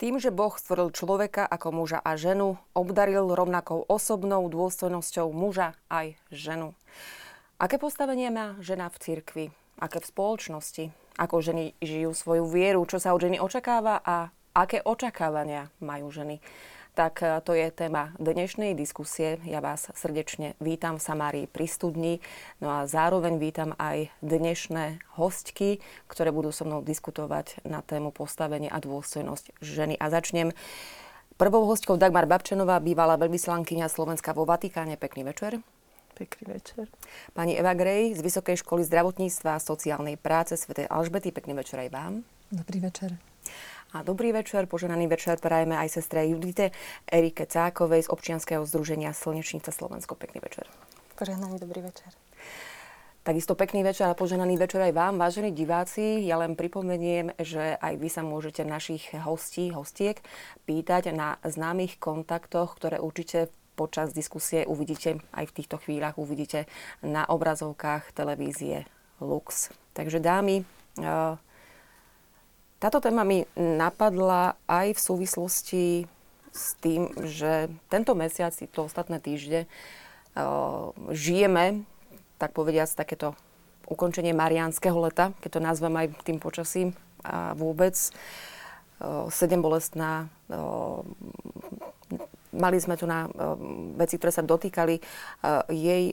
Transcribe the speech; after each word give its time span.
Tým, 0.00 0.16
že 0.16 0.32
Boh 0.32 0.56
stvoril 0.56 0.96
človeka 0.96 1.44
ako 1.44 1.76
muža 1.76 2.00
a 2.00 2.16
ženu, 2.16 2.56
obdaril 2.72 3.36
rovnakou 3.36 3.84
osobnou 3.84 4.48
dôstojnosťou 4.48 5.28
muža 5.28 5.76
aj 5.92 6.16
ženu. 6.32 6.72
Aké 7.60 7.76
postavenie 7.76 8.32
má 8.32 8.56
žena 8.64 8.88
v 8.88 8.96
cirkvi? 8.96 9.44
Aké 9.76 10.00
v 10.00 10.08
spoločnosti? 10.08 10.84
Ako 11.20 11.44
ženy 11.44 11.76
žijú 11.84 12.16
svoju 12.16 12.48
vieru? 12.48 12.80
Čo 12.88 12.96
sa 12.96 13.12
od 13.12 13.20
ženy 13.20 13.44
očakáva 13.44 14.00
a 14.00 14.32
aké 14.56 14.80
očakávania 14.80 15.68
majú 15.84 16.08
ženy? 16.08 16.40
Tak 16.94 17.22
e, 17.22 17.38
to 17.46 17.54
je 17.54 17.70
téma 17.70 18.10
dnešnej 18.18 18.74
diskusie. 18.74 19.38
Ja 19.46 19.62
vás 19.62 19.86
srdečne 19.94 20.58
vítam 20.58 20.98
v 20.98 21.06
Samárii 21.06 21.46
pri 21.46 21.70
studni, 21.70 22.18
no 22.58 22.66
a 22.66 22.90
zároveň 22.90 23.38
vítam 23.38 23.78
aj 23.78 24.10
dnešné 24.26 24.98
hostky, 25.14 25.78
ktoré 26.10 26.34
budú 26.34 26.50
so 26.50 26.66
mnou 26.66 26.82
diskutovať 26.82 27.62
na 27.62 27.78
tému 27.86 28.10
postavenie 28.10 28.66
a 28.66 28.82
dôstojnosť 28.82 29.62
ženy. 29.62 29.94
A 30.02 30.10
začnem 30.10 30.50
prvou 31.38 31.62
hostkou 31.70 31.94
Dagmar 31.94 32.26
Babčenová, 32.26 32.82
bývalá 32.82 33.14
veľvyslankyňa 33.22 33.86
Slovenska 33.86 34.34
vo 34.34 34.42
Vatikáne. 34.42 34.98
Pekný 34.98 35.22
večer. 35.22 35.62
Pekný 36.18 36.58
večer. 36.58 36.90
Pani 37.38 37.54
Eva 37.54 37.78
Grej 37.78 38.18
z 38.18 38.20
Vysokej 38.20 38.66
školy 38.66 38.82
zdravotníctva 38.82 39.56
a 39.56 39.62
sociálnej 39.62 40.18
práce 40.18 40.58
Sv. 40.58 40.90
Alžbety. 40.90 41.30
Pekný 41.30 41.54
večer 41.54 41.86
aj 41.86 41.90
vám. 41.94 42.26
Dobrý 42.50 42.82
večer. 42.82 43.29
A 43.90 44.06
dobrý 44.06 44.30
večer, 44.30 44.70
poženaný 44.70 45.10
večer 45.10 45.42
prajeme 45.42 45.74
aj 45.74 45.98
sestre 45.98 46.22
Judite 46.30 46.70
Erike 47.10 47.42
Cákovej 47.42 48.06
z 48.06 48.12
občianskeho 48.14 48.62
združenia 48.62 49.10
Slnečnica 49.10 49.74
Slovensko. 49.74 50.14
Pekný 50.14 50.38
večer. 50.38 50.70
Poženaný 51.18 51.58
dobrý 51.58 51.82
večer. 51.82 52.14
Takisto 53.26 53.58
pekný 53.58 53.82
večer 53.82 54.08
a 54.08 54.14
poženaný 54.14 54.56
večer 54.56 54.80
aj 54.80 54.94
vám, 54.94 55.18
vážení 55.18 55.50
diváci. 55.50 56.22
Ja 56.22 56.38
len 56.38 56.54
pripomeniem, 56.54 57.34
že 57.36 57.76
aj 57.82 57.94
vy 57.98 58.08
sa 58.08 58.22
môžete 58.22 58.62
našich 58.62 59.10
hostí, 59.12 59.74
hostiek 59.74 60.22
pýtať 60.70 61.10
na 61.10 61.36
známych 61.42 61.98
kontaktoch, 61.98 62.78
ktoré 62.78 63.02
určite 63.02 63.50
počas 63.74 64.14
diskusie 64.14 64.64
uvidíte, 64.70 65.18
aj 65.34 65.50
v 65.50 65.56
týchto 65.56 65.82
chvíľach 65.82 66.14
uvidíte 66.14 66.70
na 67.02 67.26
obrazovkách 67.26 68.14
televízie 68.14 68.86
Lux. 69.18 69.68
Takže 69.92 70.22
dámy, 70.22 70.62
e, 70.62 70.64
táto 72.80 72.98
téma 72.98 73.28
mi 73.28 73.44
napadla 73.54 74.56
aj 74.64 74.96
v 74.96 75.00
súvislosti 75.00 75.84
s 76.50 76.74
tým, 76.82 77.12
že 77.28 77.70
tento 77.92 78.16
mesiac, 78.18 78.50
to 78.56 78.88
ostatné 78.88 79.20
týždne, 79.22 79.70
žijeme, 81.12 81.86
tak 82.40 82.56
povediať, 82.56 82.96
takéto 82.96 83.38
ukončenie 83.86 84.32
mariánskeho 84.32 84.96
leta, 84.96 85.36
keď 85.44 85.50
to 85.58 85.60
nazvem 85.60 85.94
aj 85.94 86.06
tým 86.24 86.40
počasím 86.40 86.96
a 87.20 87.52
vôbec. 87.52 87.94
Sedem 89.28 89.60
bolestná 89.60 90.26
mali 92.50 92.78
sme 92.82 92.98
tu 92.98 93.06
na 93.06 93.30
veci, 93.94 94.18
ktoré 94.18 94.32
sa 94.34 94.42
dotýkali 94.42 94.98
jej 95.70 96.04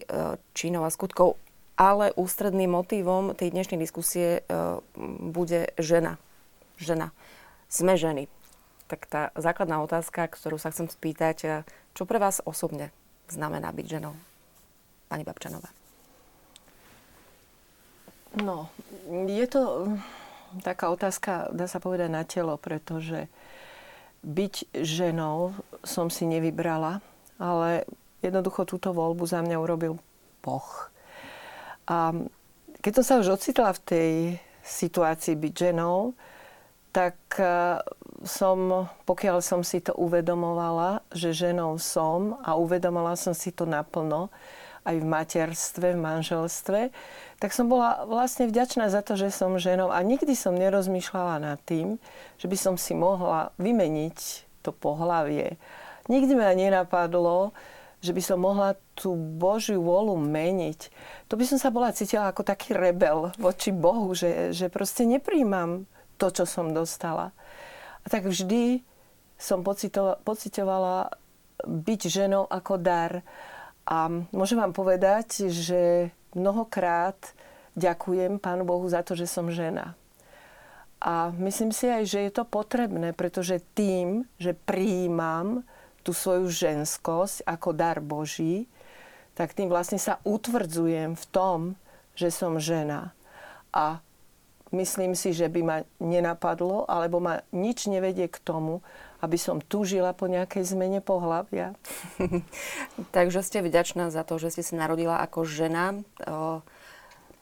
činov 0.53 0.85
a 0.85 0.93
skutkov, 0.93 1.39
ale 1.77 2.13
ústredným 2.13 2.69
motívom 2.73 3.33
tej 3.33 3.53
dnešnej 3.53 3.79
diskusie 3.81 4.45
bude 5.21 5.73
žena. 5.81 6.21
Žena. 6.77 7.11
Sme 7.67 7.99
ženy. 7.99 8.31
Tak 8.87 9.09
tá 9.09 9.21
základná 9.35 9.83
otázka, 9.83 10.31
ktorú 10.31 10.55
sa 10.55 10.71
chcem 10.71 10.87
spýtať, 10.87 11.37
uh, 11.43 11.53
čo 11.97 12.05
pre 12.05 12.21
vás 12.21 12.39
osobne 12.45 12.93
znamená 13.27 13.73
byť 13.73 13.85
ženou? 13.99 14.15
Pani 15.11 15.25
Babčanová. 15.25 15.69
No, 18.37 18.69
je 19.09 19.47
to 19.49 19.89
taká 20.61 20.93
otázka, 20.93 21.49
dá 21.51 21.65
sa 21.65 21.81
povedať, 21.81 22.09
na 22.11 22.23
telo, 22.23 22.55
pretože 22.55 23.27
byť 24.21 24.77
ženou 24.83 25.57
som 25.81 26.11
si 26.11 26.27
nevybrala, 26.27 27.01
ale 27.39 27.87
jednoducho 28.21 28.67
túto 28.67 28.91
voľbu 28.91 29.23
za 29.25 29.41
mňa 29.41 29.57
urobil 29.57 29.97
Boh. 30.41 30.69
A 31.87 32.13
keď 32.81 33.01
som 33.01 33.05
sa 33.05 33.19
už 33.23 33.39
ocitla 33.39 33.71
v 33.73 33.83
tej 33.83 34.11
situácii 34.67 35.39
byť 35.39 35.53
ženou, 35.71 36.11
tak 36.97 37.37
e, 37.37 37.77
som, 38.25 38.89
pokiaľ 39.05 39.45
som 39.45 39.61
si 39.61 39.85
to 39.85 39.93
uvedomovala, 39.93 41.05
že 41.13 41.29
ženou 41.29 41.77
som 41.77 42.41
a 42.41 42.57
uvedomala 42.57 43.13
som 43.13 43.37
si 43.37 43.53
to 43.53 43.69
naplno, 43.69 44.33
aj 44.81 44.97
v 44.97 45.05
materstve, 45.05 45.93
v 45.93 45.99
manželstve, 45.99 46.79
tak 47.37 47.51
som 47.53 47.69
bola 47.69 48.07
vlastne 48.09 48.49
vďačná 48.49 48.89
za 48.89 49.05
to, 49.05 49.13
že 49.13 49.29
som 49.29 49.61
ženou 49.61 49.93
a 49.93 49.99
nikdy 50.01 50.33
som 50.33 50.57
nerozmýšľala 50.57 51.37
nad 51.37 51.59
tým, 51.69 52.01
že 52.41 52.49
by 52.49 52.57
som 52.57 52.75
si 52.79 52.97
mohla 52.97 53.53
vymeniť 53.61 54.17
to 54.65 54.73
pohlavie. 54.73 55.59
Nikdy 56.09 56.33
ma 56.33 56.55
nenapadlo, 56.55 57.53
že 57.99 58.15
by 58.15 58.21
som 58.23 58.39
mohla 58.41 58.79
tú 58.95 59.13
Božiu 59.13 59.83
vôľu 59.83 60.17
meniť. 60.17 60.89
To 61.29 61.35
by 61.35 61.45
som 61.45 61.59
sa 61.59 61.69
bola 61.69 61.93
cítila 61.93 62.31
ako 62.31 62.47
taký 62.47 62.73
rebel 62.73 63.35
voči 63.35 63.75
Bohu, 63.75 64.15
že, 64.15 64.55
že 64.55 64.71
proste 64.71 65.03
nepríjmam 65.03 65.83
to, 66.17 66.33
čo 66.33 66.43
som 66.49 66.73
dostala. 66.73 67.31
A 68.01 68.05
tak 68.09 68.25
vždy 68.25 68.81
som 69.37 69.61
pocitovala 70.25 71.13
byť 71.63 72.01
ženou 72.09 72.49
ako 72.49 72.73
dar. 72.81 73.21
A 73.87 74.09
môžem 74.33 74.59
vám 74.59 74.73
povedať, 74.73 75.47
že 75.53 76.11
mnohokrát 76.33 77.15
ďakujem 77.77 78.41
Pánu 78.41 78.65
Bohu 78.65 78.83
za 78.89 79.05
to, 79.05 79.13
že 79.13 79.29
som 79.29 79.53
žena. 79.53 79.93
A 80.97 81.29
myslím 81.37 81.69
si 81.69 81.85
aj, 81.85 82.09
že 82.09 82.19
je 82.25 82.31
to 82.33 82.41
potrebné, 82.41 83.13
pretože 83.13 83.61
tým, 83.77 84.25
že 84.41 84.57
prijímam 84.57 85.61
tú 86.01 86.09
svoju 86.09 86.49
ženskosť 86.49 87.45
ako 87.45 87.69
dar 87.77 88.01
Boží, 88.01 88.65
tak 89.37 89.53
tým 89.53 89.69
vlastne 89.69 90.01
sa 90.01 90.17
utvrdzujem 90.25 91.13
v 91.13 91.25
tom, 91.29 91.77
že 92.17 92.33
som 92.33 92.57
žena. 92.57 93.13
A 93.69 94.01
myslím 94.71 95.15
si, 95.15 95.31
že 95.31 95.47
by 95.47 95.61
ma 95.63 95.77
nenapadlo, 95.99 96.87
alebo 96.87 97.23
ma 97.23 97.43
nič 97.55 97.87
nevedie 97.87 98.27
k 98.27 98.37
tomu, 98.41 98.83
aby 99.21 99.37
som 99.39 99.63
túžila 99.63 100.13
po 100.13 100.29
nejakej 100.29 100.63
zmene 100.67 101.01
pohľavia. 101.01 101.73
Takže 103.15 103.41
ste 103.41 103.65
vďačná 103.65 104.13
za 104.13 104.21
to, 104.21 104.37
že 104.37 104.53
ste 104.53 104.63
sa 104.63 104.77
narodila 104.77 105.23
ako 105.25 105.47
žena. 105.47 105.97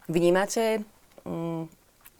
Vnímate 0.07 0.85
mm, 1.25 1.67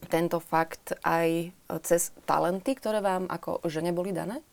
tento 0.10 0.38
fakt 0.44 0.98
aj 1.06 1.54
cez 1.86 2.12
talenty, 2.26 2.76
ktoré 2.76 3.00
vám 3.00 3.30
ako 3.32 3.64
žene 3.70 3.96
boli 3.96 4.12
dané? 4.12 4.44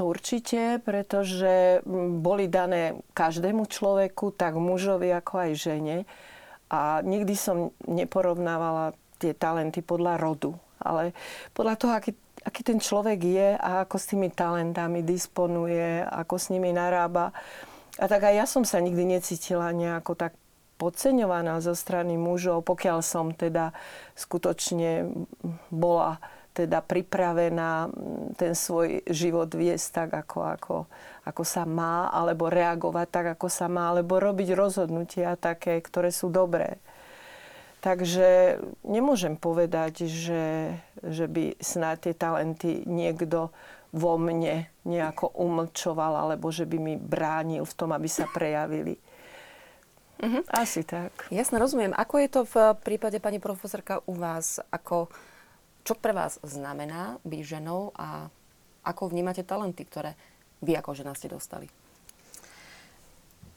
To 0.00 0.08
určite, 0.08 0.80
pretože 0.80 1.84
mm, 1.84 2.22
boli 2.24 2.48
dané 2.48 2.96
každému 3.12 3.66
človeku, 3.68 4.32
tak 4.32 4.56
mužovi 4.56 5.12
ako 5.12 5.34
aj 5.48 5.50
žene. 5.58 5.96
A 6.72 7.04
nikdy 7.04 7.36
som 7.36 7.76
neporovnávala 7.84 8.96
tie 9.22 9.32
talenty 9.38 9.78
podľa 9.78 10.18
rodu, 10.18 10.58
ale 10.82 11.14
podľa 11.54 11.74
toho, 11.78 11.92
aký 11.94 12.12
aký 12.42 12.66
ten 12.66 12.82
človek 12.82 13.20
je 13.22 13.48
a 13.54 13.86
ako 13.86 13.96
s 13.98 14.10
tými 14.10 14.28
talentami 14.28 15.06
disponuje, 15.06 16.02
ako 16.02 16.34
s 16.38 16.50
nimi 16.50 16.74
narába. 16.74 17.30
A 18.02 18.04
tak 18.10 18.26
aj 18.26 18.34
ja 18.34 18.46
som 18.50 18.66
sa 18.66 18.82
nikdy 18.82 19.06
necítila 19.06 19.70
nejako 19.70 20.18
tak 20.18 20.34
podceňovaná 20.80 21.62
zo 21.62 21.78
strany 21.78 22.18
mužov, 22.18 22.66
pokiaľ 22.66 22.98
som 23.06 23.30
teda 23.30 23.70
skutočne 24.18 25.06
bola 25.70 26.18
teda 26.52 26.84
pripravená 26.84 27.88
ten 28.36 28.52
svoj 28.52 29.00
život 29.08 29.48
viesť 29.48 30.04
tak, 30.04 30.10
ako, 30.26 30.38
ako, 30.52 30.76
ako 31.24 31.42
sa 31.48 31.64
má, 31.64 32.12
alebo 32.12 32.52
reagovať 32.52 33.08
tak, 33.08 33.26
ako 33.38 33.48
sa 33.48 33.72
má, 33.72 33.88
alebo 33.88 34.20
robiť 34.20 34.52
rozhodnutia 34.52 35.40
také, 35.40 35.80
ktoré 35.80 36.12
sú 36.12 36.28
dobré. 36.28 36.76
Takže 37.82 38.62
nemôžem 38.86 39.34
povedať, 39.34 40.06
že, 40.06 40.78
že 41.02 41.26
by 41.26 41.58
snáď 41.58 41.96
tie 42.08 42.14
talenty 42.14 42.86
niekto 42.86 43.50
vo 43.90 44.14
mne 44.16 44.70
nejako 44.86 45.34
umlčoval, 45.34 46.14
alebo 46.14 46.54
že 46.54 46.62
by 46.62 46.78
mi 46.78 46.94
bránil 46.94 47.66
v 47.66 47.76
tom, 47.76 47.90
aby 47.90 48.06
sa 48.06 48.30
prejavili. 48.30 48.96
Uh-huh. 50.22 50.46
Asi 50.54 50.86
tak. 50.86 51.10
Jasne, 51.34 51.58
rozumiem. 51.58 51.90
Ako 51.90 52.22
je 52.22 52.28
to 52.30 52.40
v 52.46 52.78
prípade 52.86 53.18
pani 53.18 53.42
profesorka 53.42 53.98
u 54.06 54.14
vás? 54.14 54.62
Ako, 54.70 55.10
čo 55.82 55.98
pre 55.98 56.14
vás 56.14 56.38
znamená 56.46 57.18
byť 57.26 57.40
ženou 57.42 57.90
a 57.98 58.30
ako 58.86 59.10
vnímate 59.10 59.42
talenty, 59.42 59.82
ktoré 59.82 60.14
vy 60.62 60.78
ako 60.78 60.94
žena 60.94 61.18
ste 61.18 61.26
dostali? 61.26 61.66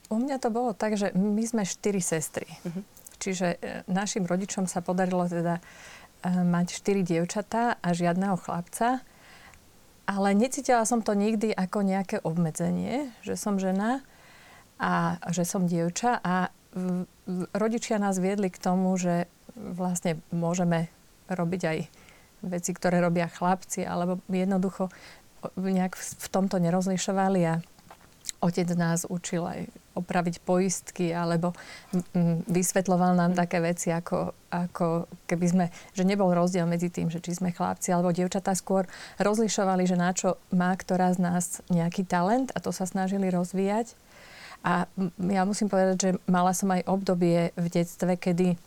U 0.09 0.17
mňa 0.17 0.41
to 0.41 0.49
bolo 0.49 0.73
tak, 0.73 0.97
že 0.97 1.13
my 1.13 1.45
sme 1.45 1.61
štyri 1.61 2.01
sestry. 2.01 2.49
Uh-huh. 2.65 2.81
Čiže 3.19 3.47
e, 3.55 3.57
našim 3.89 4.27
rodičom 4.27 4.67
sa 4.69 4.83
podarilo 4.83 5.25
teda 5.25 5.59
e, 5.59 5.61
mať 6.29 6.67
štyri 6.79 7.01
dievčatá 7.01 7.79
a 7.79 7.89
žiadneho 7.91 8.37
chlapca. 8.39 9.01
Ale 10.05 10.37
necítila 10.37 10.85
som 10.85 11.01
to 11.01 11.17
nikdy 11.17 11.49
ako 11.49 11.81
nejaké 11.81 12.21
obmedzenie, 12.21 13.09
že 13.25 13.33
som 13.33 13.57
žena 13.57 14.05
a 14.77 15.17
že 15.33 15.47
som 15.47 15.65
dievča. 15.65 16.21
A 16.21 16.53
rodičia 17.55 17.97
nás 17.97 18.21
viedli 18.21 18.53
k 18.53 18.61
tomu, 18.61 18.93
že 19.01 19.25
vlastne 19.55 20.21
môžeme 20.29 20.91
robiť 21.25 21.61
aj 21.65 21.77
veci, 22.45 22.71
ktoré 22.75 23.01
robia 23.01 23.25
chlapci, 23.25 23.81
alebo 23.81 24.21
jednoducho 24.29 24.93
nejak 25.57 25.97
v 25.97 26.27
tomto 26.29 26.61
nerozlišovali 26.61 27.41
a 27.45 27.61
otec 28.41 28.67
nás 28.75 29.07
učil 29.07 29.43
aj 29.45 29.59
opraviť 29.95 30.43
poistky 30.43 31.15
alebo 31.15 31.55
vysvetloval 32.51 33.15
nám 33.15 33.31
také 33.31 33.63
veci, 33.63 33.95
ako, 33.95 34.35
ako 34.51 35.07
keby 35.23 35.45
sme, 35.47 35.65
že 35.95 36.03
nebol 36.03 36.35
rozdiel 36.35 36.67
medzi 36.67 36.91
tým, 36.91 37.07
že 37.07 37.23
či 37.23 37.39
sme 37.39 37.55
chlapci 37.55 37.95
alebo 37.95 38.11
dievčatá 38.11 38.51
skôr 38.53 38.85
rozlišovali, 39.23 39.87
že 39.87 39.95
na 39.95 40.11
čo 40.11 40.35
má 40.51 40.75
ktorá 40.75 41.15
z 41.15 41.19
nás 41.23 41.45
nejaký 41.71 42.03
talent 42.03 42.51
a 42.51 42.59
to 42.59 42.75
sa 42.75 42.83
snažili 42.83 43.31
rozvíjať. 43.31 43.95
A 44.65 44.89
ja 45.29 45.45
musím 45.45 45.69
povedať, 45.69 45.97
že 46.01 46.09
mala 46.25 46.51
som 46.51 46.73
aj 46.73 46.89
obdobie 46.89 47.53
v 47.53 47.67
detstve, 47.69 48.17
kedy 48.17 48.57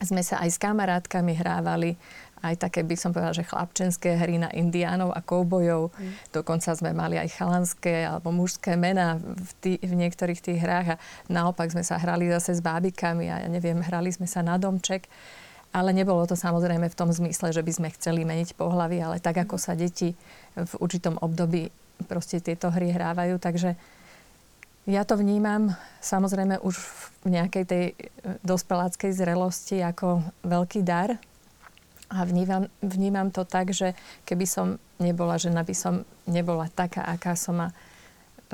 sme 0.00 0.20
sa 0.20 0.44
aj 0.44 0.50
s 0.52 0.60
kamarátkami 0.60 1.36
hrávali 1.36 1.96
aj 2.44 2.54
také, 2.60 2.84
by 2.84 2.96
som 2.96 3.10
povedala, 3.16 3.32
že 3.32 3.48
chlapčenské 3.48 4.20
hry 4.20 4.36
na 4.36 4.52
indiánov 4.52 5.12
a 5.16 5.24
koubojov. 5.24 5.88
Mm. 5.92 6.12
Dokonca 6.32 6.76
sme 6.76 6.92
mali 6.92 7.16
aj 7.16 7.32
chalanské 7.32 8.04
alebo 8.04 8.28
mužské 8.32 8.76
mená 8.76 9.16
v, 9.20 9.50
tý, 9.60 9.72
v 9.80 9.94
niektorých 9.96 10.40
tých 10.40 10.60
hrách 10.60 10.96
a 10.96 11.00
naopak 11.32 11.72
sme 11.72 11.80
sa 11.80 11.96
hrali 11.96 12.28
zase 12.28 12.56
s 12.56 12.60
bábikami 12.60 13.32
a 13.32 13.44
ja 13.44 13.48
neviem, 13.48 13.80
hrali 13.80 14.12
sme 14.12 14.28
sa 14.28 14.44
na 14.44 14.60
domček. 14.60 15.08
Ale 15.74 15.92
nebolo 15.92 16.24
to 16.24 16.38
samozrejme 16.38 16.88
v 16.88 16.98
tom 16.98 17.12
zmysle, 17.12 17.52
že 17.52 17.60
by 17.60 17.72
sme 17.72 17.88
chceli 17.92 18.24
meniť 18.24 18.56
pohlavy, 18.56 18.96
ale 19.02 19.20
tak, 19.20 19.36
ako 19.36 19.60
sa 19.60 19.76
deti 19.76 20.16
v 20.56 20.72
určitom 20.80 21.20
období 21.20 21.68
proste 22.08 22.40
tieto 22.40 22.72
hry 22.72 22.92
hrávajú. 22.92 23.36
Takže 23.36 23.76
ja 24.86 25.02
to 25.02 25.18
vnímam 25.18 25.74
samozrejme 25.98 26.62
už 26.62 26.78
v 27.26 27.34
nejakej 27.34 27.64
tej 27.66 27.84
e, 27.90 27.94
dospeláckej 28.46 29.10
zrelosti 29.10 29.82
ako 29.82 30.22
veľký 30.46 30.86
dar, 30.86 31.18
a 32.06 32.22
vnímam, 32.22 32.70
vnímam 32.82 33.28
to 33.34 33.42
tak, 33.42 33.74
že 33.74 33.98
keby 34.28 34.46
som 34.46 34.66
nebola 35.02 35.36
žena, 35.36 35.66
by 35.66 35.74
som 35.74 36.06
nebola 36.30 36.70
taká, 36.70 37.02
aká 37.02 37.34
som 37.34 37.58
a 37.58 37.68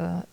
uh, 0.01 0.25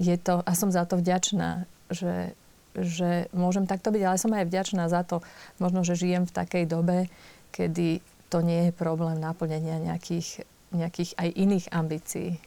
je 0.00 0.16
to, 0.16 0.40
a 0.42 0.52
som 0.56 0.72
za 0.72 0.88
to 0.88 0.96
vďačná, 0.96 1.68
že, 1.92 2.32
že 2.72 3.28
môžem 3.36 3.68
takto 3.68 3.92
byť, 3.92 4.02
ale 4.02 4.16
som 4.16 4.32
aj 4.32 4.48
vďačná 4.48 4.88
za 4.88 5.04
to, 5.04 5.20
možno, 5.60 5.84
že 5.84 6.00
žijem 6.00 6.24
v 6.24 6.32
takej 6.32 6.64
dobe, 6.64 7.12
kedy 7.52 8.00
to 8.32 8.40
nie 8.40 8.68
je 8.68 8.72
problém 8.72 9.20
naplnenia 9.20 9.76
nejakých, 9.76 10.48
nejakých 10.72 11.12
aj 11.20 11.28
iných 11.36 11.66
ambícií. 11.68 12.40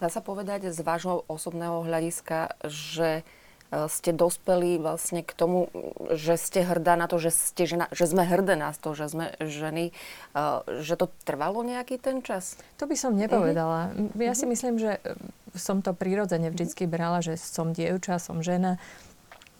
Dá 0.00 0.08
sa 0.08 0.24
povedať 0.24 0.72
z 0.72 0.80
vášho 0.80 1.28
osobného 1.28 1.84
hľadiska, 1.84 2.56
že 2.64 3.20
E, 3.20 3.45
ste 3.70 4.14
dospeli 4.14 4.78
vlastne 4.78 5.26
k 5.26 5.32
tomu, 5.34 5.66
že 6.14 6.38
ste 6.38 6.62
hrdá 6.62 6.94
na 6.94 7.10
to, 7.10 7.18
že, 7.18 7.34
ste 7.34 7.66
žena, 7.66 7.90
že 7.90 8.06
sme 8.06 8.22
hrdé 8.22 8.54
na 8.54 8.70
to, 8.70 8.94
že 8.94 9.10
sme 9.10 9.34
ženy, 9.42 9.90
e, 9.90 10.42
že 10.86 10.94
to 10.94 11.10
trvalo 11.26 11.66
nejaký 11.66 11.98
ten 11.98 12.22
čas? 12.22 12.54
To 12.78 12.86
by 12.86 12.94
som 12.94 13.18
nepovedala. 13.18 13.90
Uh-huh. 13.90 14.22
Ja 14.22 14.38
si 14.38 14.46
mhm. 14.46 14.50
myslím, 14.54 14.74
že 14.78 15.02
e, 15.02 15.18
som 15.58 15.82
to 15.82 15.90
prirodzene 15.96 16.54
vždycky 16.54 16.86
brala, 16.86 17.18
že 17.24 17.34
som 17.34 17.74
dievča, 17.74 18.22
som 18.22 18.38
žena. 18.38 18.78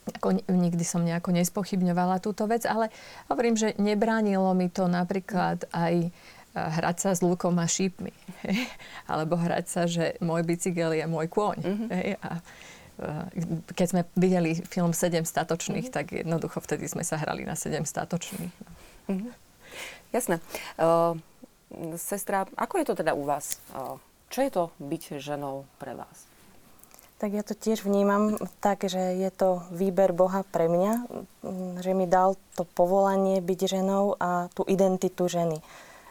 Ako, 0.07 0.39
nikdy 0.47 0.87
som 0.87 1.03
nejako 1.03 1.35
nespochybňovala 1.35 2.23
túto 2.23 2.47
vec, 2.47 2.63
ale 2.63 2.95
hovorím, 3.27 3.59
že 3.59 3.75
nebránilo 3.75 4.55
mi 4.55 4.71
to 4.71 4.87
napríklad 4.87 5.67
aj 5.75 6.15
hrať 6.55 6.97
sa 7.03 7.11
s 7.13 7.21
lukom 7.27 7.59
a 7.59 7.67
šípmi. 7.67 8.15
Alebo 9.11 9.35
hrať 9.35 9.67
sa, 9.67 9.83
že 9.91 10.15
môj 10.23 10.47
bicykel 10.47 10.95
je 10.95 11.05
môj 11.11 11.27
kôň. 11.27 11.59
Uh-huh. 11.59 12.17
A 12.23 12.39
Eh, 12.39 12.41
keď 13.77 13.87
sme 13.87 14.03
videli 14.17 14.57
film 14.57 14.97
Sedem 14.97 15.29
statočných, 15.29 15.93
mm-hmm. 15.93 15.97
tak 15.97 16.17
jednoducho 16.17 16.65
vtedy 16.65 16.89
sme 16.89 17.05
sa 17.05 17.21
hrali 17.21 17.45
na 17.45 17.53
Sedem 17.53 17.85
statočných. 17.85 18.55
Mm-hmm. 19.13 19.33
Jasné. 20.17 20.41
Uh, 20.81 21.21
sestra, 22.01 22.49
ako 22.57 22.81
je 22.81 22.87
to 22.89 22.95
teda 22.97 23.13
u 23.13 23.29
vás? 23.29 23.61
Uh, 23.77 24.01
čo 24.33 24.41
je 24.43 24.51
to 24.51 24.65
byť 24.81 25.21
ženou 25.21 25.69
pre 25.77 25.93
vás? 25.93 26.27
Tak 27.17 27.33
ja 27.33 27.41
to 27.41 27.57
tiež 27.57 27.89
vnímam 27.89 28.37
tak, 28.61 28.85
že 28.85 29.01
je 29.17 29.31
to 29.33 29.65
výber 29.73 30.13
Boha 30.13 30.45
pre 30.45 30.69
mňa, 30.69 30.93
mm, 31.09 31.73
že 31.81 31.97
mi 31.97 32.05
dal 32.05 32.37
to 32.53 32.69
povolanie 32.69 33.41
byť 33.41 33.61
ženou 33.81 34.21
a 34.21 34.53
tú 34.53 34.69
identitu 34.69 35.25
ženy. 35.25 35.65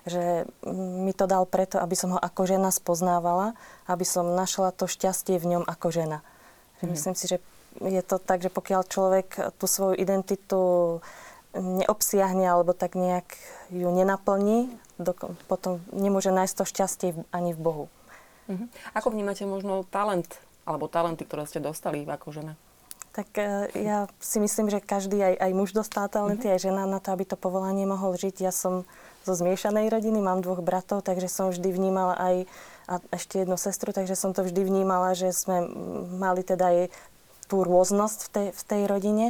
Že 0.10 0.50
mm, 0.66 1.06
mi 1.06 1.14
to 1.14 1.30
dal 1.30 1.46
preto, 1.46 1.78
aby 1.78 1.94
som 1.94 2.18
ho 2.18 2.20
ako 2.22 2.50
žena 2.50 2.74
spoznávala, 2.74 3.54
aby 3.86 4.02
som 4.02 4.34
našla 4.34 4.74
to 4.74 4.90
šťastie 4.90 5.38
v 5.38 5.58
ňom 5.58 5.64
ako 5.70 5.94
žena. 5.94 6.26
Mm. 6.86 6.94
Myslím 6.94 7.16
si, 7.18 7.26
že 7.28 7.38
je 7.82 8.04
to 8.06 8.22
tak, 8.22 8.40
že 8.40 8.54
pokiaľ 8.54 8.82
človek 8.88 9.28
tú 9.60 9.66
svoju 9.68 10.00
identitu 10.00 10.62
neobsiahne 11.56 12.44
alebo 12.48 12.76
tak 12.76 12.96
nejak 13.00 13.28
ju 13.72 13.88
nenaplní, 13.92 14.72
potom 15.48 15.84
nemôže 15.92 16.32
nájsť 16.32 16.56
to 16.56 16.64
šťastie 16.68 17.10
ani 17.32 17.52
v 17.52 17.60
Bohu. 17.60 17.86
Mm-hmm. 18.48 18.68
Ako 18.96 19.12
vnímate 19.12 19.44
možno 19.44 19.84
talent 19.88 20.28
alebo 20.64 20.88
talenty, 20.88 21.26
ktoré 21.26 21.50
ste 21.50 21.64
dostali 21.64 22.06
ako 22.06 22.32
žena? 22.32 22.54
Tak 23.16 23.28
e, 23.40 23.72
ja 23.80 24.12
si 24.20 24.44
myslím, 24.44 24.68
že 24.68 24.84
každý, 24.84 25.18
aj, 25.24 25.36
aj 25.40 25.52
muž 25.56 25.72
dostal 25.72 26.12
talenty, 26.12 26.52
mm-hmm. 26.52 26.56
aj 26.60 26.66
žena 26.68 26.84
na 26.86 27.00
to, 27.00 27.16
aby 27.16 27.24
to 27.24 27.40
povolanie 27.40 27.88
mohol 27.88 28.14
žiť. 28.14 28.44
Ja 28.44 28.52
som 28.52 28.84
zo 29.24 29.34
zmiešanej 29.34 29.90
rodiny, 29.90 30.20
mám 30.22 30.44
dvoch 30.44 30.62
bratov, 30.62 31.02
takže 31.02 31.32
som 31.32 31.50
vždy 31.50 31.70
vnímala 31.74 32.14
aj 32.20 32.36
a 32.86 33.02
ešte 33.14 33.42
jednu 33.42 33.58
sestru, 33.58 33.90
takže 33.94 34.14
som 34.14 34.34
to 34.34 34.46
vždy 34.46 34.62
vnímala, 34.62 35.18
že 35.18 35.34
sme 35.34 35.66
mali 36.16 36.46
teda 36.46 36.66
aj 36.70 36.80
tú 37.50 37.62
rôznosť 37.62 38.20
v 38.26 38.30
tej, 38.30 38.48
v 38.54 38.62
tej 38.66 38.82
rodine, 38.90 39.28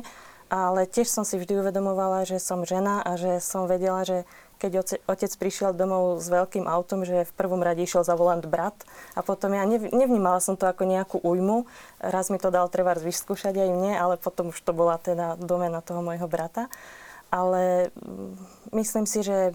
ale 0.48 0.88
tiež 0.88 1.10
som 1.10 1.28
si 1.28 1.36
vždy 1.36 1.60
uvedomovala, 1.60 2.28
že 2.28 2.40
som 2.40 2.64
žena 2.64 3.02
a 3.02 3.18
že 3.20 3.42
som 3.42 3.68
vedela, 3.68 4.06
že 4.06 4.24
keď 4.56 5.04
otec 5.04 5.32
prišiel 5.36 5.76
domov 5.76 6.24
s 6.24 6.32
veľkým 6.32 6.64
autom, 6.64 7.04
že 7.04 7.28
v 7.28 7.34
prvom 7.36 7.60
rade 7.60 7.84
išiel 7.84 8.08
za 8.08 8.16
volant 8.16 8.44
brat 8.48 8.76
a 9.12 9.20
potom 9.20 9.52
ja 9.52 9.68
nevnímala 9.68 10.40
som 10.40 10.56
to 10.56 10.64
ako 10.64 10.88
nejakú 10.88 11.20
újmu. 11.20 11.68
Raz 12.00 12.32
mi 12.32 12.40
to 12.40 12.56
dal 12.56 12.72
treba 12.72 12.96
vyskúšať 12.96 13.52
aj 13.52 13.70
mne, 13.76 13.94
ale 14.00 14.16
potom 14.16 14.56
už 14.56 14.60
to 14.64 14.72
bola 14.72 14.96
teda 14.96 15.36
domena 15.36 15.84
toho 15.84 16.00
môjho 16.00 16.26
brata. 16.32 16.72
Ale 17.36 17.92
mm, 17.92 18.32
myslím 18.80 19.04
si, 19.04 19.28
že 19.28 19.52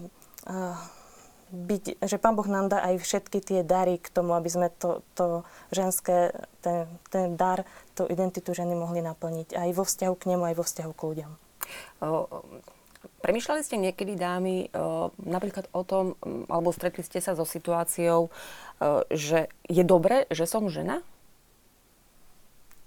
byť, 1.51 1.99
že 1.99 2.17
Pán 2.17 2.39
Boh 2.39 2.47
nám 2.47 2.71
dá 2.71 2.79
aj 2.79 3.03
všetky 3.03 3.43
tie 3.43 3.61
dary 3.61 3.99
k 3.99 4.07
tomu, 4.07 4.33
aby 4.33 4.47
sme 4.47 4.71
to, 4.79 5.03
to 5.13 5.43
ženské, 5.69 6.31
ten, 6.63 6.87
ten 7.11 7.35
dar, 7.35 7.67
tú 7.93 8.07
identitu 8.07 8.55
ženy 8.55 8.71
mohli 8.73 9.03
naplniť 9.03 9.53
aj 9.53 9.69
vo 9.75 9.83
vzťahu 9.83 10.15
k 10.15 10.27
nemu, 10.31 10.43
aj 10.47 10.55
vo 10.55 10.63
vzťahu 10.63 10.91
k 10.95 11.05
ľuďom. 11.11 11.31
Premýšľali 13.21 13.61
ste 13.61 13.77
niekedy, 13.77 14.17
dámy, 14.17 14.71
napríklad 15.21 15.69
o 15.75 15.85
tom, 15.85 16.17
alebo 16.49 16.73
stretli 16.73 17.05
ste 17.05 17.21
sa 17.21 17.37
so 17.37 17.45
situáciou, 17.45 18.33
že 19.13 19.51
je 19.69 19.83
dobré, 19.85 20.25
že 20.33 20.49
som 20.49 20.65
žena? 20.71 21.05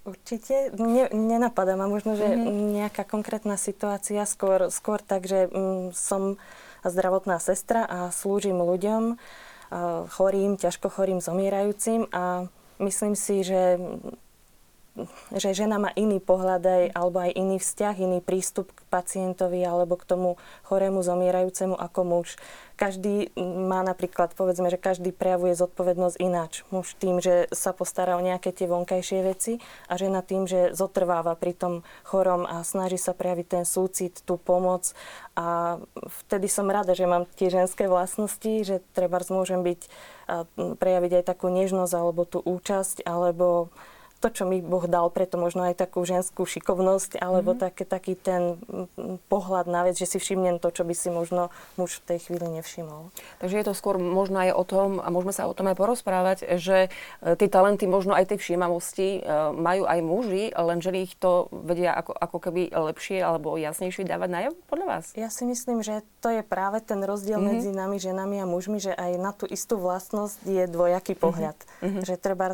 Určite 0.05 0.69
ne, 0.77 1.09
nenapadá 1.09 1.73
ma 1.73 1.89
možno, 1.89 2.13
že 2.13 2.29
mm-hmm. 2.29 2.77
nejaká 2.77 3.09
konkrétna 3.09 3.57
situácia, 3.57 4.21
skôr, 4.29 4.69
skôr 4.69 5.01
tak, 5.01 5.25
že 5.25 5.49
mm, 5.49 5.97
som 5.97 6.37
zdravotná 6.89 7.37
sestra 7.39 7.85
a 7.85 8.09
slúžim 8.09 8.57
ľuďom, 8.57 9.17
chorým, 10.09 10.57
ťažko 10.57 10.87
chorým, 10.93 11.19
zomierajúcim 11.19 12.07
a 12.13 12.47
myslím 12.79 13.17
si, 13.17 13.41
že 13.41 13.79
že 15.35 15.51
žena 15.51 15.75
má 15.75 15.91
iný 15.99 16.23
pohľad 16.23 16.63
aj, 16.63 16.83
alebo 16.95 17.17
aj 17.19 17.31
iný 17.35 17.57
vzťah, 17.59 17.95
iný 17.99 18.19
prístup 18.23 18.71
k 18.71 18.79
pacientovi 18.87 19.59
alebo 19.67 19.99
k 19.99 20.07
tomu 20.07 20.29
chorému 20.63 21.03
zomierajúcemu 21.03 21.75
ako 21.75 22.01
muž. 22.07 22.39
Každý 22.75 23.31
má 23.39 23.83
napríklad, 23.87 24.35
povedzme, 24.35 24.67
že 24.67 24.75
každý 24.75 25.15
prejavuje 25.15 25.55
zodpovednosť 25.55 26.17
ináč. 26.19 26.67
Muž 26.75 26.95
tým, 26.99 27.23
že 27.23 27.47
sa 27.55 27.71
postará 27.71 28.19
o 28.19 28.23
nejaké 28.23 28.51
tie 28.51 28.67
vonkajšie 28.67 29.19
veci 29.23 29.63
a 29.87 29.95
žena 29.95 30.19
tým, 30.19 30.43
že 30.43 30.75
zotrváva 30.75 31.39
pri 31.39 31.55
tom 31.55 31.73
chorom 32.03 32.43
a 32.43 32.63
snaží 32.67 32.99
sa 32.99 33.15
prejaviť 33.15 33.47
ten 33.47 33.63
súcit, 33.67 34.19
tú 34.27 34.35
pomoc. 34.35 34.91
A 35.39 35.79
vtedy 36.27 36.51
som 36.51 36.67
rada, 36.67 36.95
že 36.95 37.07
mám 37.07 37.27
tie 37.39 37.47
ženské 37.47 37.87
vlastnosti, 37.87 38.63
že 38.63 38.83
treba 38.91 39.23
môžem 39.31 39.63
byť, 39.63 39.81
prejaviť 40.79 41.11
aj 41.19 41.23
takú 41.23 41.47
nežnosť 41.47 41.93
alebo 41.95 42.27
tú 42.27 42.43
účasť, 42.43 43.07
alebo 43.07 43.71
to, 44.25 44.33
čo 44.33 44.49
mi 44.49 44.57
Boh 44.57 44.89
dal, 44.89 45.13
preto 45.13 45.37
možno 45.37 45.69
aj 45.69 45.77
takú 45.77 46.01
ženskú 46.01 46.49
šikovnosť, 46.49 47.21
alebo 47.21 47.53
mm-hmm. 47.53 47.61
také, 47.69 47.83
taký 47.85 48.13
ten 48.17 48.57
pohľad 49.29 49.69
na 49.69 49.85
vec, 49.85 49.93
že 50.01 50.09
si 50.09 50.17
všimnem 50.17 50.57
to, 50.57 50.73
čo 50.73 50.81
by 50.81 50.97
si 50.97 51.13
možno 51.13 51.53
muž 51.77 52.01
v 52.01 52.09
tej 52.09 52.19
chvíli 52.25 52.49
nevšimol. 52.57 53.13
Takže 53.37 53.61
je 53.61 53.65
to 53.69 53.77
skôr 53.77 54.01
možno 54.01 54.41
aj 54.41 54.57
o 54.57 54.63
tom, 54.65 54.97
a 54.97 55.13
môžeme 55.13 55.29
sa 55.29 55.45
o 55.45 55.53
tom 55.53 55.69
aj 55.69 55.77
porozprávať, 55.77 56.57
že 56.57 56.89
e, 57.21 57.37
tie 57.37 57.45
talenty 57.45 57.85
možno 57.85 58.17
aj 58.17 58.33
tej 58.33 58.41
všímavosti 58.41 59.21
e, 59.21 59.29
majú 59.53 59.85
aj 59.85 59.99
muži, 60.01 60.49
len 60.57 60.81
že 60.81 60.89
ich 60.97 61.13
to 61.21 61.45
vedia 61.53 61.93
ako, 61.93 62.17
ako 62.17 62.37
keby 62.49 62.73
lepšie 62.73 63.21
alebo 63.21 63.61
jasnejšie 63.61 64.09
dávať 64.09 64.29
na 64.33 64.39
podľa 64.65 64.85
vás? 64.89 65.05
Ja 65.13 65.29
si 65.29 65.45
myslím, 65.45 65.85
že 65.85 66.01
to 66.25 66.33
je 66.33 66.41
práve 66.41 66.81
ten 66.81 66.97
rozdiel 67.05 67.37
mm-hmm. 67.37 67.53
medzi 67.61 67.69
nami, 67.69 67.97
ženami 68.01 68.41
a 68.41 68.49
mužmi, 68.49 68.81
že 68.81 68.97
aj 68.97 69.11
na 69.21 69.31
tú 69.37 69.45
istú 69.45 69.77
vlastnosť 69.77 70.41
je 70.49 70.63
dvojaký 70.65 71.13
pohľad. 71.13 71.57
Mm-hmm. 71.85 72.03
Že 72.09 72.15
treba 72.17 72.49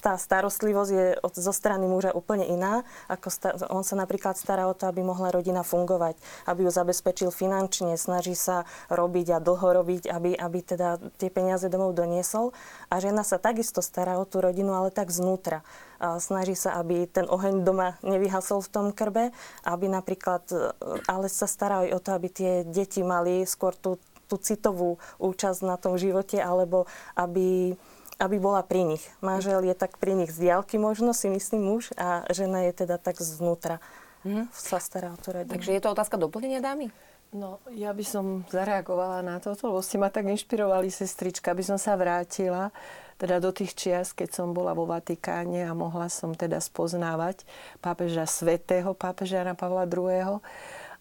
tá 0.00 0.16
starostlivosť 0.16 0.90
je 0.90 1.06
od, 1.20 1.34
zo 1.36 1.52
strany 1.52 1.84
muža 1.86 2.10
úplne 2.16 2.48
iná. 2.48 2.82
Ako 3.06 3.28
sta- 3.28 3.56
on 3.68 3.84
sa 3.84 3.94
napríklad 3.94 4.34
stará 4.34 4.66
o 4.66 4.74
to, 4.74 4.88
aby 4.88 5.04
mohla 5.04 5.30
rodina 5.30 5.60
fungovať, 5.60 6.16
aby 6.48 6.66
ju 6.66 6.70
zabezpečil 6.72 7.30
finančne, 7.30 7.94
snaží 8.00 8.32
sa 8.32 8.64
robiť 8.88 9.36
a 9.36 9.38
dlho 9.38 9.84
robiť, 9.84 10.08
aby, 10.08 10.34
aby 10.34 10.58
teda 10.64 10.96
tie 11.20 11.28
peniaze 11.28 11.68
domov 11.68 11.94
doniesol. 11.94 12.56
A 12.88 12.98
žena 12.98 13.22
sa 13.22 13.36
takisto 13.36 13.84
stará 13.84 14.16
o 14.16 14.24
tú 14.24 14.40
rodinu, 14.40 14.72
ale 14.72 14.88
tak 14.88 15.12
znútra. 15.12 15.60
A 16.00 16.16
snaží 16.16 16.56
sa, 16.56 16.80
aby 16.80 17.04
ten 17.04 17.28
oheň 17.28 17.60
doma 17.60 18.00
nevyhasol 18.00 18.64
v 18.64 18.72
tom 18.72 18.86
krbe, 18.88 19.36
aby 19.68 19.84
napríklad, 19.84 20.48
e, 20.48 20.72
ale 21.04 21.28
sa 21.28 21.44
stará 21.44 21.84
aj 21.84 21.90
o 21.92 22.00
to, 22.00 22.10
aby 22.16 22.28
tie 22.32 22.52
deti 22.64 23.04
mali 23.04 23.44
skôr 23.44 23.76
tú, 23.76 24.00
tú 24.24 24.40
citovú 24.40 24.96
účasť 25.20 25.60
na 25.60 25.76
tom 25.76 26.00
živote, 26.00 26.40
alebo 26.40 26.88
aby 27.20 27.76
aby 28.20 28.36
bola 28.36 28.60
pri 28.60 28.84
nich. 28.84 29.04
Manžel 29.24 29.64
je 29.64 29.72
tak 29.72 29.96
pri 29.96 30.12
nich 30.12 30.28
z 30.28 30.46
diálky 30.46 30.76
možno, 30.76 31.16
si 31.16 31.32
myslím 31.32 31.72
muž, 31.72 31.90
a 31.96 32.28
žena 32.28 32.68
je 32.68 32.84
teda 32.84 33.00
tak 33.00 33.16
zvnútra. 33.18 33.80
Mm-hmm. 34.20 34.52
Sa 34.52 34.76
stará 34.76 35.16
o 35.16 35.18
tú 35.18 35.32
rodinu. 35.32 35.56
Takže 35.56 35.72
je 35.72 35.80
to 35.80 35.96
otázka 35.96 36.20
doplnenia 36.20 36.60
dámy? 36.60 36.92
No, 37.30 37.62
ja 37.70 37.94
by 37.94 38.04
som 38.04 38.42
zareagovala 38.50 39.22
na 39.22 39.38
toto, 39.38 39.70
lebo 39.70 39.80
ste 39.80 40.02
ma 40.02 40.10
tak 40.10 40.26
inšpirovali, 40.26 40.90
sestrička, 40.90 41.54
aby 41.54 41.62
som 41.62 41.78
sa 41.78 41.94
vrátila 41.94 42.74
teda 43.22 43.38
do 43.38 43.54
tých 43.54 43.76
čias, 43.76 44.10
keď 44.10 44.34
som 44.34 44.56
bola 44.56 44.74
vo 44.74 44.88
Vatikáne 44.88 45.62
a 45.68 45.76
mohla 45.76 46.10
som 46.10 46.34
teda 46.34 46.58
spoznávať 46.58 47.44
pápeža 47.78 48.26
svätého 48.26 48.96
pápeža 48.96 49.44
Jana 49.44 49.54
Pavla 49.54 49.86
II. 49.86 50.42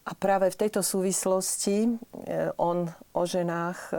A 0.09 0.17
práve 0.17 0.49
v 0.49 0.57
tejto 0.65 0.81
súvislosti 0.81 1.85
e, 1.85 1.89
on 2.57 2.89
o 3.13 3.23
ženách 3.29 3.77
e, 3.77 3.95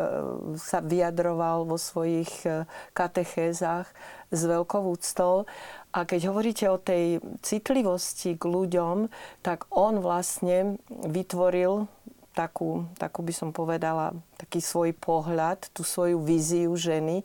sa 0.59 0.83
vyjadroval 0.83 1.63
vo 1.71 1.79
svojich 1.79 2.31
e, 2.43 2.67
katechézach 2.91 3.87
s 4.35 4.41
veľkou 4.43 4.91
úctou. 4.91 5.47
A 5.95 6.03
keď 6.03 6.35
hovoríte 6.35 6.67
o 6.67 6.83
tej 6.83 7.23
citlivosti 7.47 8.35
k 8.35 8.43
ľuďom, 8.43 9.07
tak 9.47 9.71
on 9.71 10.03
vlastne 10.03 10.83
vytvoril 10.91 11.87
takú, 12.35 12.91
takú 12.99 13.23
by 13.23 13.31
som 13.31 13.55
povedala, 13.55 14.11
taký 14.35 14.59
svoj 14.59 14.91
pohľad, 14.99 15.71
tú 15.71 15.87
svoju 15.87 16.27
víziu 16.27 16.75
ženy, 16.75 17.23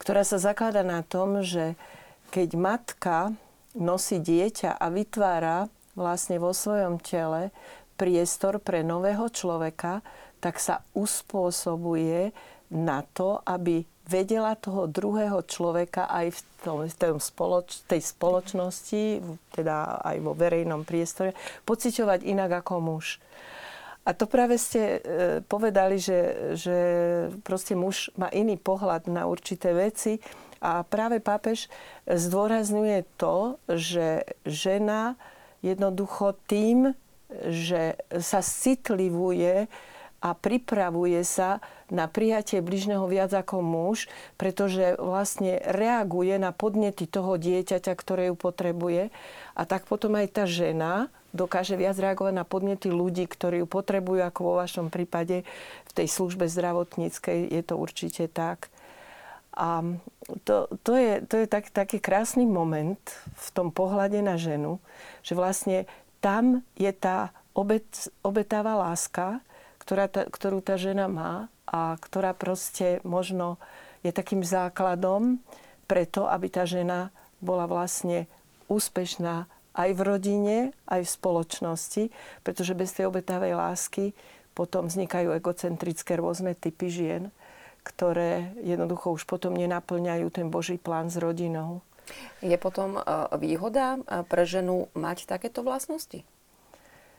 ktorá 0.00 0.24
sa 0.24 0.40
zaklada 0.40 0.80
na 0.80 1.04
tom, 1.04 1.44
že 1.44 1.76
keď 2.32 2.48
matka 2.56 3.16
nosí 3.76 4.16
dieťa 4.16 4.80
a 4.80 4.86
vytvára 4.88 5.68
vlastne 5.92 6.40
vo 6.40 6.56
svojom 6.56 6.96
tele 7.00 7.52
priestor 8.02 8.58
pre 8.58 8.82
nového 8.82 9.30
človeka, 9.30 10.02
tak 10.42 10.58
sa 10.58 10.82
uspôsobuje 10.98 12.34
na 12.74 13.06
to, 13.14 13.38
aby 13.46 13.86
vedela 14.02 14.58
toho 14.58 14.90
druhého 14.90 15.46
človeka 15.46 16.10
aj 16.10 16.34
v, 16.34 16.40
tom, 16.66 16.78
v 16.82 16.96
tom 16.98 17.22
spoloč, 17.22 17.86
tej 17.86 18.02
spoločnosti, 18.02 19.22
teda 19.54 20.02
aj 20.02 20.16
vo 20.18 20.34
verejnom 20.34 20.82
priestore, 20.82 21.38
pociťovať 21.62 22.26
inak 22.26 22.66
ako 22.66 22.82
muž. 22.82 23.22
A 24.02 24.10
to 24.18 24.26
práve 24.26 24.58
ste 24.58 24.82
e, 24.82 25.00
povedali, 25.46 25.94
že, 26.02 26.50
že 26.58 26.78
proste 27.46 27.78
muž 27.78 28.10
má 28.18 28.26
iný 28.34 28.58
pohľad 28.58 29.06
na 29.06 29.30
určité 29.30 29.70
veci 29.70 30.18
a 30.58 30.82
práve 30.82 31.22
pápež 31.22 31.70
zdôrazňuje 32.10 33.06
to, 33.14 33.62
že 33.70 34.26
žena 34.42 35.14
jednoducho 35.62 36.34
tým, 36.50 36.98
že 37.48 37.96
sa 38.20 38.40
citlivuje 38.44 39.66
a 40.22 40.38
pripravuje 40.38 41.18
sa 41.26 41.58
na 41.90 42.06
prijatie 42.06 42.62
bližného 42.62 43.04
viac 43.10 43.34
ako 43.34 43.58
muž, 43.58 44.06
pretože 44.38 44.94
vlastne 44.96 45.58
reaguje 45.66 46.38
na 46.38 46.54
podnety 46.54 47.10
toho 47.10 47.34
dieťaťa, 47.34 47.92
ktoré 47.98 48.30
ju 48.30 48.36
potrebuje. 48.38 49.10
A 49.58 49.62
tak 49.66 49.90
potom 49.90 50.14
aj 50.14 50.30
tá 50.30 50.44
žena 50.46 51.10
dokáže 51.34 51.74
viac 51.74 51.98
reagovať 51.98 52.32
na 52.38 52.46
podnety 52.46 52.88
ľudí, 52.92 53.26
ktorí 53.26 53.64
ju 53.64 53.68
potrebujú, 53.68 54.22
ako 54.22 54.40
vo 54.46 54.54
vašom 54.62 54.94
prípade 54.94 55.42
v 55.88 55.92
tej 55.92 56.06
službe 56.06 56.46
zdravotníckej 56.46 57.50
je 57.50 57.62
to 57.66 57.74
určite 57.74 58.30
tak. 58.30 58.70
A 59.52 59.84
to, 60.48 60.64
to 60.80 60.96
je, 60.96 61.20
to 61.28 61.44
je 61.44 61.46
tak, 61.50 61.68
taký 61.68 62.00
krásny 62.00 62.48
moment 62.48 63.00
v 63.36 63.48
tom 63.52 63.68
pohľade 63.68 64.24
na 64.24 64.40
ženu, 64.40 64.80
že 65.20 65.36
vlastne 65.36 65.84
tam 66.22 66.62
je 66.78 66.88
tá 66.94 67.34
obet, 67.52 67.84
obetáva 68.22 68.78
láska, 68.78 69.42
ktorá 69.82 70.06
tá, 70.06 70.24
ktorú 70.30 70.62
tá 70.62 70.78
žena 70.78 71.10
má 71.10 71.50
a 71.66 71.98
ktorá 71.98 72.32
proste 72.32 73.02
možno 73.02 73.58
je 74.06 74.14
takým 74.14 74.46
základom 74.46 75.42
preto, 75.90 76.30
aby 76.30 76.46
tá 76.46 76.62
žena 76.62 77.10
bola 77.42 77.66
vlastne 77.66 78.30
úspešná 78.70 79.50
aj 79.74 79.90
v 79.96 80.00
rodine, 80.00 80.56
aj 80.86 81.02
v 81.02 81.14
spoločnosti, 81.18 82.02
pretože 82.46 82.78
bez 82.78 82.94
tej 82.94 83.10
obetavej 83.10 83.58
lásky 83.58 84.14
potom 84.52 84.86
vznikajú 84.86 85.32
egocentrické 85.32 86.20
rôzne 86.20 86.52
typy 86.52 86.92
žien, 86.92 87.22
ktoré 87.82 88.52
jednoducho 88.62 89.16
už 89.16 89.26
potom 89.26 89.56
nenaplňajú 89.56 90.28
ten 90.30 90.46
Boží 90.52 90.78
plán 90.78 91.10
s 91.10 91.18
rodinou. 91.18 91.82
Je 92.42 92.58
potom 92.58 92.98
e, 92.98 93.00
výhoda 93.38 94.02
e, 94.02 94.26
pre 94.26 94.42
ženu 94.42 94.90
mať 94.98 95.30
takéto 95.30 95.62
vlastnosti? 95.62 96.26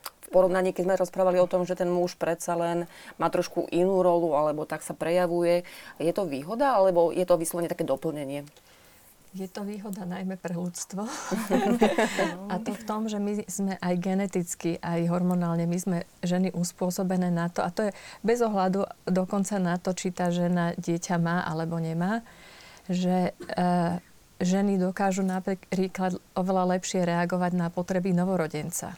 V 0.04 0.28
porovnaní, 0.28 0.76
keď 0.76 0.84
sme 0.84 1.00
rozprávali 1.00 1.40
o 1.40 1.48
tom, 1.48 1.64
že 1.64 1.80
ten 1.80 1.88
muž 1.88 2.20
predsa 2.20 2.60
len 2.60 2.92
má 3.16 3.32
trošku 3.32 3.72
inú 3.72 4.04
rolu, 4.04 4.36
alebo 4.36 4.68
tak 4.68 4.84
sa 4.84 4.92
prejavuje, 4.92 5.64
je 5.96 6.12
to 6.12 6.28
výhoda, 6.28 6.76
alebo 6.76 7.16
je 7.16 7.24
to 7.24 7.40
vyslovene 7.40 7.72
také 7.72 7.88
doplnenie? 7.88 8.44
Je 9.34 9.50
to 9.50 9.66
výhoda 9.66 10.06
najmä 10.06 10.38
pre 10.38 10.54
ľudstvo. 10.54 11.08
a 12.54 12.56
to 12.60 12.76
v 12.76 12.84
tom, 12.84 13.08
že 13.08 13.18
my 13.18 13.48
sme 13.48 13.80
aj 13.80 13.96
geneticky, 13.98 14.78
aj 14.84 15.08
hormonálne, 15.08 15.66
my 15.66 15.78
sme 15.80 15.98
ženy 16.20 16.52
uspôsobené 16.52 17.32
na 17.32 17.48
to, 17.48 17.64
a 17.64 17.72
to 17.72 17.88
je 17.90 17.92
bez 18.22 18.44
ohľadu 18.44 18.86
dokonca 19.08 19.56
na 19.58 19.80
to, 19.80 19.96
či 19.96 20.12
tá 20.12 20.30
žena 20.30 20.76
dieťa 20.76 21.16
má 21.18 21.48
alebo 21.48 21.80
nemá, 21.80 22.22
že 22.92 23.32
e, 23.32 23.64
ženy 24.44 24.80
dokážu 24.80 25.24
napríklad 25.26 26.20
oveľa 26.38 26.78
lepšie 26.78 27.04
reagovať 27.04 27.52
na 27.56 27.68
potreby 27.72 28.12
novorodenca. 28.16 28.96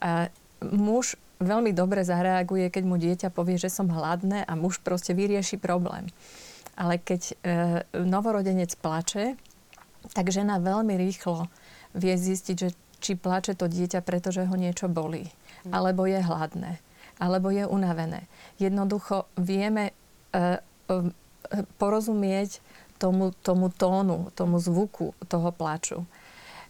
A 0.00 0.28
muž 0.60 1.16
veľmi 1.40 1.72
dobre 1.76 2.04
zareaguje, 2.04 2.72
keď 2.72 2.84
mu 2.84 2.96
dieťa 2.96 3.28
povie, 3.32 3.60
že 3.60 3.68
som 3.68 3.92
hladné 3.92 4.44
a 4.44 4.52
muž 4.56 4.80
proste 4.80 5.12
vyrieši 5.12 5.60
problém. 5.60 6.08
Ale 6.76 7.00
keď 7.00 7.22
e, 7.28 7.34
novorodenec 8.04 8.72
plače, 8.76 9.36
tak 10.12 10.28
žena 10.28 10.60
veľmi 10.60 10.96
rýchlo 10.96 11.48
vie 11.96 12.14
zistiť, 12.16 12.56
že 12.56 12.70
či 13.00 13.16
plače 13.16 13.56
to 13.56 13.68
dieťa, 13.68 14.00
pretože 14.04 14.44
ho 14.44 14.56
niečo 14.56 14.88
bolí, 14.88 15.28
mm. 15.64 15.72
alebo 15.72 16.08
je 16.08 16.20
hladné, 16.20 16.80
alebo 17.20 17.52
je 17.52 17.64
unavené. 17.64 18.28
Jednoducho 18.60 19.28
vieme 19.36 19.92
e, 19.92 19.92
e, 20.36 21.12
porozumieť 21.80 22.60
tomu, 22.96 23.32
tomu 23.44 23.68
tónu, 23.68 24.32
tomu 24.32 24.56
zvuku 24.60 25.12
toho 25.28 25.50
plaču. 25.52 26.04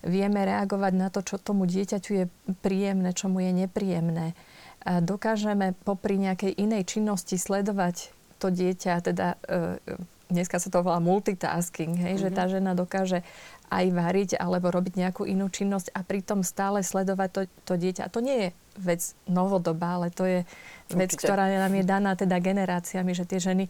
Vieme 0.06 0.46
reagovať 0.46 0.92
na 0.94 1.08
to, 1.10 1.24
čo 1.24 1.40
tomu 1.40 1.66
dieťaťu 1.66 2.10
je 2.12 2.24
príjemné, 2.62 3.10
čo 3.16 3.26
mu 3.26 3.42
je 3.42 3.50
nepríjemné. 3.50 4.38
A 4.86 5.02
dokážeme 5.02 5.74
popri 5.82 6.14
nejakej 6.20 6.54
inej 6.54 6.86
činnosti 6.86 7.34
sledovať 7.34 8.14
to 8.38 8.52
dieťa, 8.52 9.02
teda 9.02 9.40
e, 9.48 9.98
dneska 10.30 10.60
sa 10.60 10.68
to 10.68 10.84
volá 10.84 11.00
multitasking, 11.02 11.96
hej, 11.96 12.20
mm-hmm. 12.20 12.22
že 12.22 12.36
tá 12.36 12.44
mhm. 12.46 12.52
žena 12.52 12.72
dokáže 12.76 13.18
aj 13.66 13.84
variť 13.90 14.30
alebo 14.38 14.70
robiť 14.70 14.94
nejakú 14.94 15.26
inú 15.26 15.50
činnosť 15.50 15.90
a 15.90 16.06
pritom 16.06 16.46
stále 16.46 16.86
sledovať 16.86 17.28
to, 17.34 17.42
to 17.66 17.74
dieťa. 17.74 18.06
A 18.06 18.12
to 18.12 18.22
nie 18.22 18.38
je 18.38 18.48
vec 18.78 19.02
novodobá, 19.26 19.98
ale 19.98 20.14
to 20.14 20.22
je 20.22 20.46
vec, 20.94 21.10
Určite. 21.10 21.26
ktorá 21.26 21.50
nám 21.50 21.74
je 21.74 21.82
daná 21.82 22.14
teda 22.14 22.38
generáciami, 22.38 23.10
že 23.10 23.26
tie 23.26 23.42
ženy 23.42 23.66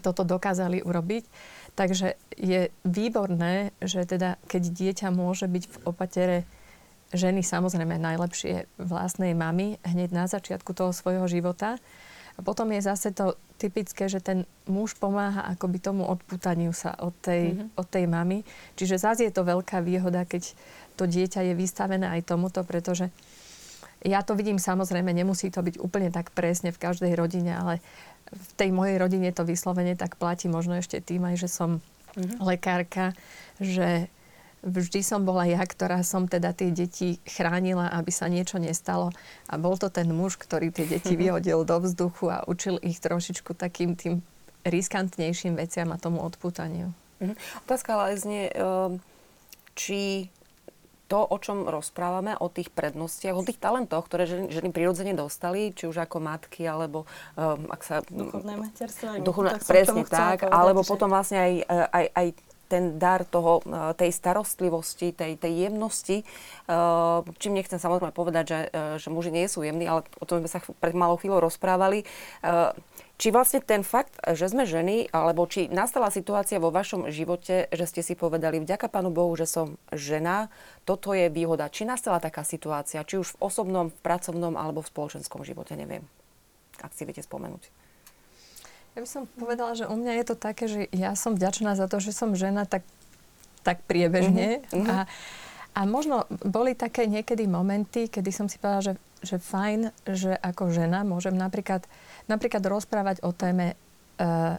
toto 0.00 0.24
dokázali 0.24 0.80
urobiť. 0.80 1.24
Takže 1.78 2.18
je 2.34 2.74
výborné, 2.82 3.70
že 3.78 4.02
teda 4.02 4.34
keď 4.50 4.62
dieťa 4.66 5.08
môže 5.14 5.46
byť 5.46 5.64
v 5.70 5.76
opatere 5.86 6.36
ženy 7.14 7.46
samozrejme 7.46 8.02
najlepšie 8.02 8.66
vlastnej 8.82 9.32
mamy 9.32 9.78
hneď 9.86 10.10
na 10.10 10.26
začiatku 10.26 10.74
toho 10.74 10.90
svojho 10.90 11.30
života. 11.30 11.78
A 12.34 12.40
potom 12.42 12.70
je 12.74 12.82
zase 12.82 13.14
to 13.14 13.38
typické, 13.58 14.06
že 14.06 14.22
ten 14.22 14.46
muž 14.66 14.94
pomáha 14.94 15.46
akoby 15.54 15.78
tomu 15.82 16.06
odputaniu 16.06 16.70
sa 16.70 16.94
od 16.98 17.14
tej, 17.18 17.54
mm-hmm. 17.54 17.78
od 17.78 17.86
tej 17.86 18.04
mamy. 18.06 18.36
Čiže 18.78 18.98
zase 18.98 19.26
je 19.26 19.34
to 19.34 19.42
veľká 19.42 19.82
výhoda, 19.82 20.22
keď 20.22 20.54
to 20.94 21.06
dieťa 21.06 21.50
je 21.50 21.54
vystavené 21.58 22.06
aj 22.06 22.30
tomuto, 22.30 22.62
pretože 22.62 23.10
ja 24.06 24.22
to 24.22 24.38
vidím 24.38 24.62
samozrejme, 24.62 25.10
nemusí 25.10 25.50
to 25.50 25.58
byť 25.58 25.82
úplne 25.82 26.14
tak 26.14 26.30
presne 26.30 26.70
v 26.70 26.78
každej 26.78 27.18
rodine, 27.18 27.58
ale 27.58 27.82
v 28.32 28.50
tej 28.60 28.70
mojej 28.72 28.96
rodine 29.00 29.30
to 29.32 29.44
vyslovene 29.44 29.96
tak 29.96 30.16
platí, 30.20 30.48
možno 30.48 30.76
ešte 30.76 31.00
tým 31.00 31.24
aj, 31.24 31.36
že 31.40 31.48
som 31.48 31.70
mm-hmm. 32.14 32.38
lekárka, 32.44 33.16
že 33.58 34.12
vždy 34.62 35.00
som 35.06 35.22
bola 35.22 35.46
ja, 35.46 35.62
ktorá 35.62 36.02
som 36.02 36.26
teda 36.26 36.50
tie 36.52 36.74
deti 36.74 37.22
chránila, 37.24 37.88
aby 37.94 38.10
sa 38.10 38.26
niečo 38.26 38.58
nestalo. 38.58 39.14
A 39.46 39.54
bol 39.56 39.78
to 39.78 39.88
ten 39.88 40.10
muž, 40.10 40.36
ktorý 40.36 40.74
tie 40.74 40.86
deti 40.86 41.14
vyhodil 41.14 41.62
do 41.62 41.76
vzduchu 41.78 42.30
a 42.30 42.44
učil 42.44 42.82
ich 42.82 42.98
trošičku 42.98 43.54
takým 43.54 43.94
tým 43.94 44.20
riskantnejším 44.66 45.54
veciam 45.56 45.94
a 45.94 46.00
tomu 46.00 46.20
odputaniu. 46.20 46.90
Mhm. 47.22 47.34
Otázka 47.66 47.90
ale 47.94 48.18
znie, 48.18 48.50
ehm, 48.50 48.98
či 49.78 50.30
to, 51.08 51.24
o 51.24 51.36
čom 51.40 51.64
rozprávame, 51.64 52.36
o 52.36 52.52
tých 52.52 52.68
prednostiach, 52.68 53.34
o 53.34 53.42
tých 53.42 53.56
talentoch, 53.56 54.04
ktoré 54.04 54.28
ženy, 54.28 54.52
ženy 54.52 54.68
prirodzene 54.70 55.16
dostali, 55.16 55.72
či 55.72 55.88
už 55.88 56.04
ako 56.04 56.20
matky, 56.20 56.68
alebo 56.68 57.08
um, 57.34 57.66
ak 57.72 57.80
sa... 57.80 57.94
Duchovné 58.04 58.60
materstvo. 58.60 59.24
Duchovné, 59.24 59.56
presne 59.64 60.04
tak, 60.04 60.44
povedať, 60.44 60.52
alebo 60.52 60.80
že... 60.84 60.88
potom 60.92 61.08
vlastne 61.08 61.38
aj, 61.40 61.52
aj, 61.90 62.06
aj 62.12 62.26
ten 62.68 63.00
dar 63.00 63.24
toho, 63.24 63.64
e, 63.64 63.96
tej 63.96 64.12
starostlivosti, 64.12 65.16
tej, 65.16 65.40
tej 65.40 65.66
jemnosti, 65.66 66.22
e, 66.22 66.24
čím 67.40 67.56
nechcem 67.56 67.80
samozrejme 67.80 68.12
povedať, 68.12 68.44
že, 68.44 68.60
e, 68.68 68.78
že 69.00 69.08
muži 69.08 69.32
nie 69.32 69.48
sú 69.48 69.64
jemní, 69.64 69.88
ale 69.88 70.04
o 70.20 70.28
tom 70.28 70.44
sme 70.44 70.52
sa 70.52 70.60
pred 70.60 70.92
malou 70.92 71.16
chvíľou 71.16 71.48
rozprávali. 71.48 72.04
Či 73.18 73.34
vlastne 73.34 73.58
ten 73.58 73.82
fakt, 73.82 74.14
že 74.22 74.46
sme 74.46 74.62
ženy, 74.62 75.10
alebo 75.10 75.42
či 75.50 75.66
nastala 75.66 76.06
situácia 76.06 76.62
vo 76.62 76.70
vašom 76.70 77.10
živote, 77.10 77.66
že 77.74 77.84
ste 77.90 78.06
si 78.06 78.14
povedali, 78.14 78.62
vďaka 78.62 78.86
Pánu 78.86 79.10
Bohu, 79.10 79.34
že 79.34 79.50
som 79.50 79.74
žena, 79.90 80.54
toto 80.86 81.10
je 81.10 81.26
výhoda. 81.26 81.66
Či 81.66 81.82
nastala 81.82 82.22
taká 82.22 82.46
situácia, 82.46 83.02
či 83.02 83.18
už 83.18 83.34
v 83.34 83.40
osobnom, 83.42 83.90
v 83.90 83.98
pracovnom 84.06 84.54
alebo 84.54 84.86
v 84.86 84.90
spoločenskom 84.94 85.42
živote, 85.42 85.74
neviem. 85.74 86.06
Ak 86.78 86.94
si 86.94 87.02
viete 87.02 87.26
spomenúť. 87.26 87.87
Ja 88.98 89.06
by 89.06 89.14
som 89.14 89.30
povedala, 89.38 89.78
že 89.78 89.86
u 89.86 89.94
mňa 89.94 90.12
je 90.18 90.24
to 90.26 90.34
také, 90.34 90.66
že 90.66 90.90
ja 90.90 91.14
som 91.14 91.38
vďačná 91.38 91.78
za 91.78 91.86
to, 91.86 92.02
že 92.02 92.10
som 92.10 92.34
žena 92.34 92.66
tak, 92.66 92.82
tak 93.62 93.78
priebežne. 93.86 94.66
Uh-huh. 94.74 94.90
A, 94.90 94.96
a 95.70 95.80
možno 95.86 96.26
boli 96.42 96.74
také 96.74 97.06
niekedy 97.06 97.46
momenty, 97.46 98.10
kedy 98.10 98.34
som 98.34 98.50
si 98.50 98.58
povedala, 98.58 98.82
že, 98.82 98.94
že 99.22 99.36
fajn, 99.38 99.94
že 100.02 100.34
ako 100.34 100.74
žena 100.74 101.06
môžem 101.06 101.38
napríklad, 101.38 101.86
napríklad 102.26 102.58
rozprávať 102.66 103.22
o 103.22 103.30
téme 103.30 103.78
uh, 104.18 104.58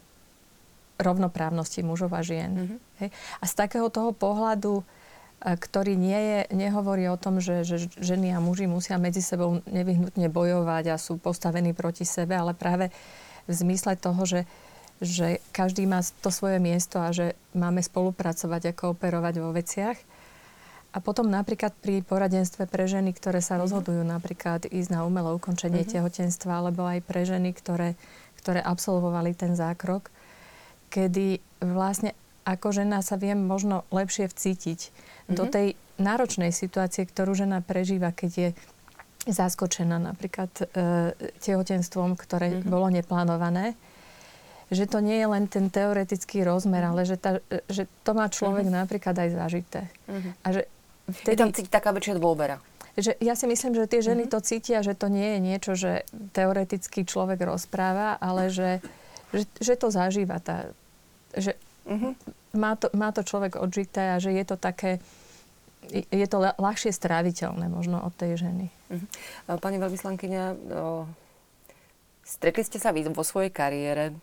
rovnoprávnosti 1.04 1.84
mužov 1.84 2.16
a 2.16 2.24
žien. 2.24 2.52
Uh-huh. 2.56 2.80
Hej? 3.04 3.12
A 3.12 3.44
z 3.44 3.54
takého 3.60 3.92
toho 3.92 4.16
pohľadu, 4.16 4.80
uh, 4.80 4.86
ktorý 5.44 6.00
nie 6.00 6.16
je, 6.16 6.40
nehovorí 6.56 7.12
o 7.12 7.20
tom, 7.20 7.44
že, 7.44 7.68
že 7.68 7.92
ženy 8.00 8.32
a 8.32 8.40
muži 8.40 8.72
musia 8.72 8.96
medzi 8.96 9.20
sebou 9.20 9.60
nevyhnutne 9.68 10.32
bojovať 10.32 10.96
a 10.96 10.96
sú 10.96 11.20
postavení 11.20 11.76
proti 11.76 12.08
sebe, 12.08 12.40
ale 12.40 12.56
práve 12.56 12.88
uh, 12.88 13.28
v 13.50 13.54
zmysle 13.58 13.98
toho, 13.98 14.22
že, 14.30 14.42
že 15.02 15.42
každý 15.50 15.90
má 15.90 16.06
to 16.22 16.30
svoje 16.30 16.62
miesto 16.62 17.02
a 17.02 17.10
že 17.10 17.34
máme 17.58 17.82
spolupracovať 17.82 18.70
a 18.70 18.78
kooperovať 18.78 19.36
vo 19.42 19.50
veciach. 19.50 19.98
A 20.90 20.98
potom 21.02 21.30
napríklad 21.30 21.74
pri 21.78 22.02
poradenstve 22.02 22.66
pre 22.66 22.90
ženy, 22.90 23.14
ktoré 23.14 23.42
sa 23.42 23.58
mhm. 23.58 23.62
rozhodujú 23.66 24.02
napríklad 24.06 24.70
ísť 24.70 24.90
na 24.94 25.06
umelé 25.06 25.34
ukončenie 25.34 25.82
mm-hmm. 25.82 25.98
tehotenstva, 25.98 26.62
alebo 26.62 26.86
aj 26.86 27.02
pre 27.06 27.26
ženy, 27.26 27.54
ktoré, 27.58 27.98
ktoré 28.42 28.62
absolvovali 28.62 29.34
ten 29.34 29.58
zákrok, 29.58 30.14
kedy 30.94 31.42
vlastne 31.62 32.14
ako 32.50 32.74
žena 32.74 33.06
sa 33.06 33.22
viem 33.22 33.38
možno 33.38 33.86
lepšie 33.94 34.26
vcítiť 34.26 34.80
mm-hmm. 34.90 35.36
do 35.38 35.44
mhm. 35.46 35.52
tej 35.54 35.68
náročnej 36.00 36.50
situácie, 36.56 37.06
ktorú 37.06 37.36
žena 37.38 37.62
prežíva, 37.62 38.10
keď 38.10 38.32
je 38.32 38.50
zaskočená 39.28 40.00
napríklad 40.00 40.52
e, 40.64 40.64
tehotenstvom, 41.44 42.16
ktoré 42.16 42.56
mm-hmm. 42.56 42.72
bolo 42.72 42.88
neplánované. 42.88 43.76
Že 44.70 44.86
to 44.86 45.00
nie 45.02 45.18
je 45.18 45.28
len 45.28 45.50
ten 45.50 45.68
teoretický 45.68 46.46
rozmer, 46.46 46.86
ale 46.86 47.04
že, 47.04 47.18
tá, 47.18 47.42
že 47.68 47.90
to 48.06 48.12
má 48.14 48.30
človek 48.30 48.70
mm-hmm. 48.70 48.82
napríklad 48.86 49.16
aj 49.18 49.30
zažité. 49.36 49.82
Mm-hmm. 50.08 50.34
A 50.46 50.48
že 50.54 50.62
vtedy... 51.10 51.36
Je 51.36 51.42
tam 51.42 51.52
cítiť 51.52 51.74
taká 51.74 51.90
väčšia 51.92 52.16
dôvera. 52.22 52.62
Že 53.00 53.18
ja 53.20 53.34
si 53.34 53.46
myslím, 53.50 53.74
že 53.76 53.90
tie 53.90 54.02
ženy 54.06 54.30
mm-hmm. 54.30 54.40
to 54.40 54.46
cítia, 54.46 54.80
že 54.86 54.94
to 54.94 55.12
nie 55.12 55.36
je 55.36 55.40
niečo, 55.42 55.72
že 55.76 55.92
teoreticky 56.32 57.04
človek 57.04 57.44
rozpráva, 57.44 58.16
ale 58.22 58.54
že, 58.54 58.80
že, 59.36 59.44
že 59.60 59.74
to 59.76 59.92
zažíva. 59.92 60.38
Tá, 60.40 60.70
že 61.34 61.58
mm-hmm. 61.90 62.14
má, 62.56 62.78
to, 62.78 62.88
má 62.96 63.10
to 63.12 63.26
človek 63.26 63.58
odžité 63.60 64.16
a 64.16 64.22
že 64.22 64.32
je 64.32 64.46
to 64.48 64.56
také 64.56 65.02
je 65.90 66.28
to 66.30 66.38
ľahšie 66.40 66.94
stráviteľné 66.94 67.68
možno 67.68 68.02
od 68.06 68.14
tej 68.14 68.38
ženy. 68.38 68.70
Uh-huh. 68.90 69.58
Pani 69.58 69.82
veľvyslankyňa, 69.82 70.44
stretli 72.24 72.64
ste 72.64 72.78
sa 72.78 72.94
vy 72.94 73.10
vo 73.10 73.26
svojej 73.26 73.50
kariére 73.50 74.14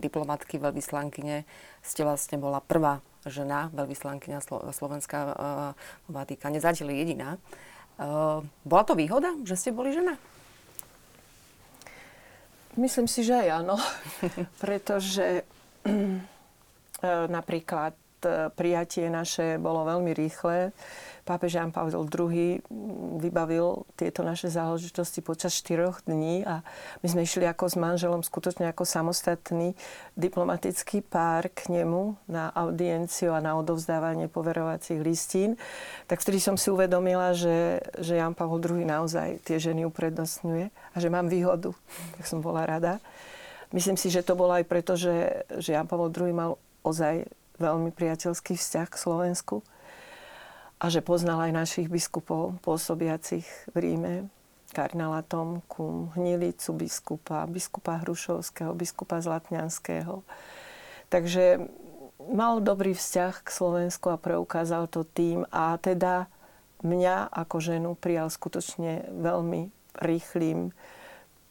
diplomatky, 0.00 0.56
veľvyslankyne. 0.56 1.44
Ste 1.84 2.02
vlastne 2.08 2.40
bola 2.40 2.64
prvá 2.64 3.04
žena, 3.28 3.68
veľvyslankyňa 3.76 4.38
Slovenska 4.72 5.18
v 6.08 6.12
Vatikáne, 6.12 6.60
zatiaľ 6.60 6.96
jediná. 6.96 7.36
Bola 8.64 8.84
to 8.88 8.96
výhoda, 8.96 9.36
že 9.44 9.60
ste 9.60 9.76
boli 9.76 9.92
žena? 9.92 10.16
Myslím 12.80 13.10
si, 13.10 13.26
že 13.26 13.44
aj 13.44 13.48
áno. 13.60 13.76
Pretože 14.62 15.44
napríklad 17.36 17.92
E, 18.20 18.52
prijatie 18.52 19.08
naše 19.08 19.56
bolo 19.56 19.88
veľmi 19.88 20.12
rýchle. 20.12 20.76
Pápež 21.24 21.60
Jan 21.60 21.70
Pavel 21.70 22.08
II 22.08 22.64
vybavil 23.20 23.84
tieto 23.94 24.24
naše 24.24 24.48
záležitosti 24.48 25.20
počas 25.20 25.54
4 25.60 26.08
dní 26.08 26.42
a 26.42 26.64
my 27.04 27.06
sme 27.06 27.22
išli 27.22 27.44
ako 27.44 27.68
s 27.68 27.76
manželom 27.76 28.24
skutočne 28.24 28.68
ako 28.72 28.88
samostatný 28.88 29.76
diplomatický 30.16 31.04
pár 31.04 31.52
k 31.52 31.70
nemu 31.70 32.16
na 32.26 32.48
audienciu 32.56 33.36
a 33.36 33.44
na 33.44 33.54
odovzdávanie 33.56 34.26
poverovacích 34.32 35.00
listín. 35.00 35.60
Tak 36.08 36.24
vtedy 36.24 36.40
som 36.40 36.56
si 36.56 36.72
uvedomila, 36.72 37.36
že, 37.36 37.84
že 38.00 38.16
Jan 38.16 38.32
Pavel 38.32 38.60
II 38.60 38.84
naozaj 38.84 39.44
tie 39.44 39.60
ženy 39.60 39.84
uprednostňuje 39.88 40.72
a 40.72 40.96
že 40.96 41.08
mám 41.12 41.28
výhodu. 41.28 41.72
Tak 42.18 42.24
som 42.24 42.40
bola 42.40 42.64
rada. 42.64 42.98
Myslím 43.70 43.94
si, 43.94 44.10
že 44.10 44.26
to 44.26 44.34
bolo 44.34 44.56
aj 44.56 44.66
preto, 44.66 44.98
že, 44.98 45.46
že 45.62 45.78
Jan 45.78 45.86
Pavel 45.86 46.10
II 46.10 46.32
mal 46.34 46.50
ozaj 46.82 47.28
veľmi 47.60 47.92
priateľský 47.92 48.56
vzťah 48.56 48.88
k 48.88 48.96
Slovensku 48.96 49.60
a 50.80 50.88
že 50.88 51.04
poznal 51.04 51.44
aj 51.44 51.52
našich 51.52 51.88
biskupov 51.92 52.56
pôsobiacich 52.64 53.44
v 53.70 53.76
Ríme, 53.76 54.14
kardinála 54.72 55.20
Tomku, 55.28 56.16
Hnilicu 56.16 56.72
biskupa, 56.72 57.44
biskupa 57.44 58.00
Hrušovského, 58.00 58.72
biskupa 58.72 59.20
Zlatňanského. 59.20 60.24
Takže 61.12 61.68
mal 62.32 62.64
dobrý 62.64 62.96
vzťah 62.96 63.34
k 63.44 63.48
Slovensku 63.50 64.08
a 64.08 64.16
preukázal 64.16 64.88
to 64.88 65.04
tým 65.04 65.44
a 65.52 65.76
teda 65.76 66.32
mňa 66.80 67.28
ako 67.28 67.56
ženu 67.60 67.90
prijal 67.92 68.32
skutočne 68.32 69.12
veľmi 69.12 69.68
rýchlým 70.00 70.72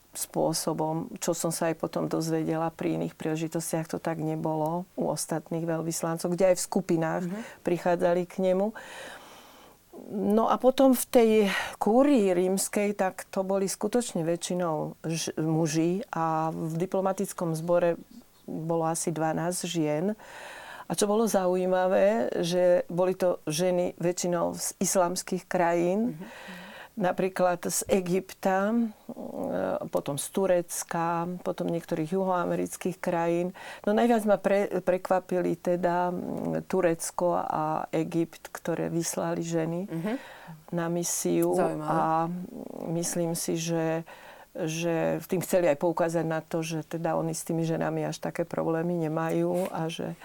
spôsobom, 0.10 1.14
čo 1.22 1.38
som 1.38 1.54
sa 1.54 1.70
aj 1.70 1.78
potom 1.78 2.10
dozvedela 2.10 2.74
pri 2.74 2.98
iných 2.98 3.14
príležitostiach, 3.14 3.94
to 3.94 4.02
tak 4.02 4.18
nebolo 4.18 4.90
u 4.98 5.06
ostatných 5.14 5.70
veľvyslancov, 5.70 6.34
kde 6.34 6.50
aj 6.50 6.56
v 6.58 6.66
skupinách 6.66 7.24
mm-hmm. 7.30 7.62
prichádzali 7.62 8.24
k 8.26 8.36
nemu. 8.42 8.74
No 10.10 10.48
a 10.48 10.56
potom 10.56 10.96
v 10.96 11.06
tej 11.12 11.32
kúrii 11.78 12.32
rímskej, 12.32 12.96
tak 12.96 13.28
to 13.28 13.44
boli 13.44 13.68
skutočne 13.68 14.24
väčšinou 14.24 14.96
ž- 15.04 15.36
muži 15.38 16.02
a 16.14 16.50
v 16.56 16.74
diplomatickom 16.80 17.54
zbore 17.54 18.00
bolo 18.48 18.88
asi 18.88 19.12
12 19.12 19.68
žien. 19.70 20.06
A 20.90 20.92
čo 20.98 21.06
bolo 21.06 21.30
zaujímavé, 21.30 22.34
že 22.42 22.88
boli 22.90 23.14
to 23.14 23.38
ženy 23.46 23.94
väčšinou 24.02 24.58
z 24.58 24.74
islamských 24.82 25.46
krajín. 25.46 26.18
Mm-hmm 26.18 26.59
napríklad 27.00 27.64
z 27.64 27.88
Egypta, 27.88 28.76
e, 28.76 28.78
potom 29.88 30.20
z 30.20 30.28
Turecka, 30.36 31.32
potom 31.48 31.72
niektorých 31.72 32.12
juhoamerických 32.12 33.00
krajín. 33.00 33.56
No 33.88 33.96
najviac 33.96 34.28
ma 34.28 34.36
pre, 34.36 34.68
prekvapili 34.84 35.56
teda 35.56 36.12
Turecko 36.68 37.40
a 37.40 37.88
Egypt, 37.96 38.52
ktoré 38.52 38.92
vyslali 38.92 39.42
ženy 39.42 39.88
mm-hmm. 39.88 40.16
na 40.76 40.86
misiu. 40.92 41.56
Zaujímavé. 41.56 41.88
A 41.88 42.28
myslím 42.92 43.34
si, 43.34 43.56
že 43.56 44.04
že 44.60 45.22
v 45.22 45.26
tým 45.30 45.42
chceli 45.46 45.70
aj 45.70 45.78
poukázať 45.78 46.26
na 46.26 46.42
to, 46.42 46.66
že 46.66 46.82
teda 46.84 47.14
oni 47.16 47.38
s 47.38 47.46
tými 47.46 47.64
ženami 47.64 48.10
až 48.10 48.18
také 48.18 48.44
problémy 48.44 48.98
nemajú 48.98 49.70
a 49.70 49.88
že, 49.88 50.18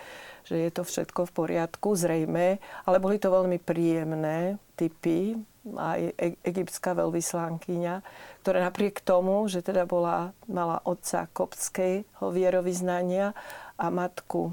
že 0.48 0.56
je 0.58 0.70
to 0.72 0.82
všetko 0.82 1.28
v 1.28 1.34
poriadku, 1.44 1.92
zrejme. 1.92 2.58
Ale 2.88 2.96
boli 2.98 3.20
to 3.20 3.28
veľmi 3.28 3.60
príjemné 3.60 4.56
typy, 4.80 5.38
aj 5.64 6.00
e- 6.20 6.38
egyptská 6.44 6.92
veľvyslankyňa, 6.92 7.94
ktorá 8.44 8.58
napriek 8.68 9.00
tomu, 9.00 9.48
že 9.48 9.64
teda 9.64 9.88
bola, 9.88 10.36
mala 10.44 10.84
otca 10.84 11.26
koptského 11.32 12.28
vierovýznania 12.28 13.32
a 13.80 13.86
matku 13.88 14.52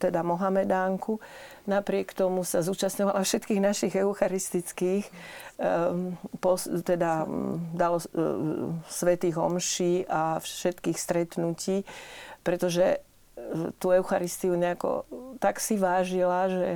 teda 0.00 0.22
Mohamedánku, 0.24 1.20
napriek 1.68 2.16
tomu 2.16 2.42
sa 2.42 2.64
zúčastňovala 2.64 3.22
všetkých 3.22 3.60
našich 3.60 3.94
eucharistických 3.94 5.04
um, 5.06 6.16
pos, 6.40 6.66
teda 6.66 7.28
dalo 7.76 8.00
uh, 8.00 8.04
svetých 8.88 9.36
omší 9.38 10.08
a 10.08 10.40
všetkých 10.40 10.98
stretnutí, 10.98 11.84
pretože 12.42 12.98
uh, 12.98 13.70
tú 13.78 13.92
Eucharistiu 13.92 14.56
nejako 14.56 15.06
tak 15.38 15.60
si 15.60 15.80
vážila, 15.80 16.48
že 16.48 16.68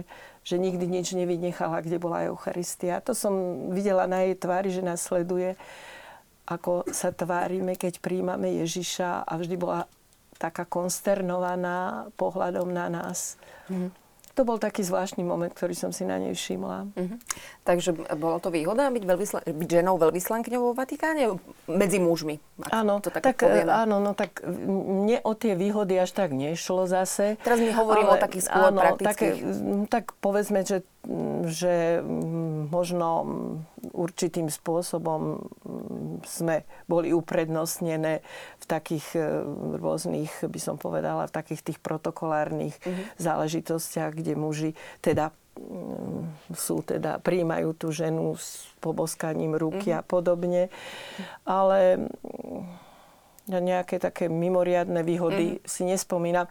že 0.45 0.61
nikdy 0.61 0.85
nič 0.85 1.17
nevynechala, 1.17 1.81
kde 1.81 1.97
bola 1.97 2.29
Eucharistia. 2.29 3.01
To 3.09 3.17
som 3.17 3.67
videla 3.73 4.05
na 4.05 4.29
jej 4.29 4.37
tvári, 4.37 4.69
že 4.69 4.85
nás 4.85 5.01
sleduje, 5.01 5.57
ako 6.45 6.85
sa 6.93 7.11
tvárime, 7.11 7.75
keď 7.75 8.05
príjmame 8.05 8.61
Ježiša 8.61 9.25
a 9.25 9.33
vždy 9.41 9.57
bola 9.57 9.89
taká 10.37 10.69
konsternovaná 10.69 12.13
pohľadom 12.21 12.69
na 12.69 12.93
nás. 12.93 13.41
Mm-hmm 13.73 14.04
to 14.35 14.43
bol 14.43 14.59
taký 14.59 14.83
zvláštny 14.83 15.23
moment, 15.23 15.55
ktorý 15.55 15.79
som 15.79 15.95
si 15.95 16.03
na 16.03 16.19
nej 16.19 16.35
všimla. 16.35 16.91
Uh-huh. 16.91 17.19
Takže 17.63 17.95
bola 18.19 18.43
to 18.43 18.51
výhoda 18.51 18.91
byť, 18.91 19.05
veľvysla- 19.07 19.47
byť 19.47 19.69
ženou 19.71 19.95
veľvyslankyňou 19.97 20.63
vo 20.71 20.73
Vatikáne 20.75 21.39
medzi 21.71 22.03
mužmi? 22.03 22.43
Áno, 22.75 22.99
tak, 22.99 23.23
tak 23.23 23.47
áno, 23.47 24.03
no 24.03 24.11
tak 24.13 24.43
mne 24.45 25.23
o 25.23 25.33
tie 25.39 25.55
výhody 25.55 25.99
až 26.03 26.11
tak 26.15 26.35
nešlo 26.35 26.91
zase. 26.91 27.39
Teraz 27.47 27.63
mi 27.63 27.71
hovorím 27.71 28.11
ale, 28.11 28.19
o 28.19 28.23
takých 28.23 28.45
skôr 28.51 28.71
áno, 28.75 28.81
praktických. 28.83 29.35
Také, 29.39 29.87
tak 29.87 30.05
povedzme, 30.19 30.67
že 30.67 30.83
že 31.49 32.01
možno 32.73 33.09
určitým 33.93 34.49
spôsobom 34.49 35.45
sme 36.25 36.65
boli 36.89 37.13
uprednostnené 37.13 38.25
v 38.61 38.65
takých 38.65 39.07
e, 39.17 39.21
rôznych, 39.77 40.33
by 40.49 40.61
som 40.61 40.81
povedala, 40.81 41.29
v 41.29 41.37
takých 41.37 41.61
tých 41.73 41.79
protokolárnych 41.85 42.75
mm-hmm. 42.81 43.05
záležitostiach, 43.21 44.17
kde 44.17 44.33
muži 44.35 44.71
teda 45.05 45.33
sú 46.51 46.83
teda, 46.83 47.23
príjmajú 47.23 47.79
tú 47.79 47.95
ženu 47.95 48.35
s 48.35 48.67
poboskaním 48.83 49.55
ruky 49.55 49.95
mm-hmm. 49.95 50.03
a 50.03 50.07
podobne. 50.07 50.63
Ale 51.47 52.11
na 53.45 53.61
nejaké 53.61 54.01
také 54.01 54.33
mimoriadne 54.33 55.05
výhody 55.05 55.61
mm. 55.61 55.69
si 55.69 55.85
nespomínam. 55.85 56.49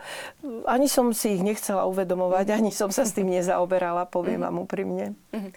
Ani 0.70 0.86
som 0.86 1.10
si 1.10 1.34
ich 1.38 1.42
nechcela 1.42 1.90
uvedomovať, 1.90 2.54
ani 2.54 2.70
som 2.70 2.94
sa 2.94 3.02
s 3.02 3.18
tým 3.18 3.34
nezaoberala, 3.34 4.06
poviem 4.06 4.42
mm. 4.42 4.46
vám 4.46 4.58
úprimne. 4.62 5.06
Mm. 5.34 5.52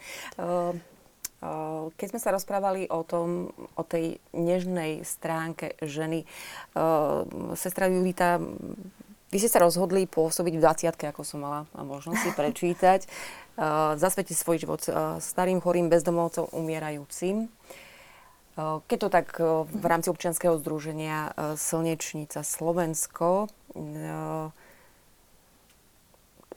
Uh, 1.37 1.93
keď 2.01 2.07
sme 2.17 2.19
sa 2.21 2.33
rozprávali 2.33 2.89
o, 2.89 3.05
tom, 3.05 3.53
o 3.77 3.83
tej 3.85 4.17
nežnej 4.33 5.05
stránke 5.05 5.77
ženy, 5.85 6.25
uh, 6.73 7.21
sestra 7.53 7.85
Julita, 7.85 8.41
vy 9.29 9.37
ste 9.37 9.51
sa 9.51 9.61
rozhodli 9.61 10.09
pôsobiť 10.09 10.53
v 10.57 10.63
20 10.65 11.13
ako 11.13 11.21
som 11.21 11.45
mala 11.45 11.69
možnosť 11.77 12.19
si 12.25 12.29
prečítať, 12.41 13.05
uh, 13.61 13.93
zasvetiť 14.01 14.33
svoj 14.33 14.57
život 14.65 14.81
uh, 14.89 15.21
starým, 15.21 15.61
chorým, 15.61 15.93
bezdomovcom, 15.93 16.49
umierajúcim. 16.57 17.45
Keď 18.57 18.97
to 18.97 19.09
tak 19.13 19.37
v 19.69 19.85
rámci 19.85 20.09
občianského 20.09 20.57
združenia 20.57 21.29
Slnečnica 21.61 22.41
Slovensko, 22.41 23.53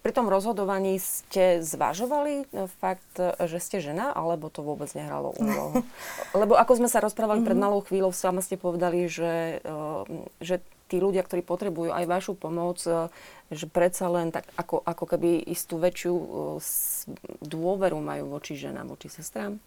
pri 0.01 0.13
tom 0.17 0.33
rozhodovaní 0.33 0.97
ste 0.97 1.61
zvažovali 1.61 2.49
fakt, 2.81 3.21
že 3.21 3.61
ste 3.61 3.85
žena, 3.85 4.17
alebo 4.17 4.49
to 4.49 4.65
vôbec 4.65 4.89
nehralo 4.97 5.37
úlohu? 5.37 5.85
Lebo 6.41 6.57
ako 6.57 6.81
sme 6.81 6.89
sa 6.89 7.05
rozprávali 7.05 7.45
pred 7.45 7.57
mhm. 7.57 7.65
malou 7.69 7.81
chvíľou, 7.85 8.17
sama 8.17 8.41
ste 8.41 8.57
povedali, 8.57 9.05
že, 9.05 9.61
že 10.41 10.65
tí 10.89 10.99
ľudia, 10.99 11.21
ktorí 11.21 11.45
potrebujú 11.45 11.93
aj 11.93 12.05
vašu 12.09 12.33
pomoc, 12.33 12.81
že 13.53 13.67
predsa 13.69 14.09
len 14.09 14.33
tak 14.33 14.49
ako, 14.57 14.81
ako 14.81 15.05
keby 15.05 15.45
istú 15.53 15.77
väčšiu 15.77 16.15
dôveru 17.45 18.01
majú 18.01 18.41
voči 18.41 18.57
ženám, 18.57 18.89
voči 18.89 19.13
sestrám? 19.13 19.61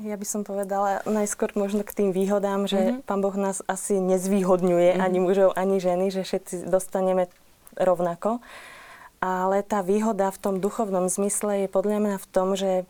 Ja 0.00 0.16
by 0.16 0.24
som 0.24 0.48
povedala 0.48 1.04
najskôr 1.04 1.52
možno 1.52 1.84
k 1.84 1.92
tým 1.92 2.10
výhodám, 2.16 2.64
že 2.64 2.80
mm-hmm. 2.80 3.04
Pán 3.04 3.20
Boh 3.20 3.36
nás 3.36 3.60
asi 3.68 4.00
nezvýhodňuje 4.00 4.96
mm-hmm. 4.96 5.04
ani 5.04 5.18
mužov, 5.20 5.50
ani 5.52 5.76
ženy, 5.76 6.08
že 6.08 6.24
všetci 6.24 6.72
dostaneme 6.72 7.28
rovnako. 7.76 8.40
Ale 9.20 9.60
tá 9.60 9.84
výhoda 9.84 10.32
v 10.32 10.40
tom 10.40 10.54
duchovnom 10.64 11.12
zmysle 11.12 11.64
je 11.64 11.68
podľa 11.68 11.98
mňa 12.00 12.16
v 12.16 12.26
tom, 12.32 12.56
že 12.56 12.88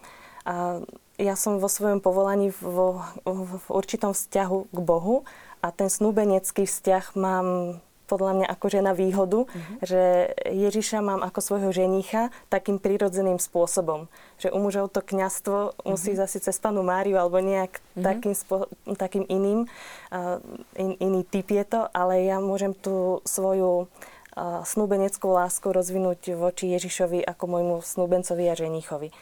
ja 1.19 1.35
som 1.35 1.59
vo 1.59 1.67
svojom 1.67 1.99
povolaní 1.99 2.55
vo, 2.63 3.03
v 3.27 3.67
určitom 3.69 4.15
vzťahu 4.15 4.71
k 4.71 4.79
Bohu 4.79 5.27
a 5.61 5.75
ten 5.75 5.91
snúbenecký 5.91 6.65
vzťah 6.65 7.05
mám 7.19 7.79
podľa 8.11 8.43
mňa 8.43 8.47
ako 8.51 8.67
žena 8.67 8.91
výhodu, 8.91 9.47
mm-hmm. 9.47 9.77
že 9.87 10.35
Ježiša 10.51 10.99
mám 10.99 11.23
ako 11.23 11.39
svojho 11.39 11.71
ženicha 11.71 12.35
takým 12.51 12.83
prirodzeným 12.83 13.39
spôsobom. 13.39 14.11
Že 14.43 14.51
u 14.51 14.59
mužov 14.59 14.91
to 14.91 14.99
kňastvo 14.99 15.57
mm-hmm. 15.71 15.87
musí 15.87 16.19
zase 16.19 16.43
cez 16.43 16.59
panu 16.59 16.83
Máriu 16.83 17.23
alebo 17.23 17.39
nejak 17.39 17.79
mm-hmm. 17.79 18.03
takým, 18.03 18.35
spo, 18.35 18.67
takým 18.99 19.23
iným, 19.31 19.71
uh, 20.11 20.43
in, 20.75 20.99
iný 20.99 21.23
typ 21.23 21.47
je 21.47 21.63
to, 21.63 21.87
ale 21.95 22.27
ja 22.27 22.43
môžem 22.43 22.75
tú 22.75 23.23
svoju 23.23 23.87
uh, 23.87 24.67
snúbeneckú 24.67 25.31
lásku 25.31 25.71
rozvinúť 25.71 26.35
voči 26.35 26.75
Ježišovi 26.75 27.23
ako 27.23 27.45
môjmu 27.47 27.77
snúbencovi 27.87 28.51
a 28.51 28.59
ženichovi. 28.59 29.15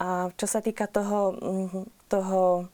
A 0.00 0.32
čo 0.36 0.44
sa 0.44 0.60
týka 0.60 0.84
toho, 0.88 1.36
mm, 1.36 1.88
toho 2.12 2.68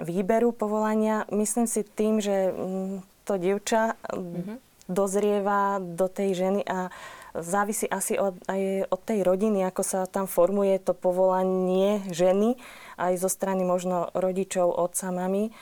výberu 0.00 0.56
povolania, 0.56 1.28
myslím 1.32 1.68
si 1.68 1.84
tým, 1.84 2.20
že 2.20 2.52
mm, 2.52 3.24
to 3.24 3.40
dievča 3.40 3.96
mm-hmm 4.12 4.71
dozrieva 4.92 5.80
do 5.80 6.06
tej 6.06 6.36
ženy 6.36 6.60
a 6.68 6.92
závisí 7.32 7.88
asi 7.88 8.20
od, 8.20 8.36
aj 8.44 8.92
od 8.92 9.00
tej 9.00 9.24
rodiny, 9.24 9.64
ako 9.64 9.82
sa 9.82 10.00
tam 10.04 10.28
formuje 10.28 10.76
to 10.78 10.92
povolanie 10.92 12.04
ženy, 12.12 12.60
aj 13.00 13.16
zo 13.16 13.32
strany 13.32 13.64
možno 13.64 14.12
rodičov, 14.12 14.68
otca, 14.68 15.08
mami. 15.08 15.48
E, 15.48 15.52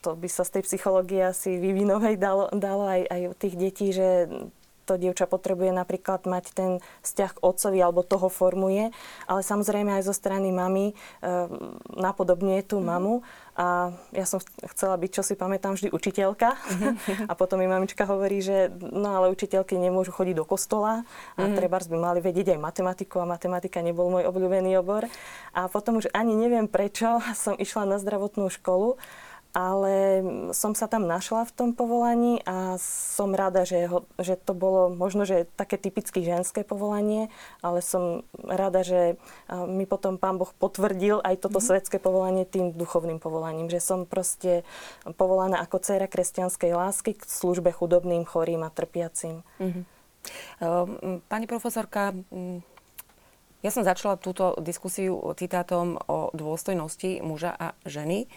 to 0.00 0.16
by 0.16 0.28
sa 0.28 0.44
z 0.44 0.60
tej 0.60 0.62
psychológie 0.68 1.20
asi 1.24 1.56
vyvinovej 1.60 2.16
dalo, 2.16 2.48
dalo 2.52 2.88
aj, 2.88 3.02
aj 3.08 3.22
u 3.28 3.34
tých 3.36 3.54
detí, 3.56 3.88
že 3.92 4.28
to 4.90 4.98
dievča 4.98 5.30
potrebuje 5.30 5.70
napríklad 5.70 6.26
mať 6.26 6.44
ten 6.50 6.70
vzťah 7.06 7.38
k 7.38 7.42
otcovi 7.46 7.78
alebo 7.78 8.02
toho 8.02 8.26
formuje, 8.26 8.90
ale 9.30 9.40
samozrejme 9.46 9.94
aj 9.94 10.10
zo 10.10 10.14
strany 10.14 10.50
mamy 10.50 10.90
e, 10.90 10.94
napodobňuje 11.94 12.66
tú 12.66 12.82
mm-hmm. 12.82 12.90
mamu 12.90 13.14
a 13.54 13.94
ja 14.10 14.26
som 14.26 14.42
chcela 14.74 14.98
byť, 14.98 15.10
čo 15.14 15.22
si 15.22 15.38
pamätám, 15.38 15.78
vždy 15.78 15.94
učiteľka 15.94 16.58
mm-hmm. 16.58 17.26
a 17.30 17.32
potom 17.38 17.62
mi 17.62 17.70
mamička 17.70 18.02
hovorí, 18.02 18.42
že 18.42 18.74
no 18.74 19.14
ale 19.14 19.30
učiteľky 19.30 19.78
nemôžu 19.78 20.10
chodiť 20.10 20.34
do 20.34 20.42
kostola 20.42 21.06
a 21.38 21.46
mm-hmm. 21.46 21.54
treba 21.54 21.78
by 21.78 21.96
mali 21.96 22.18
vedieť 22.18 22.58
aj 22.58 22.58
matematiku 22.58 23.22
a 23.22 23.30
matematika 23.30 23.78
nebol 23.78 24.10
môj 24.10 24.26
obľúbený 24.26 24.74
obor 24.82 25.06
a 25.54 25.70
potom 25.70 26.02
už 26.02 26.10
ani 26.10 26.34
neviem 26.34 26.66
prečo 26.66 27.22
som 27.38 27.54
išla 27.54 27.86
na 27.86 28.02
zdravotnú 28.02 28.50
školu 28.50 28.98
ale 29.50 30.22
som 30.54 30.78
sa 30.78 30.86
tam 30.86 31.10
našla 31.10 31.42
v 31.46 31.54
tom 31.54 31.70
povolaní 31.74 32.38
a 32.46 32.78
som 32.78 33.34
rada, 33.34 33.66
že, 33.66 33.90
ho, 33.90 34.06
že 34.22 34.38
to 34.38 34.54
bolo 34.54 34.94
možno, 34.94 35.26
že 35.26 35.50
také 35.58 35.74
typicky 35.74 36.22
ženské 36.22 36.62
povolanie, 36.62 37.34
ale 37.58 37.82
som 37.82 38.22
rada, 38.46 38.86
že 38.86 39.18
mi 39.50 39.90
potom 39.90 40.22
pán 40.22 40.38
Boh 40.38 40.54
potvrdil 40.54 41.18
aj 41.26 41.42
toto 41.42 41.58
mm-hmm. 41.58 41.66
svetské 41.66 41.98
povolanie 41.98 42.46
tým 42.46 42.70
duchovným 42.74 43.18
povolaním, 43.18 43.66
že 43.66 43.82
som 43.82 44.06
proste 44.06 44.62
povolaná 45.18 45.58
ako 45.58 45.82
dcera 45.82 46.06
kresťanskej 46.06 46.70
lásky 46.70 47.18
k 47.18 47.22
službe 47.26 47.74
chudobným, 47.74 48.22
chorým 48.22 48.62
a 48.62 48.70
trpiacim. 48.70 49.42
Mm-hmm. 49.58 49.84
Pani 51.26 51.46
profesorka, 51.48 52.12
ja 53.60 53.70
som 53.72 53.84
začala 53.84 54.20
túto 54.20 54.56
diskusiu 54.60 55.16
citátom 55.36 56.00
o 56.08 56.32
dôstojnosti 56.32 57.20
muža 57.20 57.52
a 57.56 57.72
ženy. 57.84 58.28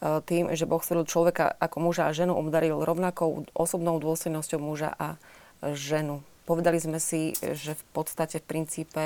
Tým, 0.00 0.52
že 0.52 0.68
Boh 0.68 0.82
stvoril 0.84 1.08
človeka 1.08 1.48
ako 1.56 1.88
muža 1.88 2.08
a 2.08 2.16
ženu, 2.16 2.36
obdaril 2.36 2.84
rovnakou 2.84 3.48
osobnou 3.56 3.96
dôstojnosťou 3.96 4.60
muža 4.60 4.92
a 4.92 5.16
ženu. 5.72 6.20
Povedali 6.44 6.78
sme 6.78 7.00
si, 7.02 7.34
že 7.34 7.74
v 7.74 7.84
podstate 7.96 8.38
v 8.38 8.48
princípe 8.48 9.04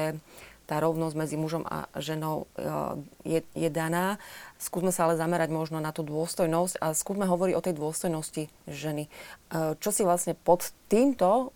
tá 0.71 0.79
rovnosť 0.79 1.15
medzi 1.19 1.35
mužom 1.35 1.67
a 1.67 1.91
ženou 1.99 2.47
e, 2.55 2.63
je, 3.27 3.41
je 3.59 3.71
daná. 3.75 4.23
Skúsme 4.55 4.95
sa 4.95 5.11
ale 5.11 5.19
zamerať 5.19 5.51
možno 5.51 5.83
na 5.83 5.91
tú 5.91 6.07
dôstojnosť 6.07 6.79
a 6.79 6.95
skúsme 6.95 7.27
hovoriť 7.27 7.55
o 7.59 7.65
tej 7.67 7.75
dôstojnosti 7.75 8.43
ženy. 8.71 9.11
E, 9.11 9.75
čo 9.83 9.91
si 9.91 10.07
vlastne 10.07 10.39
pod 10.39 10.71
týmto 10.87 11.51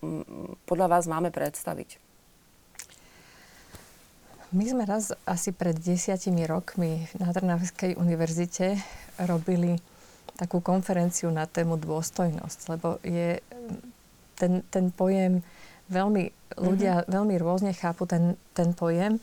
podľa 0.67 0.99
vás 0.99 1.07
máme 1.07 1.31
predstaviť? 1.31 2.04
My 4.55 4.71
sme 4.71 4.87
raz 4.87 5.11
asi 5.27 5.51
pred 5.51 5.75
desiatimi 5.75 6.47
rokmi 6.47 7.11
na 7.19 7.35
Trnavskej 7.35 7.99
univerzite 7.99 8.79
robili 9.27 9.83
takú 10.39 10.63
konferenciu 10.63 11.35
na 11.35 11.51
tému 11.51 11.75
dôstojnosť, 11.75 12.59
lebo 12.71 13.03
je 13.03 13.43
ten, 14.39 14.63
ten 14.71 14.95
pojem 14.95 15.43
veľmi, 15.91 16.31
ľudia 16.55 17.03
mm-hmm. 17.03 17.11
veľmi 17.11 17.35
rôzne 17.43 17.73
chápu 17.75 18.07
ten, 18.07 18.39
ten 18.55 18.71
pojem, 18.71 19.19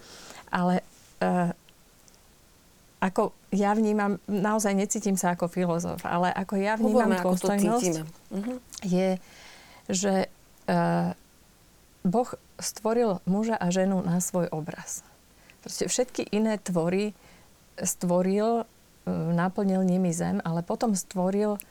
ale 0.52 0.84
uh, 1.24 1.56
ako 3.00 3.32
ja 3.56 3.72
vnímam, 3.72 4.20
naozaj 4.28 4.76
necítim 4.76 5.15
sa 5.15 5.32
ako 5.32 5.48
filozof, 5.48 6.04
ale 6.04 6.28
ako 6.36 6.54
ja 6.60 6.76
vnímam 6.76 7.08
Uvoľme, 7.08 7.24
dôstojnosť, 7.24 7.94
mm-hmm. 8.36 8.58
je, 8.84 9.10
že 9.88 10.28
uh, 10.67 11.15
Boh 12.04 12.30
stvoril 12.60 13.24
muža 13.24 13.56
a 13.56 13.72
ženu 13.72 14.04
na 14.04 14.20
svoj 14.20 14.52
obraz. 14.52 15.08
Proste 15.62 15.86
všetky 15.88 16.30
iné 16.34 16.58
tvory 16.58 17.13
stvoril, 17.78 18.63
e, 18.63 18.65
naplnil 19.12 19.86
nimi 19.86 20.13
zem, 20.13 20.41
ale 20.41 20.65
potom 20.65 20.97
stvoril 20.97 21.62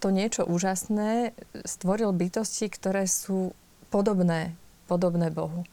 to 0.00 0.08
niečo 0.08 0.48
úžasné, 0.48 1.36
stvoril 1.62 2.16
bytosti, 2.16 2.72
ktoré 2.72 3.04
sú 3.04 3.52
podobné, 3.92 4.56
podobné 4.88 5.28
Bohu. 5.28 5.68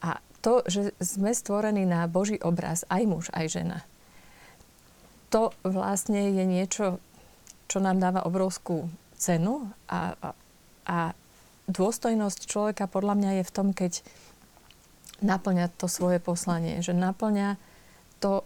A 0.00 0.18
to, 0.40 0.64
že 0.64 0.96
sme 0.96 1.36
stvorení 1.36 1.84
na 1.84 2.08
Boží 2.08 2.40
obraz, 2.40 2.88
aj 2.88 3.02
muž, 3.04 3.26
aj 3.36 3.46
žena, 3.52 3.78
to 5.28 5.54
vlastne 5.62 6.32
je 6.32 6.42
niečo, 6.42 6.98
čo 7.70 7.78
nám 7.78 8.02
dáva 8.02 8.26
obrovskú 8.26 8.90
cenu 9.14 9.70
a, 9.86 10.16
a 10.18 10.28
a 10.90 11.14
dôstojnosť 11.70 12.50
človeka 12.50 12.90
podľa 12.90 13.14
mňa 13.14 13.30
je 13.40 13.44
v 13.46 13.54
tom, 13.54 13.68
keď 13.70 14.02
naplňa 15.20 15.72
to 15.76 15.86
svoje 15.86 16.18
poslanie, 16.20 16.80
že 16.84 16.96
naplňa 16.96 17.56
to, 18.20 18.44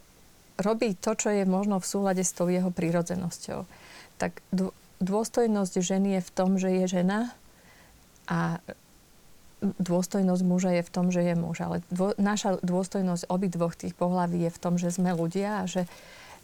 robí 0.58 0.94
to, 0.94 1.18
čo 1.18 1.34
je 1.34 1.46
možno 1.46 1.82
v 1.82 1.86
súlade 1.86 2.22
s 2.22 2.34
tou 2.34 2.46
jeho 2.46 2.70
prírodzenosťou. 2.70 3.66
Tak 4.18 4.38
dôstojnosť 5.02 5.74
ženy 5.82 6.18
je 6.18 6.22
v 6.22 6.30
tom, 6.30 6.50
že 6.58 6.70
je 6.70 6.86
žena 7.02 7.34
a 8.30 8.62
dôstojnosť 9.64 10.42
muža 10.44 10.70
je 10.76 10.82
v 10.84 10.92
tom, 10.92 11.08
že 11.08 11.24
je 11.24 11.34
muž. 11.34 11.64
Ale 11.64 11.80
dô, 11.88 12.12
naša 12.20 12.60
dôstojnosť 12.60 13.32
obidvoch 13.32 13.74
tých 13.74 13.96
pohlaví 13.96 14.44
je 14.44 14.52
v 14.52 14.60
tom, 14.60 14.76
že 14.76 14.92
sme 14.92 15.16
ľudia 15.16 15.64
a 15.64 15.68
že 15.68 15.88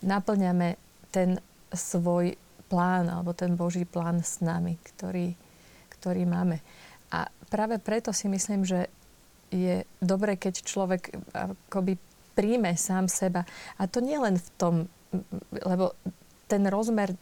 naplňame 0.00 0.80
ten 1.12 1.36
svoj 1.70 2.34
plán 2.70 3.10
alebo 3.10 3.36
ten 3.36 3.58
Boží 3.58 3.84
plán 3.84 4.22
s 4.24 4.40
nami, 4.40 4.78
ktorý, 4.94 5.36
ktorý 5.98 6.22
máme. 6.24 6.62
A 7.10 7.28
práve 7.50 7.82
preto 7.82 8.14
si 8.14 8.30
myslím, 8.30 8.62
že 8.62 8.88
je 9.50 9.82
dobre, 9.98 10.38
keď 10.38 10.62
človek 10.62 11.10
akoby 11.34 11.98
príjme 12.38 12.72
sám 12.78 13.10
seba. 13.10 13.44
A 13.76 13.90
to 13.90 13.98
nie 14.00 14.16
len 14.16 14.38
v 14.38 14.48
tom, 14.56 14.74
lebo 15.50 15.92
ten 16.50 16.66
rozmer 16.66 17.14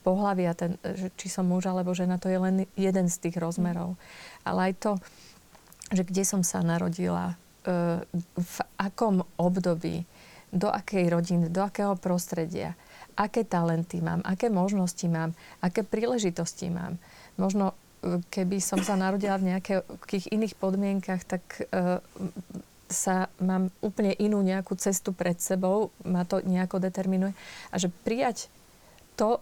pohľavia, 0.00 0.56
ten, 0.56 0.80
či 1.20 1.28
som 1.28 1.44
muž 1.44 1.68
alebo 1.68 1.92
žena, 1.92 2.16
to 2.16 2.32
je 2.32 2.40
len 2.40 2.64
jeden 2.80 3.12
z 3.12 3.16
tých 3.28 3.36
rozmerov. 3.36 4.00
Ale 4.44 4.72
aj 4.72 4.74
to, 4.80 4.92
že 5.92 6.06
kde 6.08 6.24
som 6.24 6.40
sa 6.40 6.64
narodila, 6.64 7.36
e, 7.68 8.00
v 8.40 8.56
akom 8.80 9.20
období, 9.36 10.08
do 10.50 10.66
akej 10.66 11.06
rodiny, 11.14 11.46
do 11.46 11.62
akého 11.62 11.94
prostredia, 11.94 12.74
aké 13.14 13.46
talenty 13.46 14.02
mám, 14.02 14.18
aké 14.26 14.50
možnosti 14.50 15.06
mám, 15.06 15.30
aké 15.62 15.86
príležitosti 15.86 16.72
mám. 16.74 16.98
Možno 17.38 17.78
keby 18.32 18.58
som 18.64 18.80
sa 18.80 18.96
narodila 18.96 19.36
v 19.36 19.56
nejakých 19.56 20.32
iných 20.32 20.54
podmienkach, 20.56 21.22
tak 21.28 21.42
uh, 21.68 22.00
sa 22.90 23.30
mám 23.38 23.70
úplne 23.80 24.16
inú 24.18 24.42
nejakú 24.42 24.74
cestu 24.74 25.14
pred 25.14 25.38
sebou, 25.38 25.94
ma 26.02 26.26
to 26.26 26.42
nejako 26.42 26.82
determinuje. 26.82 27.36
A 27.70 27.78
že 27.78 27.92
prijať 28.02 28.50
to, 29.14 29.38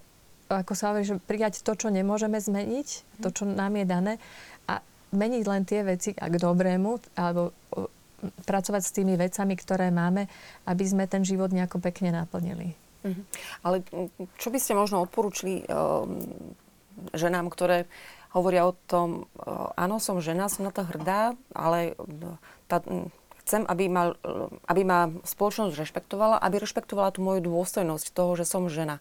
ako 0.53 0.73
sa 0.77 0.93
hovorí, 0.93 1.09
že 1.09 1.17
prijať 1.23 1.65
to, 1.65 1.73
čo 1.73 1.89
nemôžeme 1.89 2.37
zmeniť, 2.37 3.21
to, 3.25 3.29
čo 3.33 3.49
nám 3.49 3.79
je 3.81 3.87
dané 3.89 4.13
a 4.69 4.85
meniť 5.17 5.45
len 5.49 5.63
tie 5.65 5.81
veci 5.81 6.13
k 6.13 6.35
dobrému, 6.37 7.17
alebo 7.17 7.57
pracovať 8.45 8.83
s 8.83 8.95
tými 8.95 9.15
vecami, 9.15 9.55
ktoré 9.55 9.89
máme, 9.95 10.27
aby 10.67 10.85
sme 10.85 11.07
ten 11.07 11.23
život 11.23 11.55
nejako 11.55 11.79
pekne 11.81 12.13
naplnili. 12.13 12.77
Mhm. 13.07 13.23
Ale 13.63 13.77
čo 14.37 14.49
by 14.51 14.59
ste 14.59 14.75
možno 14.75 15.07
odporúčili 15.07 15.63
um, 15.71 16.19
ženám, 17.15 17.47
ktoré 17.49 17.87
hovoria 18.33 18.69
o 18.69 18.77
tom, 18.87 19.31
áno, 19.75 19.97
som 19.99 20.21
žena, 20.21 20.53
som 20.53 20.69
na 20.69 20.73
to 20.73 20.85
hrdá, 20.85 21.33
ale 21.57 21.97
tá, 22.69 22.85
chcem, 23.49 23.65
aby 23.65 23.89
ma, 23.89 24.13
aby 24.69 24.83
ma 24.85 25.09
spoločnosť 25.25 25.73
rešpektovala, 25.73 26.37
aby 26.37 26.61
rešpektovala 26.61 27.17
tú 27.17 27.25
moju 27.25 27.41
dôstojnosť 27.49 28.07
toho, 28.13 28.37
že 28.37 28.45
som 28.45 28.69
žena. 28.69 29.01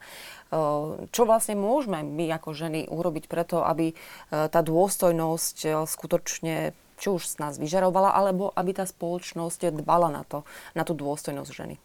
Čo 1.11 1.27
vlastne 1.27 1.59
môžeme 1.59 1.99
my 1.99 2.31
ako 2.39 2.55
ženy 2.55 2.87
urobiť 2.87 3.27
preto, 3.27 3.67
aby 3.67 3.91
tá 4.31 4.59
dôstojnosť 4.63 5.83
skutočne 5.83 6.71
či 6.97 7.07
už 7.13 7.29
z 7.29 7.35
nás 7.37 7.61
vyžarovala, 7.61 8.09
alebo 8.09 8.49
aby 8.57 8.73
tá 8.73 8.87
spoločnosť 8.87 9.69
dbala 9.69 10.09
na 10.09 10.23
to, 10.25 10.41
na 10.73 10.81
tú 10.81 10.97
dôstojnosť 10.97 11.51
ženy? 11.51 11.75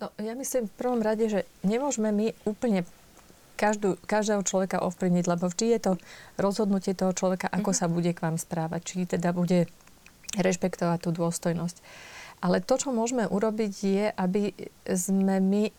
No, 0.00 0.08
ja 0.16 0.32
myslím 0.32 0.66
v 0.66 0.78
prvom 0.80 1.02
rade, 1.04 1.28
že 1.28 1.44
nemôžeme 1.62 2.08
my 2.10 2.26
úplne 2.48 2.88
každú, 3.62 3.94
každého 4.10 4.42
človeka 4.42 4.82
ovplyvniť, 4.82 5.24
lebo 5.30 5.46
vždy 5.46 5.66
je 5.78 5.80
to 5.86 5.92
rozhodnutie 6.34 6.98
toho 6.98 7.14
človeka, 7.14 7.46
ako 7.46 7.70
mm-hmm. 7.70 7.86
sa 7.86 7.94
bude 7.94 8.10
k 8.10 8.22
vám 8.26 8.36
správať. 8.42 8.80
Či 8.82 9.06
teda 9.06 9.30
bude 9.30 9.70
rešpektovať 10.34 10.98
tú 11.06 11.10
dôstojnosť. 11.14 11.78
Ale 12.42 12.58
to, 12.58 12.74
čo 12.74 12.90
môžeme 12.90 13.30
urobiť, 13.30 13.74
je, 13.86 14.04
aby 14.10 14.50
sme 14.90 15.38
my 15.38 15.62
e, 15.70 15.72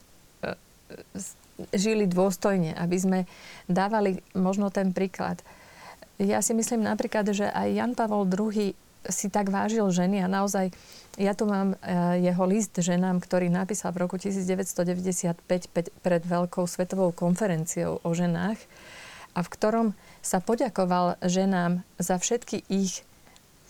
žili 1.76 2.08
dôstojne, 2.08 2.72
aby 2.80 2.96
sme 2.96 3.20
dávali 3.68 4.24
možno 4.32 4.72
ten 4.72 4.96
príklad. 4.96 5.44
Ja 6.24 6.40
si 6.40 6.56
myslím 6.56 6.88
napríklad, 6.88 7.28
že 7.36 7.52
aj 7.52 7.68
Jan 7.68 7.94
Pavol 8.00 8.24
II 8.32 8.72
si 9.10 9.28
tak 9.28 9.52
vážil 9.52 9.88
ženy 9.92 10.24
a 10.24 10.32
naozaj 10.32 10.72
ja 11.20 11.38
tu 11.38 11.46
mám 11.46 11.78
eh, 11.78 12.24
jeho 12.26 12.44
list 12.50 12.74
ženám, 12.74 13.22
ktorý 13.22 13.52
napísal 13.54 13.94
v 13.94 14.08
roku 14.08 14.18
1995 14.18 15.46
pred 16.02 16.22
veľkou 16.26 16.66
svetovou 16.66 17.14
konferenciou 17.14 18.02
o 18.02 18.10
ženách 18.12 18.58
a 19.34 19.40
v 19.42 19.50
ktorom 19.50 19.88
sa 20.24 20.40
poďakoval 20.40 21.20
ženám 21.22 21.84
za 22.00 22.16
všetky 22.18 22.64
ich 22.70 23.04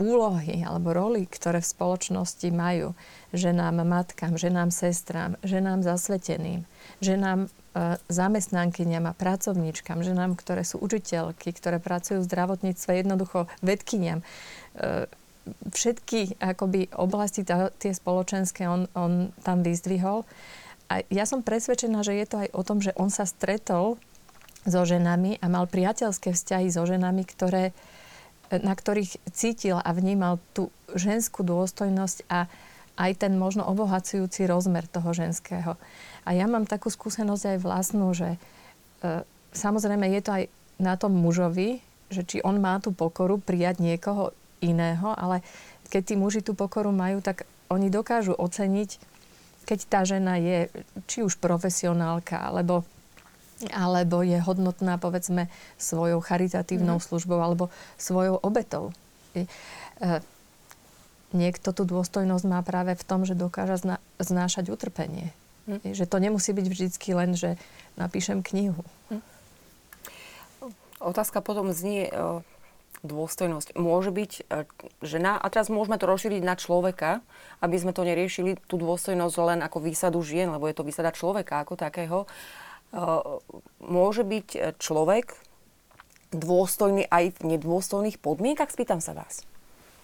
úlohy 0.01 0.65
alebo 0.65 0.93
roly, 0.93 1.29
ktoré 1.29 1.61
v 1.61 1.71
spoločnosti 1.71 2.49
majú. 2.49 2.97
Ženám 3.33 3.85
matkám, 3.85 4.37
ženám 4.37 4.73
sestrám, 4.73 5.37
ženám 5.45 5.85
zasveteným, 5.85 6.65
ženám 7.01 7.45
e, 7.45 7.47
zamestnankyniam 8.09 9.05
a 9.09 9.17
pracovníčkam, 9.17 10.01
ženám, 10.01 10.33
ktoré 10.37 10.65
sú 10.65 10.81
učiteľky, 10.81 11.53
ktoré 11.53 11.77
pracujú 11.77 12.21
v 12.21 12.29
zdravotníctve, 12.29 12.91
jednoducho 13.05 13.45
vedkyniam. 13.61 14.21
E, 14.21 15.05
všetky 15.71 16.39
akoby 16.39 16.93
oblasti 16.95 17.43
tie 17.47 17.91
spoločenské 17.91 18.63
on, 18.67 18.87
on 18.95 19.35
tam 19.43 19.59
vyzdvihol. 19.61 20.23
A 20.87 21.03
ja 21.11 21.23
som 21.27 21.43
presvedčená, 21.43 22.03
že 22.03 22.15
je 22.15 22.25
to 22.27 22.37
aj 22.43 22.49
o 22.53 22.61
tom, 22.63 22.79
že 22.79 22.95
on 22.95 23.11
sa 23.11 23.27
stretol 23.27 23.99
so 24.63 24.81
ženami 24.87 25.39
a 25.43 25.45
mal 25.51 25.67
priateľské 25.67 26.31
vzťahy 26.31 26.71
so 26.71 26.87
ženami, 26.87 27.23
ktoré, 27.27 27.75
na 28.51 28.71
ktorých 28.71 29.19
cítil 29.35 29.79
a 29.79 29.89
vnímal 29.91 30.39
tú 30.55 30.71
ženskú 30.95 31.43
dôstojnosť 31.43 32.17
a 32.31 32.47
aj 32.93 33.25
ten 33.25 33.33
možno 33.35 33.65
obohacujúci 33.65 34.45
rozmer 34.45 34.85
toho 34.85 35.11
ženského. 35.11 35.75
A 36.23 36.29
ja 36.37 36.45
mám 36.45 36.69
takú 36.69 36.93
skúsenosť 36.93 37.57
aj 37.57 37.63
vlastnú, 37.65 38.13
že 38.13 38.37
e, 38.37 39.25
samozrejme 39.51 40.05
je 40.13 40.21
to 40.21 40.31
aj 40.31 40.43
na 40.77 40.93
tom 40.93 41.17
mužovi, 41.17 41.81
že 42.13 42.21
či 42.21 42.37
on 42.45 42.61
má 42.61 42.77
tú 42.77 42.93
pokoru 42.93 43.41
prijať 43.41 43.81
niekoho 43.81 44.29
iného, 44.63 45.11
ale 45.11 45.43
keď 45.91 46.01
tí 46.09 46.15
muži 46.15 46.39
tú 46.39 46.55
pokoru 46.55 46.95
majú, 46.95 47.19
tak 47.19 47.43
oni 47.67 47.91
dokážu 47.91 48.31
oceniť, 48.31 48.97
keď 49.67 49.79
tá 49.91 50.01
žena 50.07 50.39
je 50.39 50.71
či 51.05 51.21
už 51.23 51.37
profesionálka, 51.43 52.39
alebo 52.39 52.87
alebo 53.71 54.19
je 54.25 54.35
hodnotná, 54.43 54.99
povedzme, 54.99 55.47
svojou 55.79 56.19
charitatívnou 56.19 56.99
mm. 56.99 57.05
službou 57.05 57.39
alebo 57.39 57.71
svojou 57.95 58.35
obetou. 58.43 58.91
E, 59.31 59.47
niekto 61.31 61.71
tú 61.71 61.87
dôstojnosť 61.87 62.43
má 62.43 62.59
práve 62.59 62.97
v 62.99 63.03
tom, 63.07 63.23
že 63.23 63.39
dokáže 63.39 63.79
zna- 63.79 64.03
znášať 64.19 64.67
utrpenie. 64.67 65.31
Mm. 65.69 65.95
Že 65.95 66.05
to 66.11 66.17
nemusí 66.19 66.51
byť 66.51 66.67
vždycky 66.67 67.09
len, 67.15 67.39
že 67.39 67.55
napíšem 67.95 68.43
knihu. 68.43 68.83
Mm. 69.07 69.23
Otázka 70.99 71.39
potom 71.39 71.71
znie, 71.71 72.11
dôstojnosť. 73.03 73.75
Môže 73.75 74.09
byť 74.09 74.31
e, 74.39 74.41
žena, 75.03 75.35
a 75.35 75.45
teraz 75.51 75.67
môžeme 75.67 75.99
to 75.99 76.07
rozšíriť 76.07 76.41
na 76.41 76.55
človeka, 76.55 77.19
aby 77.59 77.75
sme 77.75 77.91
to 77.91 78.07
neriešili, 78.07 78.57
tú 78.65 78.79
dôstojnosť 78.79 79.35
len 79.43 79.59
ako 79.61 79.83
výsadu 79.83 80.19
žien, 80.23 80.49
lebo 80.49 80.65
je 80.65 80.75
to 80.75 80.87
výsada 80.87 81.11
človeka 81.11 81.61
ako 81.61 81.75
takého. 81.75 82.23
E, 82.23 82.27
môže 83.83 84.23
byť 84.23 84.79
človek 84.79 85.35
dôstojný 86.33 87.05
aj 87.11 87.37
v 87.37 87.55
nedôstojných 87.55 88.17
podmienkach? 88.17 88.73
Spýtam 88.73 89.03
sa 89.03 89.13
vás. 89.13 89.45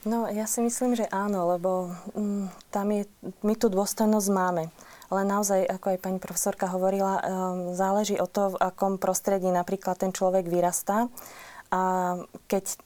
No, 0.07 0.31
ja 0.31 0.47
si 0.47 0.63
myslím, 0.63 0.95
že 0.95 1.11
áno, 1.11 1.51
lebo 1.51 1.91
mm, 2.15 2.71
tam 2.71 2.87
je, 2.95 3.03
my 3.43 3.53
tú 3.59 3.67
dôstojnosť 3.67 4.29
máme. 4.31 4.71
Ale 5.11 5.27
naozaj, 5.27 5.67
ako 5.67 5.85
aj 5.91 5.99
pani 5.99 6.19
profesorka 6.23 6.71
hovorila, 6.71 7.19
um, 7.19 7.23
záleží 7.75 8.15
o 8.15 8.29
to, 8.29 8.55
v 8.55 8.61
akom 8.63 8.95
prostredí 8.95 9.51
napríklad 9.51 9.99
ten 9.99 10.15
človek 10.15 10.47
vyrastá. 10.47 11.11
A 11.67 12.15
keď 12.47 12.79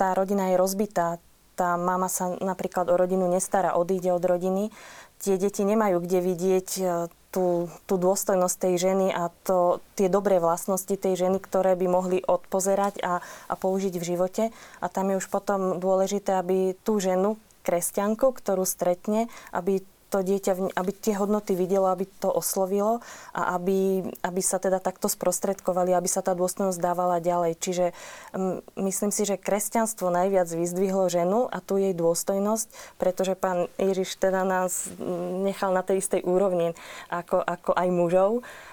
tá 0.00 0.16
rodina 0.16 0.48
je 0.48 0.56
rozbitá, 0.56 1.20
tá 1.60 1.76
mama 1.76 2.08
sa 2.08 2.32
napríklad 2.40 2.88
o 2.88 2.96
rodinu 2.96 3.28
nestará, 3.28 3.76
odíde 3.76 4.16
od 4.16 4.24
rodiny, 4.24 4.72
tie 5.20 5.36
deti 5.36 5.60
nemajú 5.68 6.00
kde 6.00 6.24
vidieť 6.24 6.68
e, 6.80 6.84
tú, 7.28 7.68
tú 7.84 7.94
dôstojnosť 8.00 8.56
tej 8.56 8.74
ženy 8.80 9.12
a 9.12 9.28
to, 9.44 9.84
tie 9.92 10.08
dobré 10.08 10.40
vlastnosti 10.40 10.96
tej 10.96 11.20
ženy, 11.20 11.36
ktoré 11.36 11.76
by 11.76 11.86
mohli 11.86 12.18
odpozerať 12.24 13.04
a, 13.04 13.20
a 13.20 13.54
použiť 13.60 14.00
v 14.00 14.08
živote. 14.08 14.42
A 14.80 14.86
tam 14.88 15.12
je 15.12 15.20
už 15.20 15.28
potom 15.28 15.76
dôležité, 15.76 16.40
aby 16.40 16.72
tú 16.80 16.96
ženu, 16.96 17.36
kresťanku, 17.60 18.32
ktorú 18.32 18.64
stretne, 18.64 19.28
aby 19.52 19.84
to 20.10 20.26
dieťa, 20.26 20.74
aby 20.74 20.90
tie 20.90 21.14
hodnoty 21.14 21.54
videlo, 21.54 21.86
aby 21.86 22.04
to 22.18 22.26
oslovilo 22.26 22.98
a 23.30 23.54
aby, 23.54 24.02
aby 24.26 24.40
sa 24.42 24.58
teda 24.58 24.82
takto 24.82 25.06
sprostredkovali, 25.06 25.94
aby 25.94 26.10
sa 26.10 26.20
tá 26.20 26.34
dôstojnosť 26.34 26.82
dávala 26.82 27.22
ďalej. 27.22 27.54
Čiže 27.62 27.86
um, 28.34 28.58
myslím 28.82 29.14
si, 29.14 29.22
že 29.22 29.38
kresťanstvo 29.38 30.10
najviac 30.10 30.50
vyzdvihlo 30.50 31.06
ženu 31.06 31.46
a 31.46 31.62
tu 31.62 31.78
jej 31.78 31.94
dôstojnosť, 31.94 32.98
pretože 32.98 33.38
pán 33.38 33.70
Ježiš 33.78 34.18
teda 34.18 34.42
nás 34.42 34.90
nechal 35.46 35.70
na 35.70 35.86
tej 35.86 36.02
istej 36.02 36.26
úrovni 36.26 36.74
ako, 37.06 37.38
ako 37.38 37.70
aj 37.78 37.88
mužov. 37.94 38.30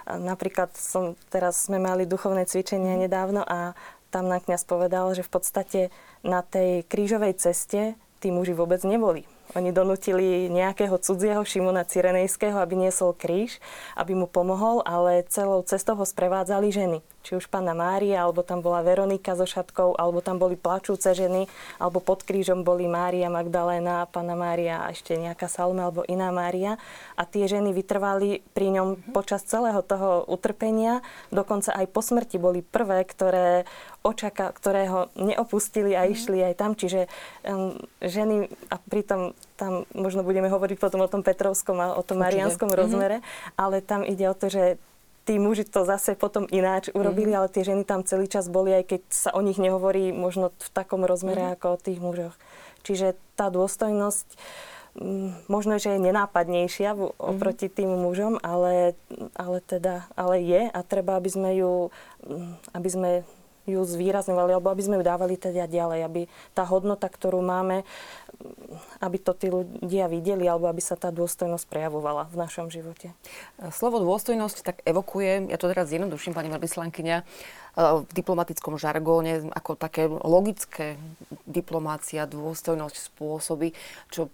Napríklad 0.10 0.74
som, 0.74 1.14
teraz 1.30 1.70
sme 1.70 1.78
mali 1.78 2.10
duchovné 2.10 2.50
cvičenie 2.50 2.98
nedávno 2.98 3.46
a 3.46 3.78
tam 4.10 4.32
na 4.32 4.42
kniaz 4.42 4.66
povedal, 4.66 5.14
že 5.14 5.22
v 5.22 5.32
podstate 5.32 5.82
na 6.26 6.42
tej 6.42 6.88
krížovej 6.88 7.38
ceste 7.38 7.94
tí 8.18 8.34
muži 8.34 8.58
vôbec 8.58 8.82
neboli. 8.82 9.37
Oni 9.56 9.72
donutili 9.72 10.52
nejakého 10.52 11.00
cudzieho 11.00 11.40
Šimona 11.48 11.88
Cyrenejského, 11.88 12.60
aby 12.60 12.76
niesol 12.76 13.16
kríž, 13.16 13.64
aby 13.96 14.18
mu 14.18 14.28
pomohol, 14.28 14.84
ale 14.84 15.24
celou 15.32 15.64
cestou 15.64 15.96
ho 15.96 16.04
sprevádzali 16.04 16.68
ženy 16.68 17.00
či 17.28 17.36
už 17.36 17.52
pána 17.52 17.76
Mária, 17.76 18.24
alebo 18.24 18.40
tam 18.40 18.64
bola 18.64 18.80
Veronika 18.80 19.36
so 19.36 19.44
šatkou, 19.44 20.00
alebo 20.00 20.24
tam 20.24 20.40
boli 20.40 20.56
plačúce 20.56 21.12
ženy, 21.12 21.52
alebo 21.76 22.00
pod 22.00 22.24
krížom 22.24 22.64
boli 22.64 22.88
Mária 22.88 23.28
Magdaléna, 23.28 24.08
pána 24.08 24.40
Mária 24.40 24.88
a 24.88 24.96
ešte 24.96 25.20
nejaká 25.20 25.52
Salme 25.52 25.84
alebo 25.84 26.08
iná 26.08 26.32
Mária. 26.32 26.80
A 27.20 27.28
tie 27.28 27.52
ženy 27.52 27.76
vytrvali 27.76 28.48
pri 28.56 28.72
ňom 28.80 29.12
počas 29.12 29.44
celého 29.44 29.84
toho 29.84 30.24
utrpenia, 30.32 31.04
dokonca 31.28 31.76
aj 31.76 31.92
po 31.92 32.00
smrti 32.00 32.40
boli 32.40 32.64
prvé, 32.64 33.04
ktoré 33.04 33.68
očaka, 34.08 34.56
ktoré 34.56 34.88
ho 34.88 35.12
neopustili 35.20 36.00
a 36.00 36.08
išli 36.08 36.40
aj 36.40 36.54
tam. 36.56 36.80
Čiže 36.80 37.12
um, 37.44 37.76
ženy, 38.00 38.48
a 38.72 38.80
pritom 38.80 39.36
tam 39.58 39.90
možno 39.98 40.22
budeme 40.22 40.48
hovoriť 40.54 40.78
potom 40.78 41.02
o 41.02 41.10
tom 41.10 41.26
Petrovskom 41.26 41.82
a 41.82 41.98
o 41.98 42.06
tom 42.06 42.22
Marianskom 42.22 42.70
mhm. 42.70 42.78
rozmere, 42.78 43.18
mm-hmm. 43.20 43.58
ale 43.58 43.82
tam 43.82 44.06
ide 44.06 44.30
o 44.30 44.38
to, 44.38 44.54
že 44.54 44.78
tí 45.28 45.36
muži 45.36 45.68
to 45.68 45.84
zase 45.84 46.16
potom 46.16 46.48
ináč 46.48 46.88
urobili, 46.96 47.36
mm. 47.36 47.38
ale 47.44 47.52
tie 47.52 47.68
ženy 47.68 47.84
tam 47.84 48.08
celý 48.08 48.32
čas 48.32 48.48
boli, 48.48 48.72
aj 48.72 48.96
keď 48.96 49.02
sa 49.12 49.30
o 49.36 49.44
nich 49.44 49.60
nehovorí 49.60 50.16
možno 50.16 50.56
v 50.56 50.70
takom 50.72 51.04
rozmere 51.04 51.44
mm. 51.44 51.52
ako 51.60 51.76
o 51.76 51.82
tých 51.84 52.00
mužoch. 52.00 52.32
Čiže 52.88 53.20
tá 53.36 53.52
dôstojnosť 53.52 54.24
mm, 54.96 55.52
možno, 55.52 55.84
že 55.84 56.00
je 56.00 56.00
nenápadnejšia 56.00 56.96
mhm. 56.96 57.20
oproti 57.20 57.68
tým 57.68 57.92
mužom, 57.92 58.40
ale, 58.40 58.96
ale 59.36 59.60
teda, 59.68 60.08
ale 60.16 60.40
je 60.40 60.72
a 60.72 60.80
treba, 60.88 61.20
aby 61.20 61.28
sme 61.28 61.60
ju, 61.60 61.92
mm, 62.24 62.72
aby 62.72 62.88
sme 62.88 63.12
ju 63.68 63.84
zvýrazňovali, 63.84 64.56
alebo 64.56 64.72
aby 64.72 64.82
sme 64.82 64.98
ju 64.98 65.04
dávali 65.04 65.36
teda 65.36 65.68
ďalej, 65.68 66.00
aby 66.08 66.22
tá 66.56 66.64
hodnota, 66.64 67.12
ktorú 67.12 67.44
máme, 67.44 67.84
aby 69.04 69.18
to 69.20 69.36
tí 69.36 69.52
ľudia 69.52 70.08
videli, 70.08 70.48
alebo 70.48 70.72
aby 70.72 70.80
sa 70.80 70.96
tá 70.96 71.12
dôstojnosť 71.12 71.68
prejavovala 71.68 72.32
v 72.32 72.36
našom 72.40 72.72
živote. 72.72 73.12
Slovo 73.76 74.00
dôstojnosť 74.00 74.58
tak 74.64 74.78
evokuje, 74.88 75.52
ja 75.52 75.60
to 75.60 75.68
teraz 75.68 75.92
zjednoduším, 75.92 76.32
pani 76.32 76.48
veľvyslankyňa, 76.48 77.18
v 77.78 78.10
diplomatickom 78.10 78.82
žargóne 78.82 79.54
ako 79.54 79.78
také 79.78 80.10
logické 80.10 80.98
diplomácia, 81.46 82.26
dôstojnosť 82.26 83.14
spôsoby, 83.14 83.78
čo 84.10 84.34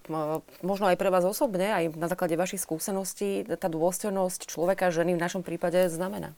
možno 0.64 0.88
aj 0.88 0.96
pre 0.96 1.12
vás 1.12 1.28
osobne, 1.28 1.76
aj 1.76 1.92
na 2.00 2.08
základe 2.08 2.40
vašich 2.40 2.64
skúseností, 2.64 3.44
tá 3.60 3.68
dôstojnosť 3.68 4.48
človeka, 4.48 4.96
ženy 4.96 5.20
v 5.20 5.24
našom 5.28 5.44
prípade 5.44 5.92
znamená. 5.92 6.32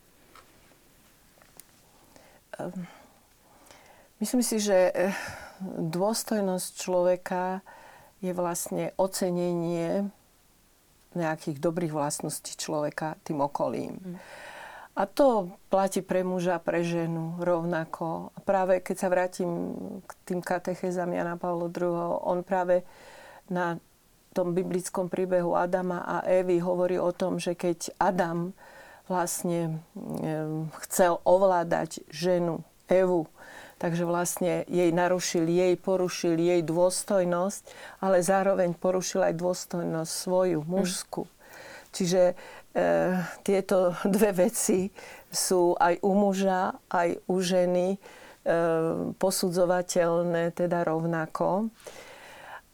Ehm, 2.60 2.88
myslím 4.20 4.42
si, 4.44 4.60
že 4.60 4.92
eh, 4.92 5.16
dôstojnosť 5.80 6.70
človeka 6.76 7.64
je 8.24 8.32
vlastne 8.32 8.92
ocenenie 8.96 10.10
nejakých 11.16 11.58
dobrých 11.64 11.96
vlastností 11.96 12.60
človeka 12.60 13.16
tým 13.24 13.40
okolím. 13.40 13.96
Mm. 14.04 14.18
A 14.96 15.04
to 15.12 15.52
platí 15.68 16.00
pre 16.00 16.24
muža, 16.24 16.56
pre 16.64 16.80
ženu 16.80 17.36
rovnako. 17.44 18.32
A 18.32 18.40
práve 18.40 18.80
keď 18.80 18.96
sa 18.96 19.12
vrátim 19.12 19.52
k 20.08 20.12
tým 20.24 20.40
katechezám 20.40 21.12
Jana 21.12 21.36
Pavlo 21.36 21.68
II, 21.68 22.24
on 22.24 22.40
práve 22.48 22.88
na 23.52 23.76
tom 24.32 24.56
biblickom 24.56 25.12
príbehu 25.12 25.56
Adama 25.56 26.04
a 26.04 26.24
Evy 26.24 26.64
hovorí 26.64 26.96
o 26.96 27.12
tom, 27.12 27.40
že 27.40 27.60
keď 27.60 27.92
Adam 28.00 28.56
vlastne 29.06 29.80
chcel 30.86 31.22
ovládať 31.22 32.02
ženu 32.10 32.66
Evu, 32.90 33.30
takže 33.78 34.06
vlastne 34.06 34.66
jej 34.66 34.90
narušil, 34.90 35.46
jej 35.46 35.74
porušil 35.78 36.38
jej 36.38 36.62
dôstojnosť, 36.66 37.64
ale 38.02 38.22
zároveň 38.26 38.74
porušil 38.78 39.26
aj 39.26 39.34
dôstojnosť 39.38 40.12
svoju, 40.12 40.60
mužskú. 40.66 41.24
Mm. 41.26 41.34
Čiže 41.96 42.22
e, 42.32 42.34
tieto 43.44 43.96
dve 44.04 44.48
veci 44.48 44.92
sú 45.32 45.76
aj 45.80 46.04
u 46.04 46.12
muža, 46.12 46.76
aj 46.92 47.24
u 47.28 47.36
ženy 47.40 47.88
e, 47.96 47.98
posudzovateľné, 49.16 50.52
teda 50.56 50.84
rovnako. 50.84 51.72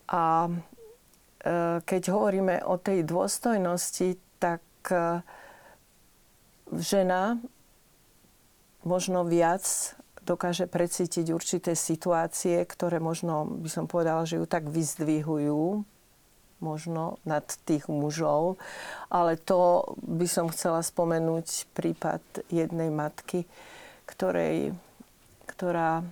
A 0.10 0.48
e, 0.48 0.52
keď 1.82 2.02
hovoríme 2.14 2.66
o 2.66 2.78
tej 2.82 3.06
dôstojnosti, 3.06 4.18
tak 4.42 4.62
e, 4.90 5.22
žena 6.72 7.38
možno 8.88 9.28
viac 9.28 9.96
dokáže 10.22 10.70
precítiť 10.70 11.34
určité 11.34 11.74
situácie, 11.74 12.62
ktoré 12.64 13.02
možno, 13.02 13.46
by 13.46 13.70
som 13.70 13.86
povedala, 13.90 14.24
že 14.24 14.38
ju 14.38 14.46
tak 14.46 14.70
vyzdvihujú, 14.70 15.84
možno 16.62 17.18
nad 17.26 17.44
tých 17.66 17.90
mužov. 17.90 18.62
Ale 19.10 19.36
to 19.36 19.92
by 20.06 20.30
som 20.30 20.48
chcela 20.54 20.86
spomenúť 20.86 21.74
prípad 21.74 22.22
jednej 22.54 22.94
matky, 22.94 23.50
ktorej, 24.06 24.78
ktorá 25.50 26.06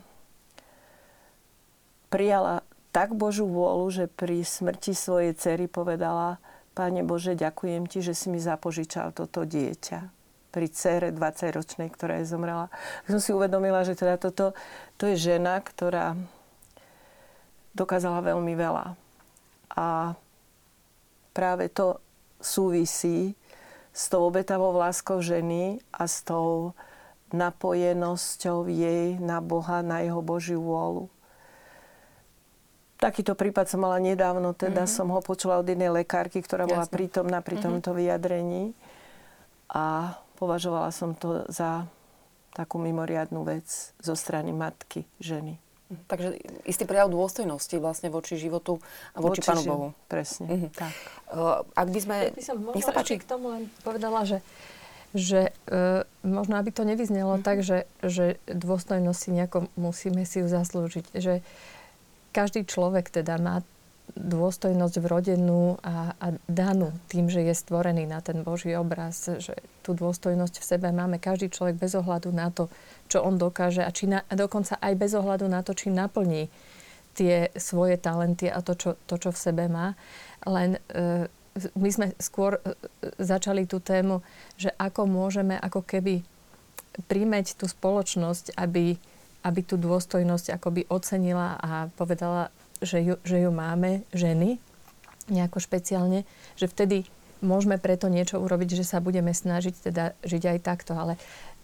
prijala 2.10 2.65
tak 2.89 3.13
Božú 3.13 3.45
vôľu, 3.45 3.88
že 3.93 4.06
pri 4.10 4.41
smrti 4.41 4.98
svojej 4.98 5.38
cery 5.38 5.69
povedala, 5.69 6.41
Pane 6.74 7.06
Bože, 7.06 7.38
ďakujem 7.38 7.86
Ti, 7.86 8.02
že 8.02 8.17
si 8.17 8.34
mi 8.34 8.41
zapožičal 8.41 9.13
toto 9.13 9.45
dieťa 9.45 10.18
pri 10.60 10.67
cére 10.76 11.15
20-ročnej, 11.15 11.88
ktorá 11.88 12.19
je 12.19 12.28
zomrela. 12.28 12.67
Tak 13.08 13.15
som 13.15 13.24
si 13.24 13.32
uvedomila, 13.32 13.88
že 13.88 13.95
teda 13.95 14.19
toto, 14.19 14.52
to 15.00 15.08
je 15.08 15.32
žena, 15.32 15.63
ktorá 15.63 16.19
dokázala 17.72 18.19
veľmi 18.19 18.60
veľa. 18.60 19.00
A 19.72 20.19
práve 21.32 21.72
to 21.72 22.04
súvisí 22.43 23.39
s 23.95 24.12
tou 24.12 24.28
obetavou 24.28 24.76
láskou 24.76 25.24
ženy 25.24 25.80
a 25.95 26.04
s 26.04 26.28
tou 26.28 26.76
napojenosťou 27.32 28.67
jej 28.67 29.15
na 29.24 29.39
Boha, 29.39 29.80
na 29.80 30.04
jeho 30.04 30.19
Božiu 30.19 30.60
vôľu. 30.60 31.08
Takýto 33.00 33.32
prípad 33.32 33.72
som 33.72 33.88
mala 33.88 33.95
nedávno, 34.04 34.52
teda 34.52 34.84
mm-hmm. 34.84 34.98
som 35.00 35.08
ho 35.08 35.24
počula 35.24 35.56
od 35.56 35.63
jednej 35.63 35.88
lekárky, 35.88 36.43
ktorá 36.43 36.67
Jasne. 36.67 36.72
bola 36.76 36.86
prítomná 36.91 37.39
pri 37.39 37.56
mhm. 37.56 37.63
tomto 37.63 37.95
vyjadrení. 37.95 38.76
A 39.69 40.17
považovala 40.39 40.95
som 40.95 41.12
to 41.13 41.43
za 41.52 41.84
takú 42.56 42.80
mimoriadnú 42.82 43.43
vec 43.43 43.67
zo 43.99 44.15
strany 44.15 44.56
matky, 44.56 45.06
ženy. 45.19 45.60
Takže 45.89 46.38
istý 46.69 46.86
prejav 46.86 47.10
dôstojnosti 47.10 47.73
vlastne 47.82 48.13
voči 48.13 48.38
životu 48.38 48.78
a 49.17 49.25
voči, 49.25 49.41
voči 49.41 49.49
Pánu 49.49 49.63
Bohu. 49.65 49.88
Presne, 50.06 50.45
uh-huh. 50.45 50.69
tak. 50.69 50.93
Uh, 51.34 51.65
ak 51.73 51.88
by 51.89 51.99
sme... 51.99 52.15
Ja 52.30 52.36
by 52.38 52.45
som 52.45 52.56
nech 52.78 52.86
sa 52.86 52.93
páči. 52.93 53.17
k 53.17 53.25
tomu 53.25 53.49
len 53.49 53.63
povedala, 53.82 54.21
že, 54.21 54.45
že 55.17 55.49
uh, 55.73 56.06
možno 56.21 56.62
aby 56.62 56.69
to 56.69 56.86
nevyznelo 56.86 57.41
uh-huh. 57.41 57.45
tak, 57.45 57.65
že, 57.65 57.89
že 58.06 58.38
dôstojnosť 58.45 59.17
si 59.17 59.30
nejako 59.34 59.65
musíme 59.82 60.30
si 60.30 60.45
ju 60.45 60.47
zaslúžiť. 60.49 61.06
Že 61.17 61.41
každý 62.38 62.69
človek 62.69 63.10
teda 63.10 63.41
má 63.41 63.65
dôstojnosť 64.15 64.95
vrodenú 65.02 65.78
a, 65.82 66.13
a 66.17 66.28
danú 66.50 66.93
tým, 67.10 67.30
že 67.30 67.45
je 67.45 67.54
stvorený 67.54 68.10
na 68.10 68.24
ten 68.24 68.41
Boží 68.41 68.74
obraz, 68.74 69.30
že 69.41 69.58
tú 69.86 69.93
dôstojnosť 69.93 70.56
v 70.62 70.65
sebe 70.65 70.88
máme 70.90 71.21
každý 71.21 71.50
človek 71.50 71.77
bez 71.77 71.94
ohľadu 71.94 72.29
na 72.33 72.50
to, 72.50 72.69
čo 73.10 73.21
on 73.25 73.38
dokáže 73.38 73.86
a, 73.86 73.92
či 73.94 74.10
na, 74.10 74.25
a 74.25 74.33
dokonca 74.33 74.77
aj 74.81 74.94
bez 74.98 75.12
ohľadu 75.13 75.46
na 75.50 75.62
to, 75.62 75.73
či 75.77 75.94
naplní 75.94 76.50
tie 77.17 77.52
svoje 77.58 78.00
talenty 78.00 78.48
a 78.48 78.62
to, 78.62 78.77
čo, 78.77 78.96
to, 79.10 79.15
čo 79.19 79.29
v 79.33 79.42
sebe 79.42 79.65
má. 79.67 79.98
Len 80.46 80.77
e, 80.77 81.27
my 81.75 81.90
sme 81.90 82.15
skôr 82.21 82.58
e, 82.58 82.62
začali 83.19 83.67
tú 83.67 83.83
tému, 83.83 84.23
že 84.56 84.71
ako 84.77 85.10
môžeme 85.10 85.58
ako 85.60 85.83
keby 85.83 86.23
príjmeť 87.08 87.60
tú 87.60 87.65
spoločnosť, 87.67 88.56
aby, 88.56 88.96
aby 89.44 89.60
tú 89.63 89.75
dôstojnosť 89.75 90.56
akoby 90.56 90.88
ocenila 90.88 91.60
a 91.60 91.88
povedala, 91.96 92.52
že 92.80 93.04
ju, 93.04 93.15
že 93.23 93.44
ju 93.44 93.52
máme 93.52 94.04
ženy 94.15 94.60
nejako 95.30 95.62
špeciálne, 95.62 96.25
že 96.58 96.65
vtedy 96.65 97.06
môžeme 97.40 97.80
preto 97.80 98.12
niečo 98.12 98.42
urobiť, 98.42 98.84
že 98.84 98.86
sa 98.88 99.00
budeme 99.00 99.32
snažiť 99.32 99.75
teda 99.92 100.17
žiť 100.25 100.44
aj 100.56 100.60
takto. 100.65 100.98
Ale 100.98 101.15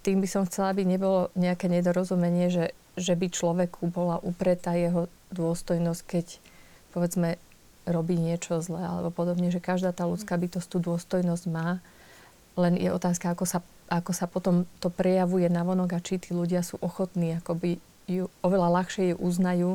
tým 0.05 0.21
by 0.21 0.27
som 0.29 0.47
chcela, 0.47 0.71
aby 0.71 0.85
nebolo 0.85 1.33
nejaké 1.35 1.67
nedorozumenie, 1.67 2.53
že, 2.53 2.65
že 2.95 3.17
by 3.17 3.27
človeku 3.33 3.89
bola 3.89 4.21
upretá 4.21 4.77
jeho 4.77 5.09
dôstojnosť, 5.33 6.01
keď 6.05 6.25
povedzme 6.93 7.41
robí 7.85 8.17
niečo 8.17 8.61
zlé 8.63 8.81
alebo 8.81 9.13
podobne, 9.13 9.53
že 9.53 9.61
každá 9.61 9.93
tá 9.93 10.09
ľudská 10.09 10.37
bytosť 10.37 10.67
tú 10.69 10.77
dôstojnosť 10.81 11.45
má, 11.51 11.83
len 12.55 12.79
je 12.79 12.89
otázka, 12.89 13.35
ako 13.35 13.45
sa, 13.45 13.59
ako 13.91 14.11
sa 14.15 14.25
potom 14.25 14.63
to 14.79 14.89
prejavuje 14.89 15.51
na 15.51 15.61
vonok 15.61 15.99
a 15.99 15.99
či 16.01 16.17
tí 16.17 16.31
ľudia 16.33 16.65
sú 16.65 16.79
ochotní 16.81 17.37
akoby 17.37 17.77
ju 18.05 18.29
oveľa 18.45 18.81
ľahšie 18.81 19.13
ju 19.13 19.15
uznajú, 19.21 19.71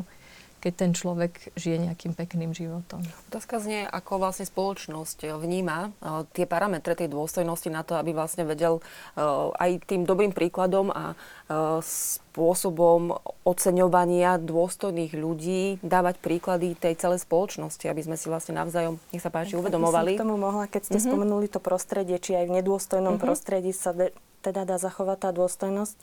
keď 0.61 0.73
ten 0.77 0.91
človek 0.93 1.57
žije 1.57 1.91
nejakým 1.91 2.13
pekným 2.13 2.53
životom. 2.53 3.01
Otázka 3.33 3.59
znie, 3.65 3.89
ako 3.89 4.21
vlastne 4.21 4.45
spoločnosť 4.45 5.41
vníma 5.41 5.91
uh, 5.91 6.29
tie 6.37 6.45
parametre 6.45 6.93
tej 6.93 7.09
dôstojnosti 7.09 7.73
na 7.73 7.81
to, 7.81 7.97
aby 7.97 8.13
vlastne 8.13 8.45
vedel 8.45 8.85
uh, 8.85 9.51
aj 9.57 9.89
tým 9.89 10.05
dobrým 10.05 10.37
príkladom 10.37 10.93
a 10.93 11.17
uh, 11.17 11.81
spôsobom 11.81 13.19
oceňovania 13.43 14.39
dôstojných 14.39 15.17
ľudí 15.17 15.83
dávať 15.83 16.23
príklady 16.23 16.79
tej 16.79 16.95
celej 17.01 17.27
spoločnosti, 17.27 17.83
aby 17.89 18.07
sme 18.07 18.15
si 18.21 18.31
vlastne 18.31 18.55
navzájom, 18.55 19.03
nech 19.11 19.25
sa 19.25 19.33
páči, 19.33 19.59
uvedomovali. 19.59 20.15
By 20.15 20.21
som 20.21 20.23
k 20.23 20.25
tomu 20.29 20.37
mohla, 20.39 20.65
keď 20.71 20.83
ste 20.87 20.99
mm-hmm. 21.01 21.11
spomenuli 21.11 21.47
to 21.51 21.59
prostredie, 21.59 22.21
či 22.23 22.39
aj 22.39 22.47
v 22.47 22.63
nedôstojnom 22.63 23.19
mm-hmm. 23.19 23.25
prostredí 23.25 23.73
sa 23.75 23.91
de- 23.91 24.15
teda 24.47 24.65
dá 24.65 24.77
zachovať 24.81 25.19
tá 25.27 25.31
dôstojnosť 25.35 25.97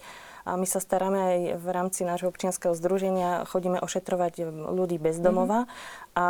a 0.48 0.56
my 0.56 0.64
sa 0.64 0.80
staráme 0.80 1.20
aj 1.20 1.40
v 1.60 1.68
rámci 1.76 2.08
nášho 2.08 2.32
občianského 2.32 2.72
združenia, 2.72 3.44
chodíme 3.44 3.84
ošetrovať 3.84 4.48
ľudí 4.72 4.96
bez 4.96 5.20
domova 5.20 5.68
mm-hmm. 5.68 6.16
a 6.16 6.26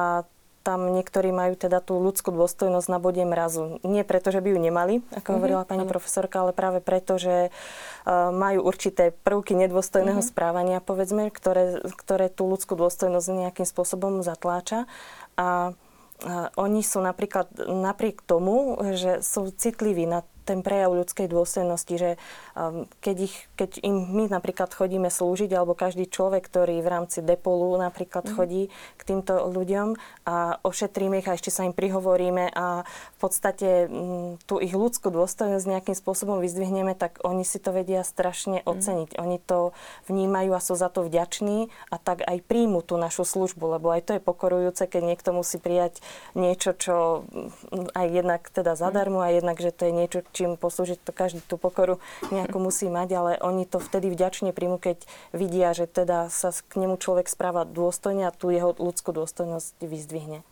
tam 0.67 0.91
niektorí 0.91 1.31
majú 1.31 1.55
teda 1.55 1.79
tú 1.79 1.95
ľudskú 1.95 2.35
dôstojnosť 2.35 2.91
na 2.91 2.99
bode 2.99 3.23
mrazu. 3.23 3.79
Nie 3.87 4.03
preto, 4.03 4.35
že 4.35 4.43
by 4.43 4.51
ju 4.51 4.59
nemali, 4.59 4.99
ako 4.99 5.15
mm-hmm. 5.15 5.35
hovorila 5.39 5.63
pani 5.63 5.87
mm-hmm. 5.87 5.95
profesorka, 5.95 6.43
ale 6.43 6.51
práve 6.51 6.83
preto, 6.83 7.15
že 7.15 7.47
uh, 7.47 8.35
majú 8.35 8.67
určité 8.67 9.15
prvky 9.15 9.55
nedôstojného 9.55 10.19
mm-hmm. 10.19 10.35
správania, 10.35 10.83
povedzme, 10.83 11.31
ktoré, 11.31 11.79
ktoré 11.87 12.27
tú 12.27 12.51
ľudskú 12.51 12.75
dôstojnosť 12.75 13.47
nejakým 13.47 13.63
spôsobom 13.63 14.19
zatláča. 14.27 14.91
A 15.39 15.71
uh, 15.71 16.51
oni 16.59 16.83
sú 16.83 16.99
napríklad 16.99 17.47
napriek 17.63 18.27
tomu, 18.27 18.75
že 18.91 19.23
sú 19.23 19.47
citliví 19.55 20.03
na 20.03 20.27
ten 20.47 20.63
prejav 20.63 20.95
ľudskej 20.95 21.27
dôstojnosti, 21.27 21.95
že 21.99 22.09
um, 22.55 22.87
keď, 23.03 23.27
ich, 23.27 23.35
keď 23.59 23.83
im 23.83 24.07
my 24.15 24.31
napríklad 24.31 24.71
chodíme 24.71 25.11
slúžiť, 25.11 25.51
alebo 25.51 25.75
každý 25.75 26.07
človek, 26.07 26.47
ktorý 26.47 26.79
v 26.79 26.87
rámci 26.87 27.19
depolu 27.19 27.75
napríklad 27.75 28.31
mm. 28.31 28.33
chodí 28.39 28.63
k 28.95 29.01
týmto 29.03 29.51
ľuďom 29.51 29.99
a 30.23 30.63
ošetríme 30.63 31.19
ich 31.19 31.27
a 31.27 31.35
ešte 31.35 31.51
sa 31.51 31.67
im 31.67 31.75
prihovoríme 31.75 32.47
a 32.55 32.87
v 32.87 33.17
podstate 33.19 33.91
m, 33.91 33.91
mm, 33.91 34.47
tú 34.47 34.63
ich 34.63 34.71
ľudskú 34.71 35.11
dôstojnosť 35.11 35.65
nejakým 35.67 35.95
spôsobom 35.97 36.39
vyzdvihneme, 36.39 36.95
tak 36.95 37.19
oni 37.27 37.43
si 37.43 37.59
to 37.59 37.75
vedia 37.75 38.07
strašne 38.07 38.63
mm. 38.63 38.69
oceniť. 38.69 39.09
Mm. 39.13 39.19
Oni 39.19 39.37
to 39.43 39.75
vnímajú 40.07 40.55
a 40.55 40.63
sú 40.63 40.79
za 40.79 40.87
to 40.87 41.03
vďační 41.03 41.67
a 41.91 41.99
tak 41.99 42.23
aj 42.23 42.39
príjmu 42.47 42.79
tú 42.85 42.95
našu 42.95 43.27
službu, 43.27 43.77
lebo 43.77 43.91
aj 43.91 44.01
to 44.07 44.11
je 44.15 44.21
pokorujúce, 44.23 44.87
keď 44.87 45.01
niekto 45.03 45.29
musí 45.35 45.59
prijať 45.59 45.99
niečo, 46.37 46.71
čo 46.77 47.27
mm, 47.27 47.91
aj 47.97 48.07
jednak 48.07 48.41
teda 48.53 48.77
zadarmo 48.77 49.19
a 49.19 49.33
jednak, 49.33 49.57
že 49.57 49.73
to 49.73 49.89
je 49.89 49.93
niečo, 49.93 50.19
čím 50.37 50.53
poslúžiť, 50.53 51.01
to 51.01 51.09
každý 51.09 51.41
tú 51.41 51.57
pokoru 51.57 51.97
nejako 52.29 52.61
musí 52.61 52.85
mať, 52.85 53.09
ale 53.17 53.31
oni 53.41 53.65
to 53.65 53.81
vtedy 53.81 54.13
vďačne 54.13 54.53
príjmu, 54.53 54.77
keď 54.77 55.01
vidia, 55.33 55.73
že 55.73 55.89
teda 55.89 56.29
sa 56.29 56.53
k 56.53 56.77
nemu 56.77 57.01
človek 57.01 57.25
správa 57.25 57.65
dôstojne 57.65 58.29
a 58.29 58.35
tú 58.35 58.53
jeho 58.53 58.77
ľudskú 58.77 59.09
dôstojnosť 59.17 59.81
vyzdvihne. 59.81 60.45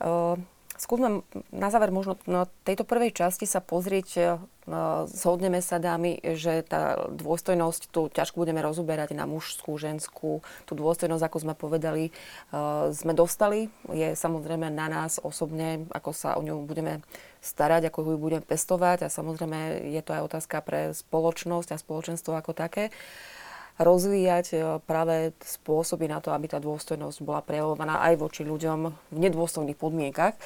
Uh, 0.00 0.40
skúsme 0.76 1.26
na 1.54 1.68
záver 1.70 1.94
možno 1.94 2.18
na 2.26 2.50
tejto 2.66 2.82
prvej 2.86 3.14
časti 3.14 3.46
sa 3.46 3.62
pozrieť 3.62 4.40
Zhodneme 5.12 5.60
sa, 5.60 5.76
dámy, 5.76 6.24
že 6.40 6.64
tá 6.64 6.96
dôstojnosť, 7.12 7.92
tu 7.92 8.08
ťažko 8.08 8.40
budeme 8.40 8.64
rozoberať 8.64 9.12
na 9.12 9.28
mužskú, 9.28 9.76
ženskú. 9.76 10.40
Tú 10.64 10.72
dôstojnosť, 10.72 11.20
ako 11.20 11.38
sme 11.44 11.52
povedali, 11.52 12.08
sme 12.96 13.12
dostali. 13.12 13.68
Je 13.92 14.16
samozrejme 14.16 14.72
na 14.72 14.88
nás 14.88 15.20
osobne, 15.20 15.84
ako 15.92 16.16
sa 16.16 16.40
o 16.40 16.42
ňu 16.42 16.64
budeme 16.64 17.04
starať, 17.44 17.92
ako 17.92 18.16
ju 18.16 18.16
budeme 18.16 18.40
pestovať. 18.40 19.04
A 19.04 19.12
samozrejme 19.12 19.84
je 19.92 20.00
to 20.00 20.16
aj 20.16 20.32
otázka 20.32 20.64
pre 20.64 20.96
spoločnosť 20.96 21.76
a 21.76 21.82
spoločenstvo 21.84 22.32
ako 22.32 22.56
také 22.56 22.88
rozvíjať 23.80 24.78
práve 24.86 25.34
spôsoby 25.42 26.06
na 26.06 26.22
to, 26.22 26.30
aby 26.30 26.46
tá 26.46 26.62
dôstojnosť 26.62 27.18
bola 27.26 27.42
prejavovaná 27.42 28.06
aj 28.06 28.14
voči 28.22 28.42
ľuďom 28.46 28.94
v 29.10 29.18
nedôstojných 29.18 29.78
podmienkach. 29.78 30.38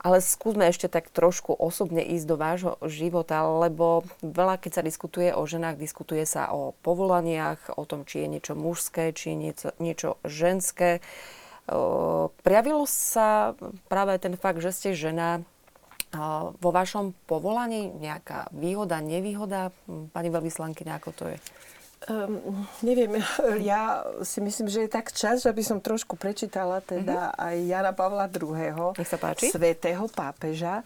Ale 0.00 0.24
skúsme 0.24 0.64
ešte 0.64 0.88
tak 0.88 1.12
trošku 1.12 1.52
osobne 1.52 2.00
ísť 2.00 2.24
do 2.24 2.36
vášho 2.40 2.74
života, 2.88 3.44
lebo 3.44 4.08
veľa, 4.24 4.56
keď 4.56 4.80
sa 4.80 4.82
diskutuje 4.82 5.28
o 5.28 5.44
ženách, 5.44 5.76
diskutuje 5.76 6.24
sa 6.24 6.48
o 6.56 6.72
povolaniach, 6.80 7.76
o 7.76 7.84
tom, 7.84 8.08
či 8.08 8.24
je 8.24 8.32
niečo 8.32 8.56
mužské, 8.56 9.12
či 9.12 9.30
je 9.30 9.36
niečo, 9.36 9.68
niečo 9.76 10.16
ženské. 10.24 11.04
Prijavilo 12.40 12.88
sa 12.88 13.52
práve 13.92 14.16
ten 14.16 14.40
fakt, 14.40 14.64
že 14.64 14.72
ste 14.72 14.96
žena 14.96 15.44
vo 16.58 16.70
vašom 16.72 17.12
povolaní 17.28 17.92
nejaká 17.92 18.48
výhoda, 18.56 19.04
nevýhoda? 19.04 19.68
Pani 19.86 20.32
veľvyslankyňa, 20.32 20.92
ako 20.96 21.10
to 21.12 21.24
je? 21.30 21.38
Um, 22.08 22.64
neviem, 22.80 23.20
ja 23.60 24.00
si 24.24 24.40
myslím, 24.40 24.72
že 24.72 24.88
je 24.88 24.90
tak 24.90 25.12
čas, 25.12 25.44
že 25.44 25.52
by 25.52 25.60
som 25.60 25.84
trošku 25.84 26.16
prečítala 26.16 26.80
teda 26.80 27.28
uh-huh. 27.28 27.44
aj 27.44 27.56
Jana 27.68 27.92
Pavla 27.92 28.24
II. 28.24 28.96
Nech 28.96 29.10
sa 29.10 29.20
páči. 29.20 29.52
Svetého 29.52 30.08
pápeža, 30.08 30.80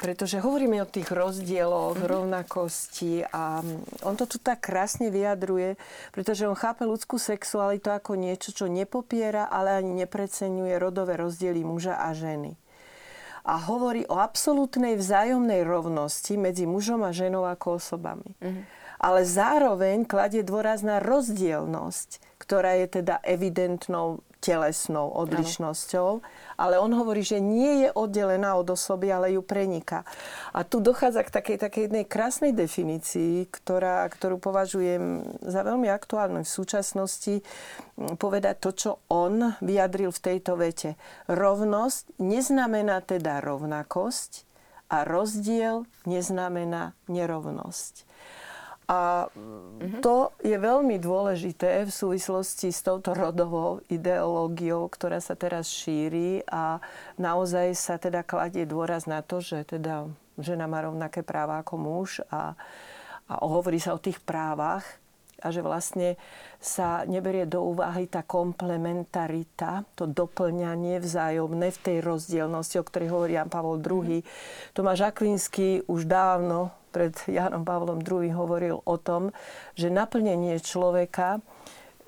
pretože 0.00 0.40
hovoríme 0.40 0.80
o 0.80 0.88
tých 0.88 1.12
rozdieloch, 1.12 2.00
uh-huh. 2.00 2.08
rovnakosti 2.08 3.28
a 3.28 3.60
on 4.08 4.16
to 4.16 4.24
tu 4.24 4.40
tak 4.40 4.64
krásne 4.64 5.12
vyjadruje, 5.12 5.76
pretože 6.16 6.48
on 6.48 6.56
chápe 6.56 6.88
ľudskú 6.88 7.20
sexualitu 7.20 7.92
ako 7.92 8.16
niečo, 8.16 8.56
čo 8.56 8.64
nepopiera, 8.64 9.52
ale 9.52 9.76
ani 9.76 10.08
nepreceňuje 10.08 10.80
rodové 10.80 11.20
rozdiely 11.20 11.60
muža 11.60 12.00
a 12.00 12.16
ženy 12.16 12.56
a 13.44 13.60
hovorí 13.68 14.08
o 14.08 14.16
absolútnej 14.16 14.96
vzájomnej 14.96 15.68
rovnosti 15.68 16.32
medzi 16.40 16.64
mužom 16.64 17.04
a 17.04 17.12
ženou 17.12 17.44
ako 17.44 17.76
osobami. 17.76 18.32
Uh-huh 18.40 18.64
ale 19.04 19.28
zároveň 19.28 20.08
kladie 20.08 20.40
dôraz 20.40 20.80
na 20.80 20.96
rozdielnosť, 20.96 22.40
ktorá 22.40 22.80
je 22.80 23.04
teda 23.04 23.20
evidentnou 23.20 24.24
telesnou 24.40 25.08
odlišnosťou, 25.24 26.20
ale 26.60 26.76
on 26.76 26.92
hovorí, 26.92 27.24
že 27.24 27.40
nie 27.40 27.84
je 27.84 27.90
oddelená 27.96 28.60
od 28.60 28.76
osoby, 28.76 29.08
ale 29.08 29.32
ju 29.32 29.40
preniká. 29.40 30.04
A 30.52 30.68
tu 30.68 30.84
dochádza 30.84 31.24
k 31.24 31.32
takej, 31.32 31.56
takej 31.56 31.82
jednej 31.88 32.04
krásnej 32.04 32.52
definícii, 32.52 33.48
ktorá, 33.48 34.04
ktorú 34.12 34.36
považujem 34.36 35.24
za 35.40 35.64
veľmi 35.64 35.88
aktuálnu 35.88 36.44
v 36.44 36.54
súčasnosti, 36.60 37.40
povedať 38.20 38.56
to, 38.60 38.70
čo 38.76 38.90
on 39.08 39.56
vyjadril 39.64 40.12
v 40.12 40.20
tejto 40.20 40.60
vete. 40.60 41.00
Rovnosť 41.32 42.20
neznamená 42.20 43.00
teda 43.00 43.40
rovnakosť 43.40 44.44
a 44.92 45.08
rozdiel 45.08 45.88
neznamená 46.04 46.92
nerovnosť. 47.08 48.04
A 48.84 49.32
to 50.04 50.36
je 50.44 50.56
veľmi 50.60 51.00
dôležité 51.00 51.88
v 51.88 51.92
súvislosti 51.92 52.68
s 52.68 52.84
touto 52.84 53.16
rodovou 53.16 53.80
ideológiou, 53.88 54.92
ktorá 54.92 55.24
sa 55.24 55.32
teraz 55.32 55.72
šíri 55.72 56.44
a 56.44 56.84
naozaj 57.16 57.72
sa 57.72 57.96
teda 57.96 58.20
kladie 58.20 58.68
dôraz 58.68 59.08
na 59.08 59.24
to, 59.24 59.40
že 59.40 59.64
teda 59.64 60.04
žena 60.36 60.68
má 60.68 60.84
rovnaké 60.84 61.24
práva 61.24 61.64
ako 61.64 61.74
muž 61.80 62.20
a, 62.28 62.52
a 63.24 63.32
hovorí 63.40 63.80
sa 63.80 63.96
o 63.96 64.02
tých 64.02 64.20
právach 64.20 64.84
a 65.40 65.52
že 65.52 65.60
vlastne 65.60 66.16
sa 66.56 67.04
neberie 67.04 67.44
do 67.44 67.60
úvahy 67.64 68.08
tá 68.08 68.24
komplementarita, 68.24 69.84
to 69.92 70.08
doplňanie 70.08 71.00
vzájomné 71.00 71.68
v 71.72 71.82
tej 71.84 71.96
rozdielnosti, 72.00 72.80
o 72.80 72.86
ktorej 72.88 73.12
hovorí 73.12 73.36
Jan 73.36 73.52
Pavol 73.52 73.80
II. 73.80 74.24
Tomáš 74.72 75.04
Akvinský 75.04 75.84
už 75.84 76.08
dávno 76.08 76.72
pred 76.94 77.10
Janom 77.26 77.66
Pavlom 77.66 77.98
II 77.98 78.30
hovoril 78.30 78.78
o 78.86 78.96
tom, 79.02 79.34
že 79.74 79.90
naplnenie 79.90 80.62
človeka 80.62 81.42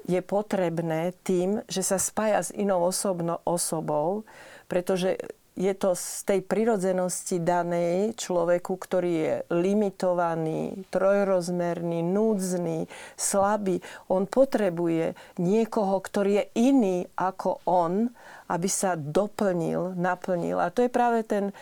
je 0.06 0.22
potrebné 0.22 1.10
tým, 1.26 1.66
že 1.66 1.82
sa 1.82 1.98
spája 1.98 2.46
s 2.46 2.54
inou 2.54 2.86
osobno, 2.86 3.42
osobou, 3.42 4.22
pretože 4.70 5.18
je 5.56 5.72
to 5.72 5.96
z 5.96 6.28
tej 6.28 6.40
prirodzenosti 6.44 7.40
danej 7.40 8.12
človeku, 8.20 8.76
ktorý 8.76 9.12
je 9.16 9.34
limitovaný, 9.48 10.84
trojrozmerný, 10.92 12.04
núdzny, 12.04 12.84
slabý. 13.16 13.80
On 14.12 14.28
potrebuje 14.28 15.16
niekoho, 15.40 15.96
ktorý 15.96 16.44
je 16.44 16.44
iný 16.60 16.96
ako 17.16 17.64
on, 17.64 18.12
aby 18.52 18.68
sa 18.68 19.00
doplnil, 19.00 19.96
naplnil. 19.96 20.60
A 20.60 20.68
to 20.68 20.84
je 20.84 20.92
práve 20.92 21.24
ten, 21.24 21.56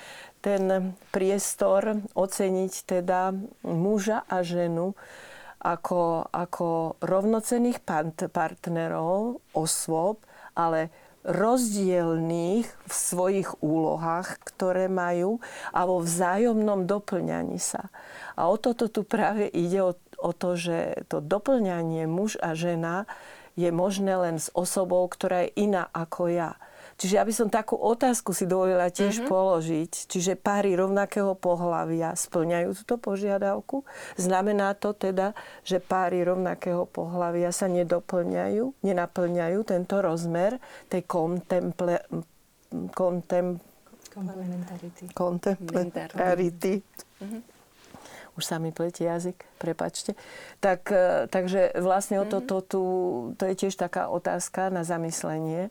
ten 0.44 0.92
priestor 1.08 2.04
oceniť 2.12 2.72
teda 2.84 3.32
muža 3.64 4.28
a 4.28 4.44
ženu 4.44 4.92
ako, 5.64 6.28
ako 6.28 7.00
rovnocených 7.00 7.80
partnerov, 8.28 9.40
osôb, 9.56 10.20
ale 10.52 10.92
rozdielných 11.24 12.68
v 12.68 12.92
svojich 12.92 13.64
úlohách, 13.64 14.44
ktoré 14.44 14.92
majú 14.92 15.40
a 15.72 15.88
vo 15.88 16.04
vzájomnom 16.04 16.84
doplňaní 16.84 17.56
sa. 17.56 17.88
A 18.36 18.52
o 18.52 18.60
toto 18.60 18.92
tu 18.92 19.08
práve 19.08 19.48
ide, 19.48 19.80
o, 19.80 19.96
o 20.20 20.30
to, 20.36 20.52
že 20.52 21.08
to 21.08 21.24
doplňanie 21.24 22.04
muž 22.04 22.36
a 22.44 22.52
žena 22.52 23.08
je 23.56 23.72
možné 23.72 24.12
len 24.20 24.36
s 24.36 24.52
osobou, 24.52 25.08
ktorá 25.08 25.48
je 25.48 25.64
iná 25.64 25.88
ako 25.96 26.28
ja. 26.28 26.60
Čiže 26.94 27.18
aby 27.18 27.32
som 27.34 27.50
takú 27.50 27.74
otázku 27.74 28.30
si 28.30 28.46
dovolila 28.46 28.86
tiež 28.90 29.22
mm-hmm. 29.22 29.30
položiť, 29.30 29.92
čiže 30.06 30.38
páry 30.38 30.78
rovnakého 30.78 31.34
pohľavia 31.34 32.14
splňajú 32.14 32.70
túto 32.84 32.96
požiadavku. 33.02 33.82
Znamená 34.14 34.78
to 34.78 34.94
teda, 34.94 35.34
že 35.66 35.82
páry 35.82 36.22
rovnakého 36.22 36.86
pohľavia 36.86 37.50
sa 37.50 37.66
nedoplňajú, 37.66 38.86
nenaplňajú 38.86 39.58
tento 39.66 39.98
rozmer 39.98 40.62
tej 40.86 41.02
kontemple, 41.06 41.98
kontem, 42.94 43.58
komplementarity. 44.14 45.04
Komplementarity. 45.10 46.74
Mm-hmm 47.18 47.54
už 48.34 48.44
sa 48.44 48.58
mi 48.58 48.74
pletie 48.74 49.06
jazyk, 49.06 49.46
prepačte. 49.62 50.18
Tak, 50.58 50.90
e, 50.90 51.30
takže 51.30 51.78
vlastne 51.78 52.18
mm-hmm. 52.18 52.34
to, 52.34 52.38
to, 52.42 52.56
to, 52.66 52.80
to 53.38 53.44
je 53.46 53.54
tiež 53.54 53.74
taká 53.78 54.10
otázka 54.10 54.74
na 54.74 54.82
zamyslenie, 54.82 55.70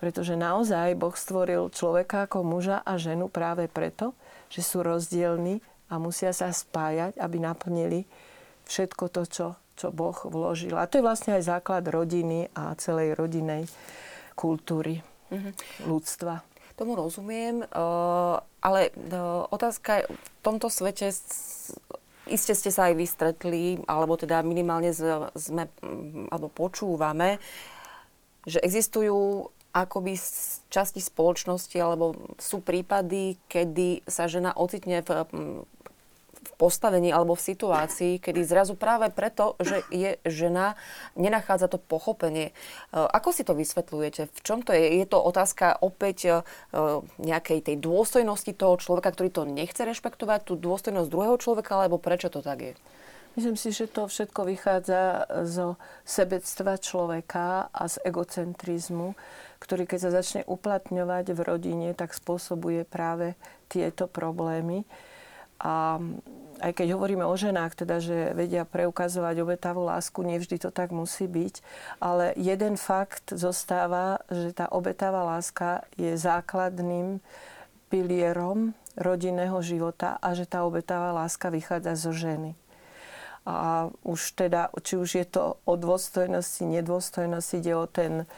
pretože 0.00 0.32
naozaj 0.32 0.96
Boh 0.96 1.12
stvoril 1.12 1.68
človeka 1.68 2.24
ako 2.24 2.40
muža 2.40 2.80
a 2.80 2.96
ženu 2.96 3.28
práve 3.28 3.68
preto, 3.68 4.16
že 4.48 4.64
sú 4.64 4.80
rozdielni 4.80 5.60
a 5.92 6.00
musia 6.00 6.32
sa 6.32 6.48
spájať, 6.48 7.20
aby 7.20 7.36
naplnili 7.36 8.08
všetko 8.64 9.04
to, 9.12 9.22
čo, 9.28 9.46
čo 9.76 9.92
Boh 9.92 10.16
vložil. 10.24 10.72
A 10.80 10.88
to 10.88 10.96
je 10.96 11.04
vlastne 11.04 11.36
aj 11.36 11.44
základ 11.44 11.84
rodiny 11.84 12.48
a 12.56 12.72
celej 12.80 13.12
rodinej 13.12 13.68
kultúry 14.32 15.04
mm-hmm. 15.28 15.84
ľudstva. 15.84 16.40
Tomu 16.80 16.96
rozumiem, 16.96 17.60
eh, 17.60 18.36
ale 18.40 18.80
eh, 18.88 18.92
otázka 19.52 20.00
je, 20.00 20.04
v 20.16 20.40
tomto 20.40 20.72
svete 20.72 21.12
iste 22.30 22.54
ste 22.54 22.70
sa 22.70 22.88
aj 22.88 22.94
vystretli, 22.94 23.82
alebo 23.84 24.14
teda 24.14 24.40
minimálne 24.46 24.94
sme, 24.94 25.66
alebo 26.30 26.48
počúvame, 26.48 27.42
že 28.46 28.62
existujú 28.62 29.50
akoby 29.70 30.18
časti 30.70 30.98
spoločnosti, 30.98 31.76
alebo 31.78 32.14
sú 32.38 32.58
prípady, 32.62 33.38
kedy 33.46 34.02
sa 34.06 34.26
žena 34.26 34.54
ocitne 34.54 35.02
v 35.02 35.10
mm, 35.30 35.60
postavení 36.60 37.08
alebo 37.08 37.32
v 37.32 37.46
situácii, 37.52 38.12
kedy 38.20 38.44
zrazu 38.44 38.76
práve 38.76 39.08
preto, 39.08 39.56
že 39.64 39.80
je 39.88 40.20
žena, 40.28 40.76
nenachádza 41.16 41.72
to 41.72 41.80
pochopenie. 41.80 42.52
E, 42.52 42.54
ako 42.92 43.32
si 43.32 43.48
to 43.48 43.56
vysvetľujete? 43.56 44.28
V 44.28 44.40
čom 44.44 44.60
to 44.60 44.76
je? 44.76 45.00
Je 45.00 45.06
to 45.08 45.16
otázka 45.16 45.80
opäť 45.80 46.18
e, 46.28 46.30
nejakej 47.16 47.64
tej 47.64 47.76
dôstojnosti 47.80 48.52
toho 48.52 48.76
človeka, 48.76 49.16
ktorý 49.16 49.32
to 49.32 49.48
nechce 49.48 49.80
rešpektovať, 49.80 50.52
tú 50.52 50.54
dôstojnosť 50.60 51.08
druhého 51.08 51.40
človeka, 51.40 51.80
alebo 51.80 51.96
prečo 51.96 52.28
to 52.28 52.44
tak 52.44 52.60
je? 52.60 52.74
Myslím 53.38 53.54
si, 53.54 53.70
že 53.70 53.86
to 53.86 54.10
všetko 54.10 54.42
vychádza 54.42 55.24
zo 55.46 55.78
sebectva 56.02 56.82
človeka 56.82 57.70
a 57.70 57.86
z 57.86 58.02
egocentrizmu, 58.02 59.14
ktorý 59.60 59.84
keď 59.84 59.98
sa 60.00 60.10
začne 60.10 60.42
uplatňovať 60.48 61.36
v 61.36 61.40
rodine, 61.44 61.88
tak 61.92 62.16
spôsobuje 62.16 62.88
práve 62.88 63.36
tieto 63.68 64.08
problémy. 64.08 64.88
A 65.60 66.00
aj 66.60 66.72
keď 66.72 66.96
hovoríme 66.96 67.24
o 67.24 67.36
ženách, 67.36 67.84
teda, 67.84 68.00
že 68.00 68.32
vedia 68.32 68.64
preukazovať 68.64 69.36
obetavú 69.44 69.84
lásku, 69.84 70.20
nevždy 70.24 70.56
to 70.60 70.72
tak 70.72 70.92
musí 70.92 71.28
byť, 71.28 71.60
ale 72.00 72.32
jeden 72.36 72.80
fakt 72.80 73.32
zostáva, 73.36 74.24
že 74.32 74.56
tá 74.56 74.68
obetavá 74.72 75.24
láska 75.36 75.84
je 75.96 76.16
základným 76.16 77.20
pilierom 77.92 78.72
rodinného 78.96 79.56
života 79.60 80.16
a 80.20 80.32
že 80.32 80.48
tá 80.48 80.64
obetavá 80.64 81.12
láska 81.12 81.52
vychádza 81.52 81.96
zo 81.96 82.12
ženy. 82.12 82.56
A 83.48 83.88
už 84.04 84.36
teda, 84.36 84.68
či 84.84 85.00
už 85.00 85.10
je 85.16 85.26
to 85.26 85.56
o 85.64 85.74
dôstojnosti, 85.74 86.60
nedôstojnosti, 86.60 87.56
ide 87.56 87.72
o 87.72 87.88
ten 87.88 88.28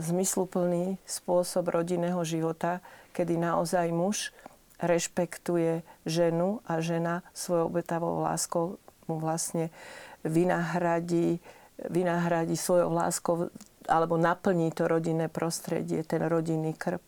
zmysluplný 0.00 0.96
spôsob 1.04 1.68
rodinného 1.68 2.20
života, 2.24 2.80
kedy 3.12 3.36
naozaj 3.36 3.92
muž 3.92 4.32
rešpektuje 4.80 5.80
ženu 6.04 6.60
a 6.68 6.80
žena 6.84 7.24
svojou 7.32 7.72
obetavou 7.72 8.20
láskou 8.20 8.76
mu 9.08 9.16
vlastne 9.16 9.72
vynahradí, 10.26 11.40
vynahradí 11.88 12.56
svojou 12.58 12.92
láskou 12.92 13.48
alebo 13.86 14.18
naplní 14.18 14.74
to 14.74 14.90
rodinné 14.90 15.30
prostredie, 15.30 16.02
ten 16.02 16.26
rodinný 16.26 16.74
krb. 16.74 17.00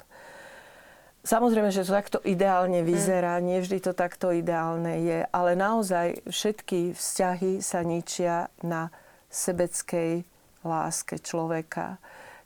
Samozrejme, 1.26 1.74
že 1.74 1.82
to 1.82 1.92
takto 1.92 2.18
ideálne 2.22 2.86
vyzerá, 2.86 3.42
mm. 3.42 3.44
nevždy 3.44 3.78
to 3.82 3.92
takto 3.92 4.30
ideálne 4.30 5.02
je, 5.02 5.18
ale 5.28 5.58
naozaj 5.58 6.24
všetky 6.30 6.94
vzťahy 6.94 7.58
sa 7.60 7.82
ničia 7.82 8.48
na 8.62 8.88
sebeckej 9.28 10.24
láske 10.62 11.18
človeka 11.20 11.98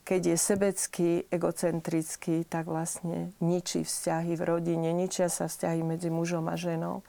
keď 0.03 0.35
je 0.35 0.37
sebecký, 0.37 1.11
egocentrický, 1.31 2.43
tak 2.51 2.67
vlastne 2.67 3.31
ničí 3.39 3.87
vzťahy 3.87 4.35
v 4.35 4.43
rodine, 4.43 4.91
ničia 4.91 5.31
sa 5.31 5.47
vzťahy 5.47 5.87
medzi 5.87 6.11
mužom 6.11 6.51
a 6.51 6.59
ženou. 6.59 7.07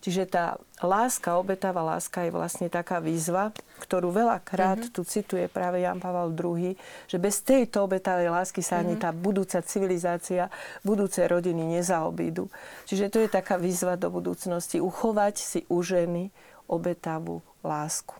Čiže 0.00 0.24
tá 0.24 0.56
láska, 0.80 1.36
obetavá 1.36 1.84
láska 1.84 2.24
je 2.24 2.32
vlastne 2.32 2.72
taká 2.72 3.04
výzva, 3.04 3.52
ktorú 3.84 4.08
veľakrát 4.08 4.88
mm-hmm. 4.88 4.96
tu 4.96 5.04
cituje 5.04 5.44
práve 5.52 5.84
Jan 5.84 6.00
Pavel 6.00 6.32
II, 6.32 6.72
že 7.04 7.16
bez 7.20 7.44
tejto 7.44 7.84
obetavej 7.84 8.32
lásky 8.32 8.64
sa 8.64 8.80
mm-hmm. 8.80 8.88
ani 8.88 8.94
mhm. 8.96 9.02
tá 9.04 9.10
budúca 9.12 9.58
civilizácia, 9.60 10.48
budúce 10.80 11.20
rodiny 11.28 11.76
nezaobídu. 11.76 12.48
Čiže 12.88 13.12
to 13.12 13.20
je 13.20 13.28
taká 13.28 13.60
výzva 13.60 14.00
do 14.00 14.08
budúcnosti, 14.08 14.80
uchovať 14.80 15.34
si 15.36 15.60
u 15.68 15.84
ženy 15.84 16.32
obetavú 16.64 17.44
lásku. 17.60 18.16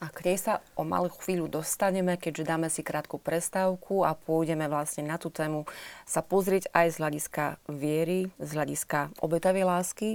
A 0.00 0.08
k 0.08 0.32
nej 0.32 0.40
sa 0.40 0.64
o 0.80 0.82
malú 0.88 1.12
chvíľu 1.12 1.60
dostaneme, 1.60 2.16
keďže 2.16 2.48
dáme 2.48 2.72
si 2.72 2.80
krátku 2.80 3.20
prestávku 3.20 4.00
a 4.00 4.16
pôjdeme 4.16 4.64
vlastne 4.64 5.04
na 5.04 5.20
tú 5.20 5.28
tému 5.28 5.68
sa 6.08 6.24
pozrieť 6.24 6.72
aj 6.72 6.86
z 6.88 6.96
hľadiska 7.04 7.44
viery, 7.68 8.32
z 8.40 8.50
hľadiska 8.56 9.12
obetavej 9.20 9.68
lásky 9.68 10.10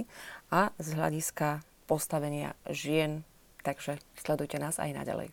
a 0.50 0.74
z 0.82 0.90
hľadiska 0.90 1.62
postavenia 1.86 2.58
žien. 2.66 3.22
Takže 3.62 4.02
sledujte 4.18 4.58
nás 4.58 4.82
aj 4.82 4.90
naďalej. 4.90 5.30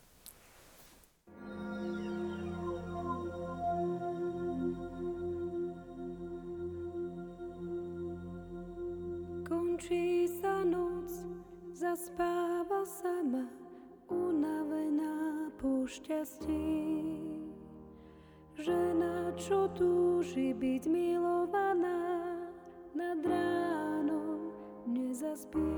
Končí 9.50 10.30
sa 10.30 10.62
noc, 10.62 11.10
zaspáva 11.74 12.86
sama 12.86 13.63
unavená 14.10 15.48
po 15.60 15.88
šťastí. 15.88 17.20
Žena, 18.54 19.34
čo 19.36 19.68
túži 19.74 20.54
byť 20.54 20.84
milovaná, 20.88 22.24
nad 22.94 23.20
ránom 23.26 24.54
nezaspí. 24.86 25.74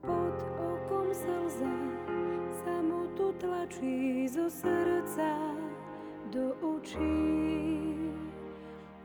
Pod 0.00 0.36
okom 0.56 1.10
slza 1.10 1.76
samotu 2.62 3.34
tlačí 3.42 4.30
zo 4.30 4.46
srdca 4.46 5.34
do 6.30 6.54
očí. 6.62 7.26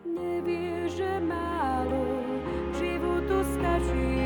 Nevie, 0.05 0.85
že 0.93 1.17
málo 1.25 2.05
životu 2.77 3.37
stačí 3.57 4.22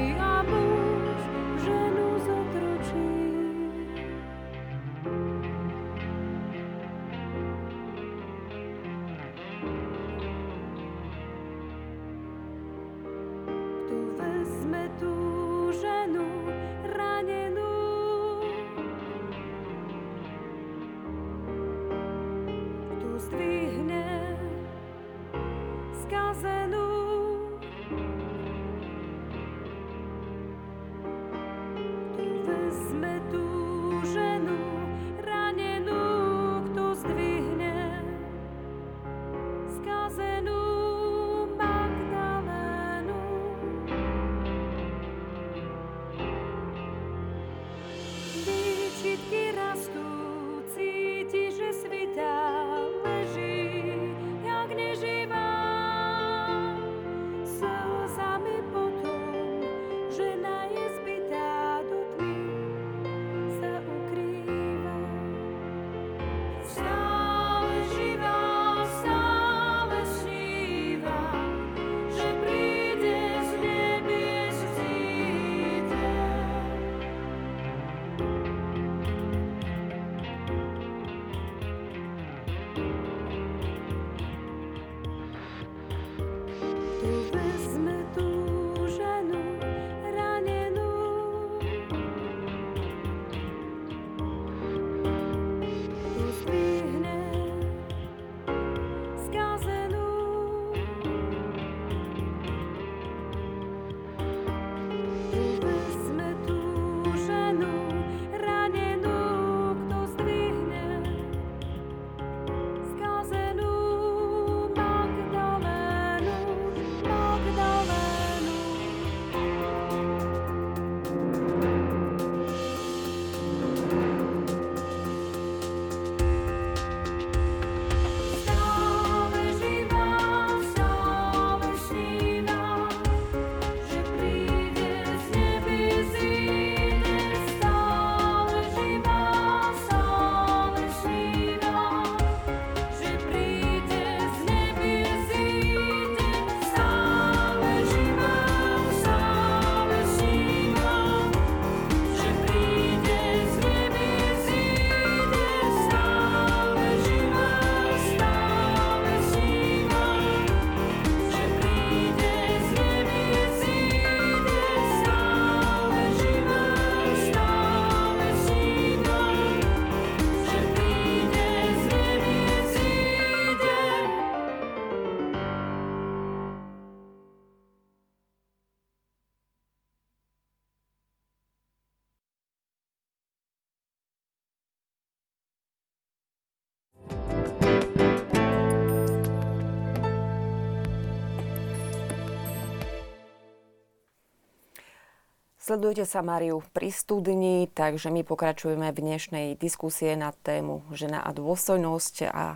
Sledujete 195.68 196.08
sa 196.08 196.24
Mariu 196.24 196.64
pri 196.72 196.96
studni, 196.96 197.68
takže 197.68 198.08
my 198.08 198.24
pokračujeme 198.24 198.88
v 198.88 199.04
dnešnej 199.04 199.48
diskusie 199.60 200.16
na 200.16 200.32
tému 200.32 200.88
žena 200.96 201.20
a 201.20 201.36
dôstojnosť 201.36 202.16
a 202.32 202.56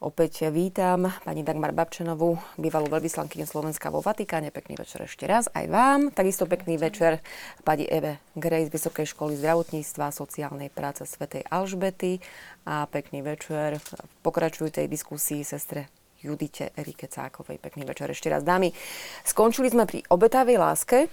opäť 0.00 0.48
vítam 0.48 1.12
pani 1.28 1.44
Dagmar 1.44 1.76
Babčenovú, 1.76 2.40
bývalú 2.56 2.88
veľvyslankyňu 2.88 3.44
Slovenska 3.44 3.92
vo 3.92 4.00
Vatikáne. 4.00 4.48
Pekný 4.48 4.80
večer 4.80 5.04
ešte 5.04 5.28
raz 5.28 5.52
aj 5.52 5.68
vám. 5.68 6.00
Takisto 6.08 6.48
pekný 6.48 6.80
večer 6.80 7.20
pani 7.68 7.84
Eve 7.84 8.24
Grej 8.32 8.72
z 8.72 8.80
Vysokej 8.80 9.12
školy 9.12 9.36
zdravotníctva 9.36 10.08
a 10.08 10.16
sociálnej 10.16 10.72
práce 10.72 11.04
Svetej 11.04 11.44
Alžbety 11.52 12.24
a 12.64 12.88
pekný 12.88 13.20
večer 13.20 13.76
pokračujúcej 14.24 14.88
diskusii 14.88 15.44
sestre 15.44 15.92
Judite 16.24 16.72
Erike 16.80 17.12
Cákovej. 17.12 17.60
Pekný 17.60 17.84
večer 17.84 18.08
ešte 18.08 18.32
raz, 18.32 18.40
dámy. 18.40 18.72
Skončili 19.20 19.68
sme 19.68 19.84
pri 19.84 20.00
obetavej 20.08 20.56
láske 20.56 21.12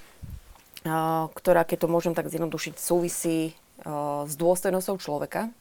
ktorá, 0.83 1.63
keď 1.63 1.87
to 1.87 1.91
môžem 1.91 2.13
tak 2.13 2.27
zjednodušiť, 2.27 2.75
súvisí 2.75 3.55
s 4.27 4.33
dôstojnosťou 4.35 4.95
človeka. 4.99 5.51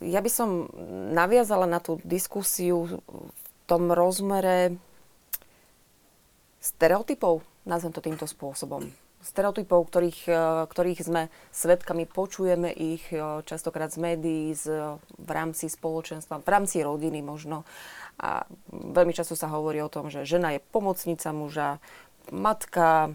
Ja 0.00 0.20
by 0.20 0.30
som 0.30 0.68
naviazala 1.16 1.64
na 1.64 1.80
tú 1.80 1.96
diskusiu 2.04 3.00
v 3.08 3.40
tom 3.64 3.88
rozmere 3.88 4.76
stereotypov, 6.60 7.40
nazvem 7.64 7.92
to 7.96 8.04
týmto 8.04 8.28
spôsobom. 8.28 8.92
Stereotypov, 9.24 9.90
ktorých, 9.90 10.20
ktorých 10.70 11.00
sme 11.02 11.32
svetkami, 11.50 12.06
počujeme 12.06 12.70
ich 12.70 13.02
častokrát 13.48 13.90
z 13.90 13.98
médií, 13.98 14.54
z, 14.54 14.94
v 15.18 15.30
rámci 15.34 15.66
spoločenstva, 15.66 16.44
v 16.44 16.48
rámci 16.52 16.78
rodiny 16.84 17.26
možno. 17.26 17.66
A 18.22 18.46
veľmi 18.70 19.10
často 19.10 19.34
sa 19.34 19.50
hovorí 19.50 19.82
o 19.82 19.90
tom, 19.90 20.14
že 20.14 20.22
žena 20.22 20.54
je 20.54 20.62
pomocnica 20.62 21.34
muža, 21.34 21.82
matka, 22.30 23.12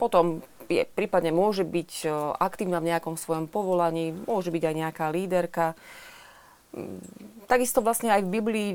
potom 0.00 0.42
je, 0.70 0.86
prípadne 0.86 1.34
môže 1.34 1.66
byť 1.66 1.90
e, 2.06 2.08
aktívna 2.38 2.78
v 2.78 2.94
nejakom 2.94 3.18
svojom 3.18 3.50
povolaní, 3.50 4.14
môže 4.14 4.54
byť 4.54 4.62
aj 4.62 4.74
nejaká 4.78 5.06
líderka. 5.10 5.74
Mm, 6.70 7.02
takisto 7.50 7.82
vlastne 7.82 8.14
aj 8.14 8.22
v 8.22 8.32
Biblii 8.38 8.70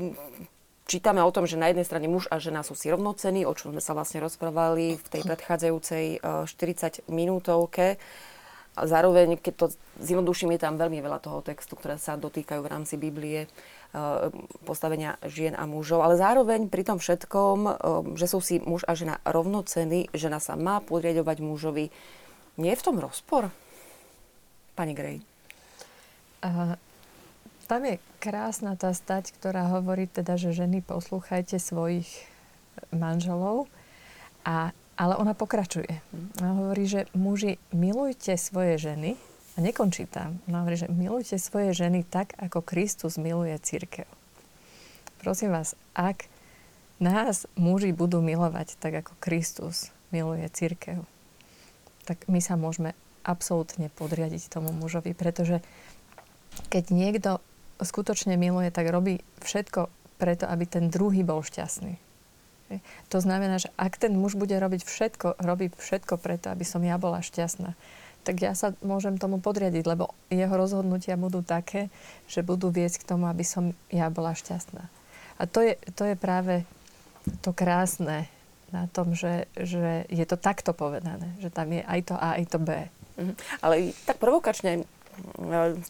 čítame 0.84 1.24
o 1.24 1.32
tom, 1.32 1.48
že 1.48 1.58
na 1.58 1.72
jednej 1.72 1.88
strane 1.88 2.06
muž 2.06 2.28
a 2.28 2.36
žena 2.36 2.60
sú 2.60 2.76
si 2.76 2.92
rovnocení, 2.92 3.48
o 3.48 3.56
čom 3.56 3.74
sme 3.74 3.82
sa 3.82 3.96
vlastne 3.96 4.22
rozprávali 4.22 5.00
v 5.00 5.06
tej 5.08 5.22
predchádzajúcej 5.24 6.04
40 6.22 6.52
e, 6.52 6.90
minútovke. 7.08 7.96
A 8.76 8.84
zároveň, 8.84 9.40
keď 9.40 9.54
to 9.56 9.66
zjednoduším, 10.04 10.52
je 10.52 10.60
tam 10.68 10.76
veľmi 10.76 11.00
veľa 11.00 11.24
toho 11.24 11.40
textu, 11.40 11.80
ktoré 11.80 11.96
sa 11.96 12.20
dotýkajú 12.20 12.60
v 12.60 12.70
rámci 12.70 13.00
Biblie 13.00 13.48
postavenia 14.66 15.16
žien 15.24 15.56
a 15.56 15.64
mužov, 15.64 16.04
ale 16.04 16.20
zároveň 16.20 16.68
pri 16.68 16.84
tom 16.84 16.98
všetkom, 17.00 17.58
eh, 17.64 17.74
že 18.18 18.26
sú 18.28 18.38
si 18.44 18.60
muž 18.60 18.84
a 18.84 18.92
žena 18.92 19.22
rovnocení, 19.24 20.12
žena 20.12 20.42
sa 20.42 20.58
má 20.58 20.84
podriadovať 20.84 21.40
mužovi. 21.40 21.88
Nie 22.60 22.76
je 22.76 22.80
v 22.80 22.86
tom 22.86 22.96
rozpor? 23.00 23.52
Pani 24.76 24.92
Grej. 24.92 25.24
Uh, 26.44 26.76
tam 27.64 27.82
je 27.88 27.96
krásna 28.20 28.76
tá 28.76 28.92
stať, 28.92 29.32
ktorá 29.34 29.72
hovorí 29.72 30.06
teda, 30.06 30.36
že 30.36 30.52
ženy 30.52 30.84
poslúchajte 30.84 31.56
svojich 31.56 32.06
manželov, 32.92 33.66
a, 34.44 34.70
ale 34.94 35.14
ona 35.18 35.34
pokračuje. 35.34 35.90
Ona 36.38 36.50
hovorí, 36.54 36.84
že 36.86 37.10
muži 37.16 37.58
milujte 37.74 38.38
svoje 38.38 38.78
ženy, 38.78 39.18
a 39.56 39.64
nekončí 39.64 40.04
tam. 40.04 40.38
Hovorí, 40.44 40.76
že 40.76 40.92
milujte 40.92 41.40
svoje 41.40 41.72
ženy 41.72 42.04
tak, 42.04 42.36
ako 42.36 42.60
Kristus 42.60 43.16
miluje 43.16 43.56
církev. 43.56 44.04
Prosím 45.24 45.56
vás, 45.56 45.72
ak 45.96 46.28
nás 47.00 47.48
muži 47.56 47.96
budú 47.96 48.20
milovať 48.20 48.76
tak, 48.76 49.00
ako 49.00 49.16
Kristus 49.18 49.90
miluje 50.12 50.44
církev, 50.52 51.02
tak 52.04 52.22
my 52.30 52.38
sa 52.38 52.54
môžeme 52.54 52.92
absolútne 53.26 53.90
podriadiť 53.96 54.46
tomu 54.52 54.70
mužovi, 54.70 55.16
pretože 55.16 55.58
keď 56.70 56.84
niekto 56.94 57.30
skutočne 57.82 58.38
miluje, 58.38 58.70
tak 58.70 58.88
robí 58.88 59.20
všetko 59.42 59.90
preto, 60.16 60.48
aby 60.48 60.64
ten 60.64 60.88
druhý 60.88 61.26
bol 61.26 61.42
šťastný. 61.42 61.98
To 63.14 63.18
znamená, 63.22 63.62
že 63.62 63.70
ak 63.78 63.94
ten 63.98 64.14
muž 64.14 64.34
bude 64.34 64.54
robiť 64.56 64.82
všetko, 64.82 65.38
robí 65.38 65.70
všetko 65.70 66.18
preto, 66.18 66.50
aby 66.50 66.66
som 66.66 66.82
ja 66.82 66.98
bola 66.98 67.22
šťastná, 67.22 67.78
tak 68.26 68.42
ja 68.42 68.58
sa 68.58 68.74
môžem 68.82 69.14
tomu 69.22 69.38
podriadiť, 69.38 69.86
lebo 69.86 70.10
jeho 70.26 70.50
rozhodnutia 70.50 71.14
budú 71.14 71.46
také, 71.46 71.86
že 72.26 72.42
budú 72.42 72.74
viesť 72.74 73.06
k 73.06 73.08
tomu, 73.14 73.30
aby 73.30 73.46
som 73.46 73.70
ja 73.94 74.10
bola 74.10 74.34
šťastná. 74.34 74.82
A 75.38 75.42
to 75.46 75.62
je, 75.62 75.78
to 75.94 76.02
je 76.10 76.18
práve 76.18 76.66
to 77.38 77.54
krásne 77.54 78.26
na 78.74 78.90
tom, 78.90 79.14
že, 79.14 79.46
že 79.54 80.10
je 80.10 80.26
to 80.26 80.34
takto 80.34 80.74
povedané, 80.74 81.38
že 81.38 81.54
tam 81.54 81.70
je 81.70 81.86
aj 81.86 82.00
to 82.10 82.14
A, 82.18 82.42
aj 82.42 82.44
to 82.50 82.58
B. 82.58 82.70
Mhm. 83.16 83.34
Ale 83.62 83.74
tak 84.02 84.18
provokačne, 84.18 84.82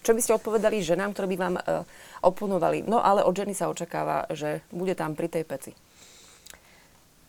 čo 0.05 0.13
by 0.13 0.21
ste 0.23 0.37
odpovedali 0.37 0.85
ženám, 0.85 1.17
ktoré 1.17 1.27
by 1.33 1.39
vám 1.41 1.57
uh, 1.59 1.83
oponovali? 2.23 2.85
No 2.85 3.01
ale 3.01 3.25
od 3.25 3.35
ženy 3.35 3.57
sa 3.57 3.73
očakáva, 3.73 4.29
že 4.31 4.63
bude 4.71 4.93
tam 4.95 5.17
pri 5.19 5.33
tej 5.33 5.45
peci. 5.49 5.73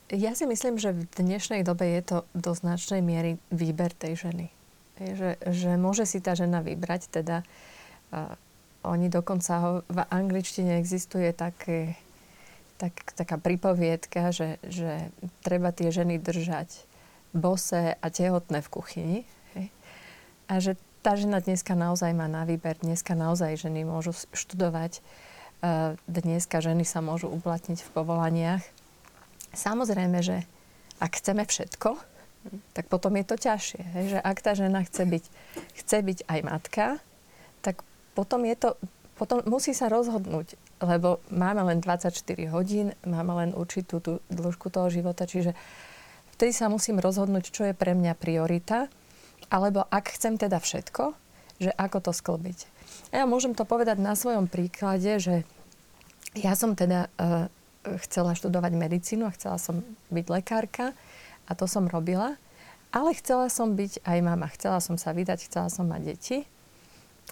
Ja 0.08 0.32
si 0.38 0.48
myslím, 0.48 0.80
že 0.80 0.96
v 0.96 1.04
dnešnej 1.20 1.68
dobe 1.68 1.84
je 1.84 2.02
to 2.06 2.18
do 2.32 2.56
značnej 2.56 3.04
miery 3.04 3.36
výber 3.52 3.92
tej 3.92 4.30
ženy. 4.30 4.57
Že, 4.98 5.38
že 5.54 5.72
môže 5.78 6.10
si 6.10 6.18
tá 6.18 6.34
žena 6.34 6.66
vybrať, 6.66 7.14
teda 7.14 7.46
uh, 7.46 8.34
oni 8.82 9.14
dokonca 9.14 9.54
ho, 9.62 9.72
v 9.86 10.00
angličtine 10.10 10.82
existuje 10.82 11.30
také, 11.38 11.98
tak, 12.82 12.94
taká 13.14 13.38
pripoviedka, 13.38 14.34
že, 14.34 14.58
že 14.66 15.14
treba 15.46 15.70
tie 15.70 15.94
ženy 15.94 16.18
držať 16.18 16.88
bose 17.38 17.94
a 17.94 18.08
tehotné 18.10 18.66
v 18.66 18.72
kuchyni. 18.74 19.20
Hej? 19.54 19.68
A 20.50 20.54
že 20.58 20.72
tá 21.06 21.14
žena 21.14 21.40
dneska 21.40 21.78
naozaj 21.78 22.12
má 22.18 22.26
na 22.26 22.44
výber, 22.44 22.74
dneska 22.82 23.14
naozaj 23.14 23.62
ženy 23.62 23.86
môžu 23.86 24.18
študovať 24.34 25.06
dneska 26.06 26.62
ženy 26.62 26.86
sa 26.86 27.02
môžu 27.02 27.30
uplatniť 27.34 27.82
v 27.82 27.90
povolaniach. 27.94 28.64
Samozrejme, 29.58 30.22
že 30.22 30.46
ak 31.02 31.18
chceme 31.18 31.46
všetko, 31.46 31.98
tak 32.74 32.88
potom 32.88 33.14
je 33.18 33.26
to 33.26 33.36
ťažšie. 33.36 33.82
Hej? 33.96 34.06
Že 34.18 34.20
ak 34.22 34.38
tá 34.42 34.52
žena 34.54 34.80
chce 34.84 35.04
byť, 35.04 35.24
chce 35.84 35.98
byť 36.04 36.20
aj 36.28 36.40
matka, 36.46 36.86
tak 37.62 37.82
potom 38.18 38.46
je 38.48 38.56
to, 38.58 38.70
potom 39.18 39.42
musí 39.50 39.74
sa 39.74 39.90
rozhodnúť, 39.90 40.58
lebo 40.82 41.22
máme 41.34 41.62
len 41.68 41.82
24 41.82 42.14
hodín, 42.54 42.94
máme 43.06 43.34
len 43.46 43.50
určitú 43.54 44.02
tú 44.02 44.12
dĺžku 44.30 44.70
toho 44.70 44.90
života, 44.94 45.26
čiže 45.26 45.58
vtedy 46.38 46.54
sa 46.54 46.70
musím 46.70 47.02
rozhodnúť, 47.02 47.46
čo 47.50 47.66
je 47.66 47.74
pre 47.74 47.98
mňa 47.98 48.14
priorita, 48.18 48.90
alebo 49.50 49.86
ak 49.90 50.14
chcem 50.18 50.38
teda 50.38 50.62
všetko, 50.62 51.14
že 51.58 51.74
ako 51.74 52.10
to 52.10 52.12
sklbiť. 52.14 52.60
Ja 53.10 53.26
môžem 53.26 53.58
to 53.58 53.66
povedať 53.66 53.98
na 53.98 54.14
svojom 54.14 54.46
príklade, 54.46 55.18
že 55.18 55.42
ja 56.38 56.54
som 56.54 56.78
teda 56.78 57.10
uh, 57.18 57.50
chcela 58.06 58.38
študovať 58.38 58.72
medicínu 58.76 59.26
a 59.26 59.36
chcela 59.36 59.58
som 59.58 59.82
byť 60.14 60.26
lekárka 60.28 60.94
a 61.48 61.52
to 61.56 61.66
som 61.66 61.88
robila, 61.88 62.36
ale 62.92 63.16
chcela 63.16 63.48
som 63.48 63.76
byť 63.76 64.04
aj 64.04 64.20
mama, 64.24 64.48
chcela 64.56 64.80
som 64.84 64.96
sa 65.00 65.12
vydať, 65.12 65.48
chcela 65.48 65.68
som 65.72 65.88
mať 65.88 66.02
deti. 66.04 66.38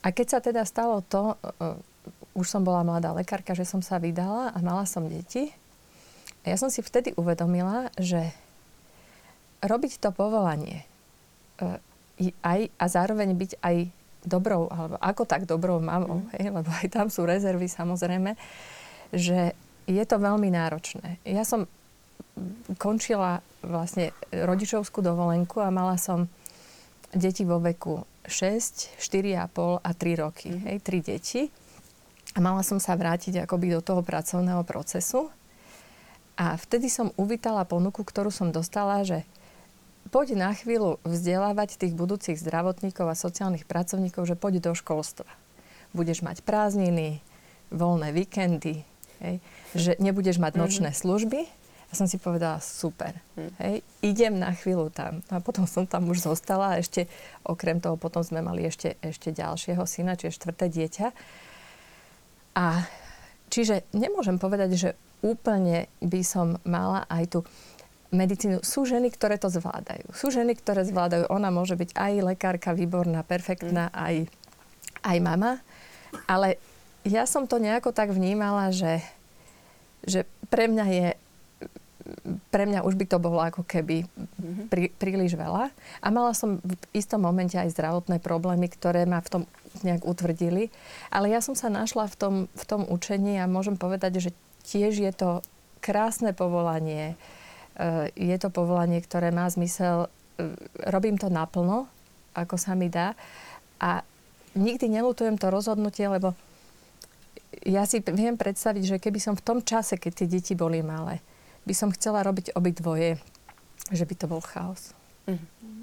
A 0.04 0.12
keď 0.12 0.28
sa 0.28 0.40
teda 0.44 0.64
stalo 0.68 1.04
to, 1.04 1.36
uh, 1.36 1.80
už 2.36 2.48
som 2.48 2.64
bola 2.64 2.84
mladá 2.84 3.16
lekárka, 3.16 3.56
že 3.56 3.68
som 3.68 3.80
sa 3.80 4.00
vydala 4.00 4.52
a 4.52 4.58
mala 4.60 4.84
som 4.88 5.08
deti, 5.08 5.52
a 6.46 6.54
ja 6.54 6.58
som 6.62 6.70
si 6.70 6.86
vtedy 6.86 7.16
uvedomila, 7.18 7.90
že 7.98 8.30
robiť 9.66 9.98
to 9.98 10.14
povolanie 10.14 10.86
uh, 11.64 11.80
aj, 12.44 12.70
a 12.76 12.86
zároveň 12.86 13.36
byť 13.36 13.52
aj 13.64 13.76
dobrou, 14.26 14.68
alebo 14.70 14.98
ako 15.00 15.24
tak 15.24 15.46
dobrou 15.46 15.78
mamou, 15.80 16.26
mm. 16.26 16.30
hej, 16.38 16.46
lebo 16.50 16.70
aj 16.70 16.88
tam 16.90 17.08
sú 17.14 17.24
rezervy 17.24 17.70
samozrejme, 17.70 18.34
že 19.14 19.54
je 19.86 20.04
to 20.04 20.18
veľmi 20.18 20.50
náročné. 20.50 21.22
Ja 21.24 21.46
som 21.46 21.70
končila 22.76 23.40
vlastne 23.64 24.12
rodičovskú 24.30 25.00
dovolenku 25.00 25.64
a 25.64 25.74
mala 25.74 25.96
som 25.96 26.28
deti 27.16 27.48
vo 27.48 27.64
veku 27.64 28.04
6, 28.28 29.00
4,5 29.00 29.80
a 29.82 29.90
3 29.94 30.24
roky. 30.24 30.50
Mm. 30.52 30.62
Hej, 30.68 30.78
3 30.84 31.10
deti. 31.10 31.42
A 32.36 32.44
mala 32.44 32.66
som 32.68 32.84
sa 32.84 33.00
vrátiť 33.00 33.48
akoby 33.48 33.72
do 33.72 33.80
toho 33.80 34.04
pracovného 34.04 34.62
procesu. 34.68 35.32
A 36.36 36.60
vtedy 36.60 36.92
som 36.92 37.16
uvítala 37.16 37.64
ponuku, 37.64 38.04
ktorú 38.04 38.28
som 38.28 38.52
dostala, 38.52 39.08
že 39.08 39.24
poď 40.12 40.36
na 40.36 40.52
chvíľu 40.52 41.00
vzdelávať 41.08 41.80
tých 41.80 41.96
budúcich 41.96 42.36
zdravotníkov 42.36 43.08
a 43.08 43.16
sociálnych 43.16 43.64
pracovníkov, 43.64 44.28
že 44.28 44.36
poď 44.36 44.60
do 44.60 44.76
školstva. 44.76 45.30
Budeš 45.96 46.28
mať 46.28 46.44
prázdniny, 46.44 47.24
voľné 47.72 48.12
víkendy, 48.12 48.84
hej? 49.24 49.40
že 49.72 49.96
nebudeš 49.98 50.36
mať 50.38 50.60
nočné 50.60 50.92
mm-hmm. 50.92 51.04
služby. 51.08 51.40
A 51.96 52.04
som 52.04 52.12
si 52.12 52.20
povedala, 52.20 52.60
super, 52.60 53.16
mm. 53.40 53.56
hej? 53.64 53.80
idem 54.04 54.36
na 54.36 54.52
chvíľu 54.52 54.92
tam. 54.92 55.24
A 55.32 55.40
potom 55.40 55.64
som 55.64 55.88
tam 55.88 56.12
už 56.12 56.28
zostala 56.28 56.76
a 56.76 56.80
ešte, 56.84 57.08
okrem 57.48 57.80
toho, 57.80 57.96
potom 57.96 58.20
sme 58.20 58.44
mali 58.44 58.68
ešte, 58.68 59.00
ešte 59.00 59.32
ďalšieho 59.32 59.80
syna, 59.88 60.20
čiže 60.20 60.44
štvrté 60.44 60.68
dieťa. 60.68 61.08
A 62.60 62.84
čiže 63.48 63.88
nemôžem 63.96 64.36
povedať, 64.36 64.76
že 64.76 64.90
úplne 65.24 65.88
by 66.04 66.20
som 66.20 66.60
mala 66.68 67.08
aj 67.08 67.24
tu 67.32 67.40
medicínu. 68.12 68.60
Sú 68.60 68.84
ženy, 68.84 69.08
ktoré 69.08 69.40
to 69.40 69.48
zvládajú. 69.48 70.12
Sú 70.12 70.36
ženy, 70.36 70.60
ktoré 70.60 70.84
zvládajú. 70.84 71.32
Ona 71.32 71.48
môže 71.48 71.80
byť 71.80 71.96
aj 71.96 72.36
lekárka 72.36 72.76
výborná, 72.76 73.24
perfektná, 73.24 73.88
mm. 73.88 73.96
aj, 73.96 74.16
aj 75.16 75.18
mama. 75.24 75.64
Ale 76.28 76.60
ja 77.08 77.24
som 77.24 77.48
to 77.48 77.56
nejako 77.56 77.96
tak 77.96 78.12
vnímala, 78.12 78.76
že, 78.76 79.00
že 80.04 80.28
pre 80.52 80.68
mňa 80.68 80.86
je 80.92 81.08
pre 82.56 82.64
mňa 82.64 82.88
už 82.88 82.96
by 82.96 83.06
to 83.12 83.20
bolo 83.20 83.44
ako 83.44 83.68
keby 83.68 84.08
mm-hmm. 84.08 84.72
prí, 84.72 84.88
príliš 84.96 85.36
veľa. 85.36 85.76
A 86.00 86.08
mala 86.08 86.32
som 86.32 86.64
v 86.64 86.80
istom 86.96 87.20
momente 87.20 87.60
aj 87.60 87.76
zdravotné 87.76 88.24
problémy, 88.24 88.72
ktoré 88.72 89.04
ma 89.04 89.20
v 89.20 89.28
tom 89.28 89.42
nejak 89.84 90.08
utvrdili. 90.08 90.72
Ale 91.12 91.28
ja 91.28 91.44
som 91.44 91.52
sa 91.52 91.68
našla 91.68 92.08
v 92.08 92.16
tom, 92.16 92.36
v 92.48 92.64
tom 92.64 92.88
učení 92.88 93.44
a 93.44 93.52
môžem 93.52 93.76
povedať, 93.76 94.24
že 94.24 94.32
tiež 94.64 95.04
je 95.04 95.12
to 95.12 95.44
krásne 95.84 96.32
povolanie. 96.32 97.20
Eh, 97.76 98.08
je 98.16 98.38
to 98.40 98.48
povolanie, 98.48 99.04
ktoré 99.04 99.36
má 99.36 99.52
zmysel, 99.52 100.08
eh, 100.40 100.56
robím 100.88 101.20
to 101.20 101.28
naplno, 101.28 101.92
ako 102.32 102.56
sa 102.56 102.72
mi 102.72 102.88
dá. 102.88 103.20
A 103.84 104.00
nikdy 104.56 104.88
nelutujem 104.88 105.36
to 105.36 105.52
rozhodnutie, 105.52 106.08
lebo 106.08 106.32
ja 107.68 107.84
si 107.84 108.00
viem 108.00 108.40
predstaviť, 108.40 108.96
že 108.96 109.02
keby 109.04 109.20
som 109.20 109.36
v 109.36 109.44
tom 109.44 109.60
čase, 109.60 110.00
keď 110.00 110.12
tie 110.24 110.28
deti 110.40 110.54
boli 110.56 110.80
malé, 110.80 111.20
by 111.66 111.74
som 111.74 111.90
chcela 111.92 112.22
robiť 112.22 112.54
obidvoje, 112.54 113.18
že 113.90 114.06
by 114.06 114.16
to 114.16 114.26
bol 114.30 114.42
chaos. 114.42 114.94
Mm-hmm. 115.26 115.82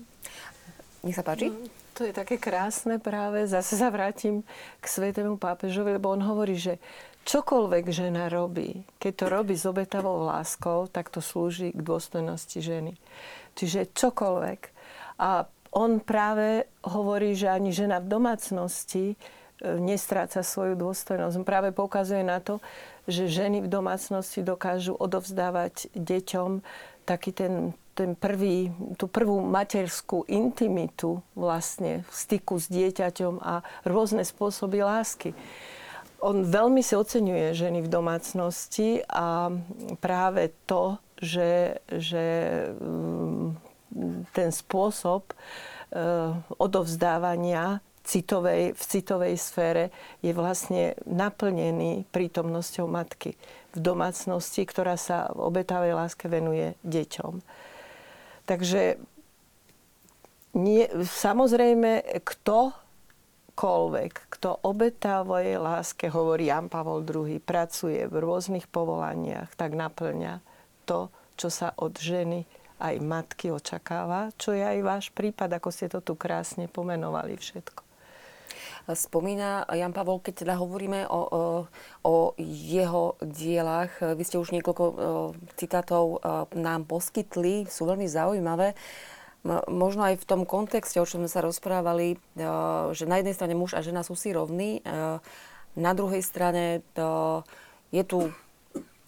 Nech 1.02 1.18
sa 1.18 1.26
páči. 1.26 1.50
Mm, 1.50 1.66
to 1.98 2.06
je 2.06 2.12
také 2.14 2.38
krásne 2.38 3.02
práve. 3.02 3.44
Zase 3.50 3.74
sa 3.74 3.90
vrátim 3.90 4.46
k 4.78 4.84
svetému 4.86 5.36
pápežovi, 5.36 5.98
lebo 5.98 6.14
on 6.14 6.22
hovorí, 6.22 6.54
že 6.54 6.78
čokoľvek 7.26 7.84
žena 7.90 8.30
robí, 8.30 8.86
keď 9.02 9.12
to 9.14 9.26
robí 9.26 9.54
s 9.58 9.66
obetavou 9.66 10.22
láskou, 10.26 10.86
tak 10.90 11.10
to 11.10 11.18
slúži 11.18 11.74
k 11.74 11.80
dôstojnosti 11.82 12.58
ženy. 12.62 12.94
Čiže 13.58 13.92
čokoľvek. 13.94 14.60
A 15.22 15.46
on 15.72 16.02
práve 16.02 16.68
hovorí, 16.84 17.32
že 17.32 17.48
ani 17.48 17.72
žena 17.72 17.98
v 17.98 18.10
domácnosti 18.10 19.16
nestráca 19.62 20.42
svoju 20.42 20.74
dôstojnosť. 20.74 21.46
Práve 21.46 21.70
poukazuje 21.70 22.26
na 22.26 22.42
to, 22.42 22.58
že 23.06 23.30
ženy 23.30 23.62
v 23.62 23.72
domácnosti 23.72 24.42
dokážu 24.42 24.94
odovzdávať 24.94 25.90
deťom 25.94 26.62
taký 27.02 27.30
ten, 27.34 27.54
ten 27.98 28.14
prvý, 28.14 28.70
tú 28.94 29.10
prvú 29.10 29.42
materskú 29.42 30.26
intimitu 30.30 31.22
vlastne 31.34 32.06
v 32.06 32.12
styku 32.14 32.58
s 32.62 32.70
dieťaťom 32.70 33.42
a 33.42 33.66
rôzne 33.86 34.22
spôsoby 34.22 34.82
lásky 34.82 35.34
on 36.22 36.46
veľmi 36.46 36.80
si 36.86 36.94
oceňuje 36.94 37.50
ženy 37.50 37.82
v 37.82 37.90
domácnosti 37.90 39.02
a 39.10 39.50
práve 39.98 40.54
to, 40.70 41.02
že, 41.18 41.82
že 41.90 42.24
mm, 42.78 43.58
ten 44.30 44.54
spôsob 44.54 45.34
e, 45.34 45.34
odovzdávania 46.62 47.82
citovej, 48.02 48.74
v 48.74 48.82
citovej 48.82 49.34
sfére 49.38 49.84
je 50.20 50.34
vlastne 50.34 50.98
naplnený 51.06 52.06
prítomnosťou 52.10 52.86
matky 52.90 53.38
v 53.72 53.78
domácnosti, 53.78 54.66
ktorá 54.66 54.98
sa 54.98 55.30
v 55.32 55.46
obetavej 55.48 55.94
láske 55.96 56.26
venuje 56.26 56.74
deťom. 56.82 57.40
Takže 58.44 58.98
nie, 60.52 60.84
samozrejme, 61.00 62.20
kto 62.26 62.76
ktokoľvek, 63.52 64.32
kto 64.32 64.64
obetávoj 64.64 65.60
láske, 65.60 66.08
hovorí 66.08 66.48
Jan 66.48 66.72
Pavol 66.72 67.04
II, 67.04 67.36
pracuje 67.44 68.08
v 68.08 68.14
rôznych 68.16 68.64
povolaniach, 68.66 69.52
tak 69.60 69.76
naplňa 69.76 70.40
to, 70.88 71.12
čo 71.36 71.52
sa 71.52 71.76
od 71.76 71.92
ženy 72.00 72.48
aj 72.80 72.96
matky 73.04 73.52
očakáva, 73.52 74.32
čo 74.40 74.56
je 74.56 74.64
aj 74.64 74.78
váš 74.80 75.06
prípad, 75.12 75.52
ako 75.52 75.68
ste 75.68 75.86
to 75.92 76.00
tu 76.00 76.16
krásne 76.16 76.64
pomenovali 76.66 77.36
všetko. 77.36 77.91
Spomína. 78.90 79.68
Jan 79.70 79.94
Pavol, 79.94 80.18
keď 80.18 80.42
teda 80.42 80.54
hovoríme 80.58 81.06
o, 81.06 81.20
o, 82.02 82.34
jeho 82.42 83.14
dielach, 83.22 83.94
vy 84.02 84.22
ste 84.26 84.42
už 84.42 84.50
niekoľko 84.56 84.84
citátov 85.54 86.18
nám 86.58 86.88
poskytli, 86.90 87.70
sú 87.70 87.86
veľmi 87.86 88.10
zaujímavé. 88.10 88.74
Možno 89.70 90.06
aj 90.06 90.22
v 90.22 90.28
tom 90.28 90.42
kontexte, 90.46 91.02
o 91.02 91.06
čom 91.06 91.26
sme 91.26 91.30
sa 91.30 91.42
rozprávali, 91.42 92.14
že 92.94 93.10
na 93.10 93.18
jednej 93.18 93.34
strane 93.34 93.58
muž 93.58 93.74
a 93.74 93.82
žena 93.82 94.06
sú 94.06 94.14
si 94.14 94.30
rovní, 94.30 94.82
na 95.72 95.92
druhej 95.96 96.22
strane 96.22 96.86
to, 96.94 97.42
je 97.90 98.04
tu 98.06 98.30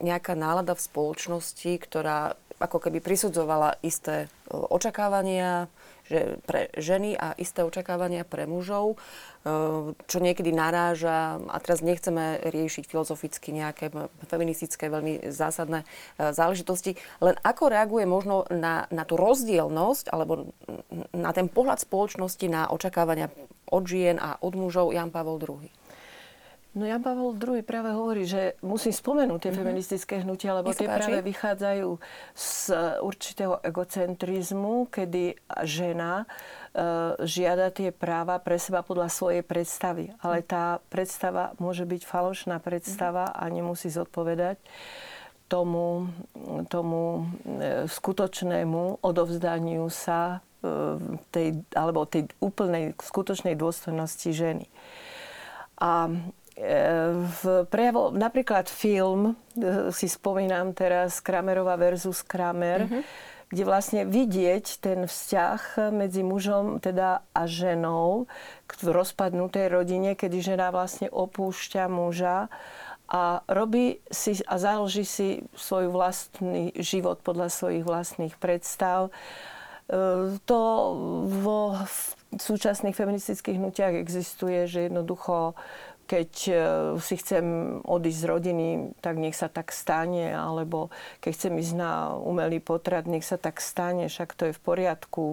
nejaká 0.02 0.34
nálada 0.34 0.74
v 0.74 0.84
spoločnosti, 0.84 1.70
ktorá 1.78 2.34
ako 2.58 2.88
keby 2.88 2.98
prisudzovala 2.98 3.78
isté 3.82 4.26
očakávania, 4.50 5.70
že 6.04 6.40
pre 6.44 6.68
ženy 6.76 7.16
a 7.16 7.32
isté 7.40 7.64
očakávania 7.64 8.28
pre 8.28 8.44
mužov, 8.44 8.96
eh, 8.96 9.92
čo 9.94 10.18
niekedy 10.20 10.52
naráža, 10.52 11.40
a 11.40 11.56
teraz 11.60 11.80
nechceme 11.80 12.44
riešiť 12.44 12.84
filozoficky 12.88 13.52
nejaké 13.52 13.88
feministické, 14.28 14.92
veľmi 14.92 15.32
zásadné 15.32 15.84
eh, 15.84 16.32
záležitosti, 16.32 16.96
len 17.24 17.36
ako 17.40 17.72
reaguje 17.72 18.04
možno 18.04 18.44
na, 18.52 18.84
na 18.92 19.04
tú 19.08 19.16
rozdielnosť 19.16 20.12
alebo 20.12 20.52
na 21.12 21.30
ten 21.32 21.48
pohľad 21.48 21.80
spoločnosti 21.80 22.46
na 22.48 22.68
očakávania 22.68 23.32
od 23.72 23.84
žien 23.88 24.20
a 24.20 24.36
od 24.44 24.54
mužov 24.54 24.92
Jan 24.92 25.08
Pavel 25.08 25.40
II? 25.40 25.83
No 26.74 26.82
ja 26.82 26.98
Pavel 26.98 27.38
II 27.38 27.62
práve 27.62 27.94
hovorí, 27.94 28.26
že 28.26 28.58
musím 28.58 28.90
spomenúť 28.90 29.38
tie 29.38 29.54
mm-hmm. 29.54 29.62
feministické 29.62 30.14
hnutia, 30.26 30.58
lebo 30.58 30.74
tie 30.74 30.90
práve 30.90 31.22
vychádzajú 31.22 31.90
z 32.34 32.50
určitého 32.98 33.62
egocentrizmu, 33.62 34.90
kedy 34.90 35.38
žena 35.62 36.26
uh, 36.26 37.14
žiada 37.22 37.70
tie 37.70 37.94
práva 37.94 38.42
pre 38.42 38.58
seba 38.58 38.82
podľa 38.82 39.06
svojej 39.06 39.46
predstavy. 39.46 40.10
Ale 40.18 40.42
tá 40.42 40.82
predstava 40.90 41.54
môže 41.62 41.86
byť 41.86 42.02
falošná 42.02 42.58
predstava 42.58 43.30
a 43.30 43.46
nemusí 43.46 43.86
zodpovedať 43.86 44.58
tomu, 45.44 46.08
tomu 46.72 47.30
e, 47.44 47.84
skutočnému 47.86 49.04
odovzdaniu 49.04 49.86
sa 49.92 50.40
e, 50.64 50.98
tej, 51.30 51.62
alebo 51.76 52.08
tej 52.08 52.26
úplnej 52.40 52.96
skutočnej 52.96 53.54
dôstojnosti 53.54 54.30
ženy. 54.32 54.66
A 55.78 56.08
v 56.54 57.66
prejavo, 57.66 58.14
napríklad 58.14 58.70
film, 58.70 59.34
e, 59.58 59.90
si 59.90 60.06
spomínam 60.06 60.70
teraz 60.70 61.18
Kramerova 61.18 61.74
versus 61.74 62.22
Kramer, 62.22 62.86
mm-hmm. 62.86 63.02
kde 63.50 63.62
vlastne 63.66 64.02
vidieť 64.06 64.78
ten 64.78 65.10
vzťah 65.10 65.90
medzi 65.90 66.22
mužom 66.22 66.78
teda 66.78 67.26
a 67.34 67.42
ženou 67.50 68.30
v 68.70 68.86
rozpadnutej 68.86 69.66
rodine, 69.66 70.14
kedy 70.14 70.54
žena 70.54 70.70
vlastne 70.70 71.10
opúšťa 71.10 71.90
muža 71.90 72.46
a 73.10 73.42
robí 73.50 73.98
si 74.08 74.38
a 74.46 74.54
založí 74.56 75.04
si 75.04 75.42
svoj 75.58 75.90
vlastný 75.90 76.70
život 76.78 77.20
podľa 77.20 77.50
svojich 77.50 77.82
vlastných 77.82 78.38
predstav. 78.38 79.10
E, 79.10 80.38
to 80.46 80.60
vo 81.42 81.82
súčasných 82.38 82.94
feministických 82.94 83.58
hnutiach 83.58 83.94
existuje, 83.98 84.66
že 84.70 84.86
jednoducho 84.86 85.54
keď 86.04 86.30
e, 86.46 86.54
si 87.00 87.14
chcem 87.16 87.44
odísť 87.84 88.20
z 88.20 88.28
rodiny, 88.28 88.68
tak 89.00 89.16
nech 89.16 89.36
sa 89.36 89.48
tak 89.48 89.72
stane, 89.72 90.32
alebo 90.32 90.92
keď 91.24 91.32
chcem 91.32 91.54
ísť 91.58 91.74
na 91.74 92.14
umelý 92.14 92.60
potrat, 92.60 93.08
nech 93.08 93.24
sa 93.24 93.40
tak 93.40 93.58
stane, 93.58 94.12
však 94.12 94.36
to 94.36 94.42
je 94.50 94.56
v 94.56 94.60
poriadku. 94.62 95.24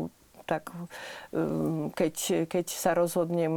Tak 0.47 0.71
e, 0.71 1.91
keď, 1.91 2.47
keď 2.47 2.65
sa 2.71 2.95
rozhodnem 2.95 3.53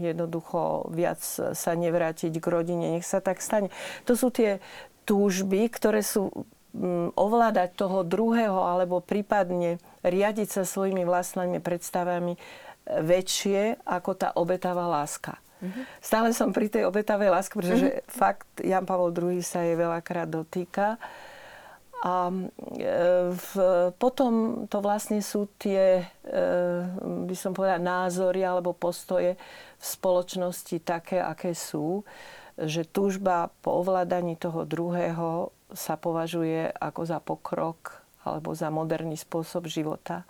jednoducho 0.00 0.90
viac 0.92 1.22
sa 1.52 1.72
nevrátiť 1.76 2.32
k 2.36 2.46
rodine, 2.48 2.98
nech 2.98 3.06
sa 3.06 3.20
tak 3.20 3.44
stane. 3.44 3.68
To 4.08 4.16
sú 4.16 4.32
tie 4.32 4.58
túžby, 5.06 5.70
ktoré 5.70 6.02
sú 6.02 6.32
ovládať 7.16 7.72
toho 7.72 8.04
druhého 8.04 8.60
alebo 8.60 9.00
prípadne 9.00 9.80
riadiť 10.04 10.60
sa 10.60 10.62
svojimi 10.68 11.08
vlastnými 11.08 11.56
predstavami 11.64 12.36
väčšie 12.86 13.82
ako 13.82 14.10
tá 14.12 14.28
obetavá 14.36 14.84
láska. 14.86 15.40
Mm-hmm. 15.56 15.84
Stále 16.04 16.28
som 16.36 16.52
pri 16.52 16.68
tej 16.68 16.84
obetavej 16.84 17.32
láske, 17.32 17.56
pretože 17.56 17.88
mm-hmm. 17.88 18.12
fakt 18.12 18.48
Jan 18.60 18.84
Pavel 18.84 19.12
II 19.12 19.40
sa 19.40 19.64
jej 19.64 19.76
veľakrát 19.76 20.28
dotýka. 20.28 21.00
A 22.04 22.28
e, 22.28 22.92
v, 23.32 23.50
potom 23.96 24.64
to 24.68 24.84
vlastne 24.84 25.24
sú 25.24 25.48
tie, 25.56 26.04
e, 26.04 26.44
by 27.00 27.32
som 27.32 27.56
povedala, 27.56 27.80
názory 27.80 28.44
alebo 28.44 28.76
postoje 28.76 29.40
v 29.80 29.84
spoločnosti 29.84 30.76
také, 30.84 31.24
aké 31.24 31.56
sú, 31.56 32.04
že 32.60 32.84
túžba 32.84 33.48
po 33.64 33.80
ovládaní 33.80 34.36
toho 34.36 34.68
druhého 34.68 35.52
sa 35.72 35.96
považuje 35.96 36.68
ako 36.68 37.02
za 37.04 37.18
pokrok 37.20 38.04
alebo 38.24 38.52
za 38.52 38.68
moderný 38.68 39.16
spôsob 39.16 39.64
života 39.68 40.28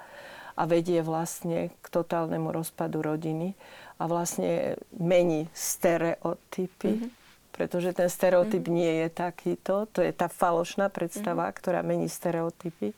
a 0.57 0.63
vedie 0.65 1.05
vlastne 1.05 1.71
k 1.83 1.87
totálnemu 1.93 2.49
rozpadu 2.49 3.05
rodiny 3.05 3.53
a 3.97 4.05
vlastne 4.05 4.77
mení 4.93 5.49
stereotypy. 5.57 6.93
Mm-hmm. 7.01 7.11
Pretože 7.57 7.97
ten 7.97 8.13
stereotyp 8.13 8.69
mm-hmm. 8.69 8.77
nie 8.77 8.93
je 9.01 9.09
takýto. 9.09 9.89
To 9.97 10.05
je 10.05 10.13
tá 10.13 10.29
falošná 10.29 10.93
predstava, 10.93 11.49
mm-hmm. 11.49 11.59
ktorá 11.61 11.81
mení 11.81 12.05
stereotypy. 12.05 12.93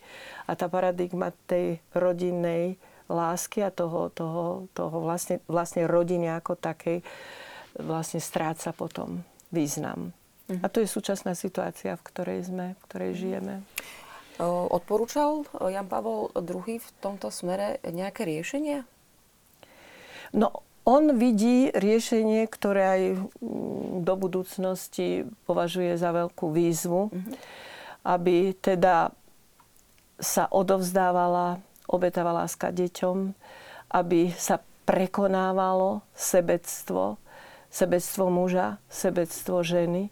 A 0.51 0.59
tá 0.59 0.67
paradigma 0.67 1.31
tej 1.47 1.79
rodinnej 1.95 2.75
lásky 3.07 3.63
a 3.63 3.71
toho, 3.71 4.11
toho, 4.11 4.67
toho 4.75 4.97
vlastne, 4.99 5.39
vlastne 5.47 5.87
rodiny 5.87 6.29
ako 6.35 6.59
takej 6.59 7.07
vlastne 7.79 8.19
stráca 8.19 8.75
potom 8.75 9.23
význam. 9.55 10.11
Mm-hmm. 10.51 10.65
A 10.65 10.67
to 10.67 10.83
je 10.83 10.91
súčasná 10.91 11.39
situácia, 11.39 11.95
v 11.95 12.03
ktorej 12.03 12.51
sme, 12.51 12.75
v 12.75 12.81
ktorej 12.91 13.11
mm-hmm. 13.15 13.23
žijeme. 13.23 13.55
Odporúčal 14.75 15.47
Jan 15.67 15.91
Pavol 15.91 16.31
II 16.35 16.79
v 16.79 16.89
tomto 17.03 17.27
smere 17.31 17.83
nejaké 17.83 18.23
riešenia? 18.23 18.87
No, 20.31 20.63
on 20.89 21.21
vidí 21.21 21.69
riešenie, 21.77 22.49
ktoré 22.49 22.83
aj 22.89 23.03
mm, 23.21 24.09
do 24.09 24.15
budúcnosti 24.17 25.29
považuje 25.45 26.01
za 26.01 26.17
veľkú 26.17 26.49
výzvu, 26.49 27.13
mm-hmm. 27.13 27.35
aby 28.09 28.57
teda 28.57 29.13
sa 30.17 30.49
odovzdávala 30.49 31.61
obetavá 31.85 32.33
láska 32.33 32.73
deťom, 32.73 33.37
aby 33.93 34.33
sa 34.33 34.65
prekonávalo 34.89 36.01
sebectvo, 36.17 37.21
sebectvo 37.69 38.25
muža, 38.33 38.81
sebectvo 38.89 39.61
ženy. 39.61 40.09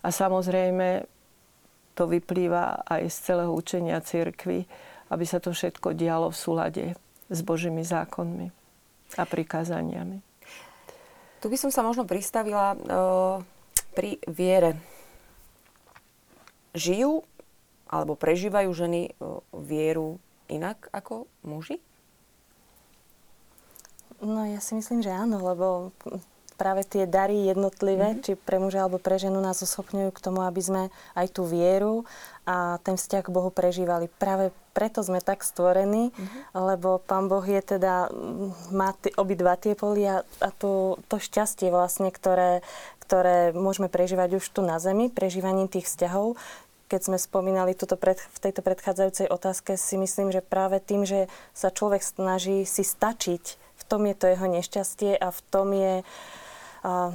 A 0.00 0.08
samozrejme 0.08 1.04
to 1.92 2.08
vyplýva 2.08 2.88
aj 2.88 3.12
z 3.12 3.16
celého 3.28 3.52
učenia 3.52 4.00
cirkvy, 4.00 4.64
aby 5.12 5.24
sa 5.28 5.36
to 5.36 5.52
všetko 5.52 5.92
dialo 5.92 6.32
v 6.32 6.40
súlade 6.40 6.84
s 7.28 7.40
Božími 7.44 7.84
zákonmi 7.84 8.63
a 9.18 9.24
prikázaniami. 9.24 10.20
Tu 11.40 11.46
by 11.52 11.56
som 11.60 11.68
sa 11.68 11.84
možno 11.84 12.08
pristavila 12.08 12.72
uh, 12.72 12.78
pri 13.92 14.16
viere. 14.24 14.80
Žijú 16.72 17.22
alebo 17.86 18.16
prežívajú 18.16 18.70
ženy 18.72 19.12
uh, 19.20 19.44
vieru 19.52 20.18
inak 20.48 20.88
ako 20.90 21.28
muži? 21.44 21.78
No 24.24 24.48
ja 24.48 24.58
si 24.64 24.72
myslím, 24.72 25.04
že 25.04 25.12
áno, 25.12 25.36
lebo 25.42 25.92
práve 26.54 26.86
tie 26.86 27.04
dary 27.04 27.50
jednotlivé, 27.50 28.14
mm-hmm. 28.14 28.24
či 28.24 28.32
pre 28.38 28.62
muža 28.62 28.86
alebo 28.86 29.02
pre 29.02 29.18
ženu 29.18 29.42
nás 29.42 29.60
oschopňujú 29.60 30.10
k 30.14 30.22
tomu, 30.22 30.40
aby 30.46 30.62
sme 30.62 30.82
aj 31.18 31.26
tú 31.34 31.44
vieru 31.44 32.06
a 32.46 32.78
ten 32.80 32.94
vzťah 32.94 33.22
k 33.26 33.34
Bohu 33.34 33.50
prežívali. 33.50 34.06
Práve 34.08 34.54
preto 34.74 35.06
sme 35.06 35.22
tak 35.22 35.46
stvorení, 35.46 36.10
mm-hmm. 36.10 36.58
lebo 36.58 36.98
Pán 36.98 37.30
Boh 37.30 37.46
je 37.46 37.62
teda, 37.62 38.10
má 38.74 38.92
t- 38.98 39.14
obidva 39.14 39.54
tie 39.54 39.78
polia 39.78 40.26
a 40.42 40.50
to, 40.50 40.98
to 41.06 41.22
šťastie 41.22 41.70
vlastne, 41.70 42.10
ktoré, 42.10 42.66
ktoré 43.06 43.54
môžeme 43.54 43.86
prežívať 43.86 44.42
už 44.42 44.44
tu 44.50 44.60
na 44.66 44.82
Zemi, 44.82 45.08
prežívaním 45.14 45.70
tých 45.70 45.86
vzťahov, 45.86 46.34
keď 46.90 47.00
sme 47.00 47.18
spomínali 47.18 47.72
tuto 47.72 47.96
pred, 47.96 48.20
v 48.20 48.38
tejto 48.38 48.60
predchádzajúcej 48.60 49.30
otázke, 49.30 49.78
si 49.78 49.96
myslím, 49.96 50.34
že 50.34 50.44
práve 50.44 50.82
tým, 50.82 51.08
že 51.08 51.30
sa 51.56 51.72
človek 51.72 52.04
snaží 52.04 52.68
si 52.68 52.84
stačiť, 52.84 53.44
v 53.56 53.82
tom 53.86 54.04
je 54.04 54.14
to 54.14 54.26
jeho 54.30 54.46
nešťastie 54.46 55.12
a 55.16 55.28
v 55.32 55.40
tom 55.48 55.72
je 55.72 55.94
uh, 56.02 57.10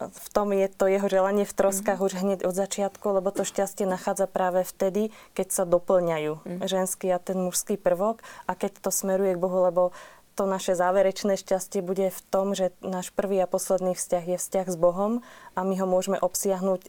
v 0.00 0.28
tom 0.32 0.52
je 0.52 0.68
to 0.68 0.88
jeho 0.88 1.06
želanie 1.06 1.44
v 1.44 1.56
troskách 1.56 2.00
mm-hmm. 2.00 2.16
už 2.16 2.22
hneď 2.22 2.40
od 2.48 2.54
začiatku, 2.56 3.06
lebo 3.10 3.28
to 3.30 3.44
šťastie 3.44 3.84
nachádza 3.84 4.26
práve 4.26 4.64
vtedy, 4.64 5.12
keď 5.36 5.48
sa 5.52 5.64
doplňajú 5.68 6.32
mm-hmm. 6.40 6.66
ženský 6.66 7.12
a 7.12 7.22
ten 7.22 7.38
mužský 7.38 7.76
prvok 7.76 8.24
a 8.48 8.52
keď 8.56 8.80
to 8.82 8.90
smeruje 8.92 9.36
k 9.36 9.42
Bohu, 9.42 9.60
lebo 9.64 9.82
to 10.38 10.48
naše 10.48 10.72
záverečné 10.72 11.36
šťastie 11.36 11.84
bude 11.84 12.08
v 12.08 12.20
tom, 12.32 12.56
že 12.56 12.72
náš 12.80 13.12
prvý 13.12 13.42
a 13.44 13.50
posledný 13.50 13.92
vzťah 13.92 14.24
je 14.24 14.38
vzťah 14.40 14.66
s 14.72 14.76
Bohom 14.78 15.20
a 15.52 15.60
my 15.66 15.74
ho 15.76 15.86
môžeme 15.86 16.16
obsiahnuť 16.16 16.88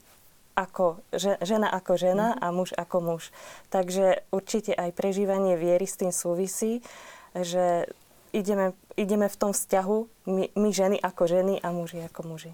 ako 0.55 0.99
žena 1.41 1.67
ako 1.71 1.93
žena 1.95 2.35
mm-hmm. 2.35 2.43
a 2.43 2.47
muž 2.55 2.69
ako 2.75 2.97
muž. 2.99 3.23
Takže 3.71 4.23
určite 4.31 4.71
aj 4.75 4.95
prežívanie 4.95 5.55
viery 5.55 5.87
s 5.87 5.99
tým 5.99 6.11
súvisí, 6.15 6.83
že 7.31 7.87
ideme, 8.33 8.73
ideme 8.95 9.27
v 9.27 9.39
tom 9.39 9.51
vzťahu, 9.55 9.97
my, 10.27 10.43
my 10.55 10.69
ženy 10.71 10.97
ako 10.99 11.23
ženy 11.27 11.59
a 11.61 11.71
muži 11.71 12.03
ako 12.07 12.21
muži. 12.27 12.51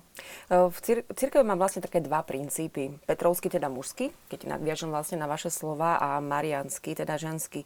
V 0.49 0.77
cir- 0.83 1.05
církev 1.09 1.41
má 1.41 1.57
vlastne 1.57 1.81
také 1.81 2.03
dva 2.03 2.21
princípy. 2.21 2.97
Petrovský, 3.07 3.49
teda 3.49 3.71
mužský, 3.71 4.11
keď 4.29 4.57
nadviažem 4.57 4.91
vlastne 4.91 5.17
na 5.21 5.25
vaše 5.25 5.49
slova, 5.49 5.97
a 5.97 6.21
marianský, 6.21 6.93
teda 6.97 7.17
ženský. 7.17 7.63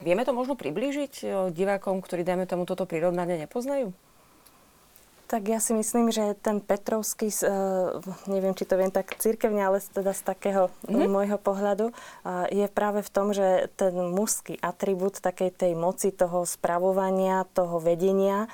Vieme 0.00 0.24
to 0.24 0.32
možno 0.32 0.56
priblížiť 0.56 1.24
divákom, 1.52 2.00
ktorí, 2.00 2.24
dajme 2.24 2.48
tomu, 2.48 2.64
toto 2.64 2.88
prirovnanie 2.88 3.36
nepoznajú? 3.44 3.92
Tak 5.30 5.46
ja 5.46 5.62
si 5.62 5.78
myslím, 5.78 6.10
že 6.10 6.34
ten 6.42 6.58
Petrovský, 6.58 7.30
neviem, 8.26 8.50
či 8.50 8.66
to 8.66 8.74
viem 8.74 8.90
tak 8.90 9.14
církevne, 9.14 9.62
ale 9.62 9.78
teda 9.78 10.10
z 10.10 10.26
takého 10.26 10.74
mm-hmm. 10.90 11.06
môjho 11.06 11.38
pohľadu, 11.38 11.94
je 12.50 12.66
práve 12.66 13.06
v 13.06 13.10
tom, 13.14 13.30
že 13.30 13.70
ten 13.78 13.94
mužský 13.94 14.58
atribút 14.58 15.22
takej 15.22 15.54
tej 15.54 15.72
moci, 15.78 16.10
toho 16.10 16.42
spravovania, 16.42 17.46
toho 17.54 17.78
vedenia 17.78 18.50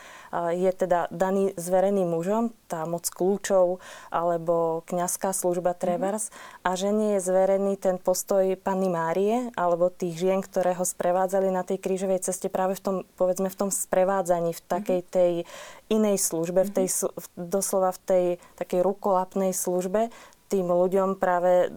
je 0.52 0.68
teda 0.68 1.08
daný 1.08 1.56
zverený 1.56 2.04
mužom, 2.04 2.52
tá 2.68 2.84
moc 2.84 3.08
kľúčov 3.08 3.80
alebo 4.12 4.84
kňazská 4.84 5.32
služba 5.32 5.72
Trevers 5.72 6.28
mm-hmm. 6.28 6.66
a 6.66 6.70
že 6.76 6.88
nie 6.92 7.10
je 7.16 7.24
zverený 7.24 7.80
ten 7.80 7.96
postoj 7.96 8.52
Panny 8.60 8.92
Márie 8.92 9.48
alebo 9.56 9.88
tých 9.88 10.20
žien, 10.20 10.44
ktoré 10.44 10.76
ho 10.76 10.84
sprevádzali 10.84 11.48
na 11.48 11.64
tej 11.64 11.80
krížovej 11.80 12.20
ceste 12.20 12.52
práve 12.52 12.76
v 12.76 12.84
tom, 12.84 12.96
povedzme, 13.16 13.48
v 13.48 13.56
tom 13.64 13.70
sprevádzaní, 13.72 14.52
v 14.52 14.60
takej 14.60 15.00
mhm. 15.00 15.08
tej 15.08 15.32
inej 15.88 16.18
službe, 16.18 16.66
v 16.66 16.70
tej, 16.72 16.86
doslova 17.38 17.94
v 17.94 18.00
tej 18.02 18.24
takej 18.58 18.80
rukolapnej 18.82 19.54
službe, 19.54 20.10
tým 20.46 20.70
ľuďom 20.70 21.18
práve, 21.18 21.74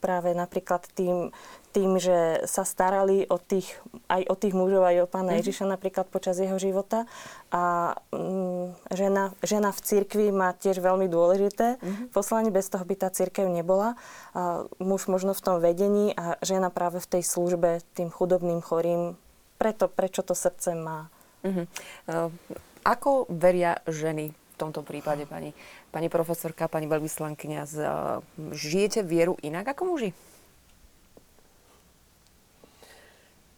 práve 0.00 0.32
napríklad 0.32 0.88
tým, 0.96 1.36
tým, 1.76 2.00
že 2.00 2.48
sa 2.48 2.64
starali 2.64 3.28
o 3.28 3.36
tých, 3.36 3.68
aj 4.08 4.24
o 4.32 4.34
tých 4.40 4.56
mužov, 4.56 4.88
aj 4.88 5.04
o 5.04 5.06
pána 5.08 5.36
mm-hmm. 5.36 5.40
Ježiša 5.44 5.64
napríklad 5.68 6.08
počas 6.08 6.40
jeho 6.40 6.56
života. 6.56 7.04
A 7.52 7.92
mm, 8.16 8.96
žena, 8.96 9.36
žena 9.44 9.68
v 9.76 9.80
cirkvi 9.84 10.32
má 10.32 10.56
tiež 10.56 10.80
veľmi 10.80 11.04
dôležité 11.12 11.76
mm-hmm. 11.76 12.16
poslanie, 12.16 12.48
bez 12.48 12.72
toho 12.72 12.80
by 12.88 12.96
tá 12.96 13.12
cirkev 13.12 13.52
nebola. 13.52 14.00
A 14.32 14.64
muž 14.80 15.12
možno 15.12 15.36
v 15.36 15.44
tom 15.44 15.60
vedení 15.60 16.16
a 16.16 16.40
žena 16.40 16.72
práve 16.72 16.96
v 17.04 17.20
tej 17.20 17.22
službe 17.28 17.84
tým 17.92 18.08
chudobným, 18.08 18.64
chorým. 18.64 19.20
Preto, 19.60 19.92
prečo 19.92 20.24
to 20.24 20.32
srdce 20.32 20.72
má. 20.72 21.12
Mm-hmm. 21.44 22.65
Ako 22.86 23.26
veria 23.26 23.82
ženy 23.90 24.30
v 24.30 24.54
tomto 24.54 24.86
prípade, 24.86 25.26
pani, 25.26 25.50
pani 25.90 26.06
profesorka, 26.06 26.70
pani 26.70 26.86
veľvyslankyňa? 26.86 27.60
Uh, 27.66 28.22
žijete 28.54 29.02
vieru 29.02 29.34
inak 29.42 29.74
ako 29.74 29.82
muži? 29.90 30.10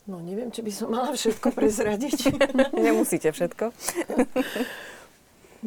No 0.08 0.24
neviem, 0.24 0.48
či 0.48 0.64
by 0.64 0.72
som 0.72 0.88
mala 0.88 1.12
všetko 1.12 1.52
prezradiť. 1.52 2.32
Nemusíte 2.88 3.28
všetko. 3.28 3.76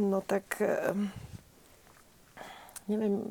no 0.01 0.25
tak 0.25 0.57
ehm, 0.57 1.13
neviem, 2.89 3.21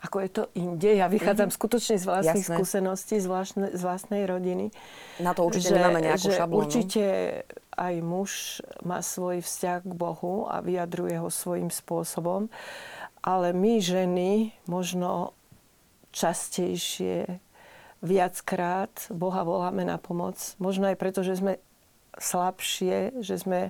ako 0.00 0.16
je 0.24 0.30
to 0.32 0.44
inde. 0.56 0.96
Ja 0.96 1.12
vychádzam 1.12 1.52
mm-hmm. 1.52 1.60
skutočne 1.60 1.96
z 2.00 2.04
vlastných 2.08 2.46
Jasné. 2.48 2.56
skúseností, 2.56 3.16
z, 3.20 3.26
vlastne, 3.28 3.66
z 3.76 3.82
vlastnej 3.84 4.24
rodiny. 4.24 4.72
Na 5.20 5.36
to 5.36 5.44
určite 5.44 5.72
že, 5.72 5.76
nemáme 5.76 6.00
nejakú 6.00 6.28
že 6.32 6.36
šablónu. 6.40 6.60
Určite 6.64 7.04
aj 7.76 7.94
muž 8.00 8.30
má 8.80 9.04
svoj 9.04 9.44
vzťah 9.44 9.80
k 9.84 9.92
Bohu 9.92 10.48
a 10.48 10.64
vyjadruje 10.64 11.20
ho 11.20 11.28
svojím 11.28 11.68
spôsobom. 11.68 12.48
Ale 13.20 13.52
my 13.52 13.72
ženy 13.84 14.56
možno 14.64 15.36
častejšie 16.16 17.40
viackrát 18.00 18.92
Boha 19.12 19.44
voláme 19.44 19.84
na 19.84 20.00
pomoc. 20.00 20.40
Možno 20.56 20.88
aj 20.88 20.96
preto, 20.96 21.20
že 21.20 21.36
sme 21.36 21.60
slabšie, 22.16 23.20
že 23.20 23.36
sme 23.36 23.68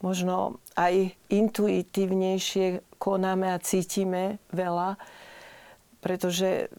možno 0.00 0.62
aj 0.78 1.12
intuitívnejšie 1.28 2.96
konáme 2.96 3.50
a 3.52 3.62
cítime 3.62 4.40
veľa, 4.50 4.96
pretože 5.98 6.70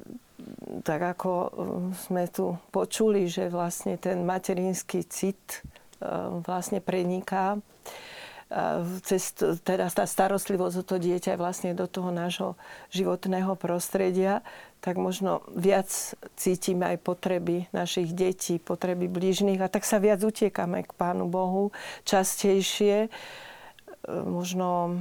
tak 0.87 1.01
ako 1.03 1.31
um, 1.31 1.49
sme 1.93 2.27
tu 2.31 2.55
počuli, 2.71 3.27
že 3.27 3.51
vlastne 3.51 3.99
ten 3.99 4.23
materinský 4.23 5.03
cit 5.07 5.61
um, 5.99 6.39
vlastne 6.45 6.79
preniká 6.79 7.59
cez, 9.05 9.37
teda 9.61 9.93
tá 9.93 10.09
starostlivosť 10.09 10.75
o 10.81 10.83
to 10.83 10.95
dieťa 10.97 11.37
vlastne 11.37 11.77
do 11.77 11.85
toho 11.85 12.09
nášho 12.09 12.57
životného 12.89 13.53
prostredia, 13.53 14.41
tak 14.81 14.97
možno 14.97 15.45
viac 15.53 15.85
cítime 16.33 16.95
aj 16.95 16.97
potreby 17.05 17.69
našich 17.69 18.09
detí, 18.09 18.57
potreby 18.57 19.05
blížnych 19.05 19.61
a 19.61 19.69
tak 19.69 19.85
sa 19.85 20.01
viac 20.01 20.25
utiekame 20.25 20.81
k 20.81 20.91
Pánu 20.97 21.29
Bohu 21.29 21.69
častejšie. 22.09 23.05
E, 23.05 23.09
možno 24.09 24.97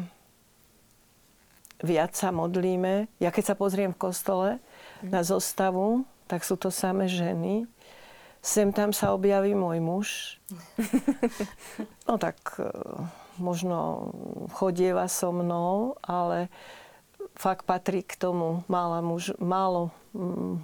viac 1.82 2.14
sa 2.14 2.34
modlíme. 2.34 3.06
Ja 3.22 3.30
keď 3.30 3.54
sa 3.54 3.58
pozriem 3.58 3.94
v 3.94 4.02
kostole 4.10 4.48
na 5.02 5.22
zostavu, 5.22 6.06
tak 6.26 6.42
sú 6.42 6.58
to 6.58 6.68
samé 6.68 7.06
ženy. 7.06 7.64
Sem 8.38 8.70
tam 8.70 8.94
sa 8.94 9.14
objaví 9.14 9.54
môj 9.54 9.78
muž. 9.82 10.08
No 12.08 12.16
tak 12.16 12.56
e, 12.56 12.64
možno 13.36 14.08
chodieva 14.56 15.12
so 15.12 15.28
mnou, 15.28 16.00
ale 16.00 16.48
fakt 17.36 17.68
patrí 17.68 18.00
k 18.00 18.16
tomu 18.16 18.64
málo, 18.64 19.04
muž, 19.04 19.36
málo 19.36 19.92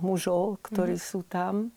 mužov, 0.01 0.57
ktorí 0.65 0.97
mm. 0.97 1.05
sú 1.05 1.21
tam. 1.29 1.69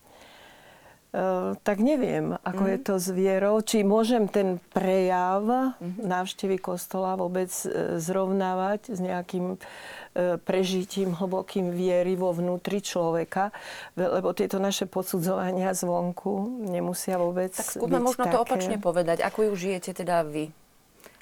Uh, 1.17 1.57
tak 1.65 1.81
neviem, 1.81 2.37
ako 2.45 2.61
mm. 2.61 2.69
je 2.69 2.79
to 2.85 2.93
s 3.01 3.09
vierou. 3.09 3.57
Či 3.57 3.81
môžem 3.81 4.29
ten 4.29 4.61
prejav 4.69 5.73
mm. 5.81 6.05
návštevy 6.05 6.61
kostola 6.61 7.17
vôbec 7.17 7.49
uh, 7.49 7.97
zrovnávať 7.97 8.93
s 8.93 9.01
nejakým 9.01 9.57
uh, 9.57 10.37
prežitím 10.45 11.17
hlbokým 11.17 11.73
viery 11.73 12.13
vo 12.13 12.37
vnútri 12.37 12.85
človeka, 12.85 13.49
lebo 13.97 14.29
tieto 14.37 14.61
naše 14.61 14.85
posudzovania 14.85 15.73
zvonku 15.73 16.61
nemusia 16.69 17.17
vôbec 17.17 17.49
Tak 17.49 17.65
skúsme 17.65 17.97
možno 17.97 18.29
také. 18.29 18.37
to 18.37 18.43
opačne 18.45 18.77
povedať. 18.77 19.25
Ako 19.25 19.49
ju 19.49 19.53
žijete 19.57 19.97
teda 19.97 20.21
vy? 20.21 20.53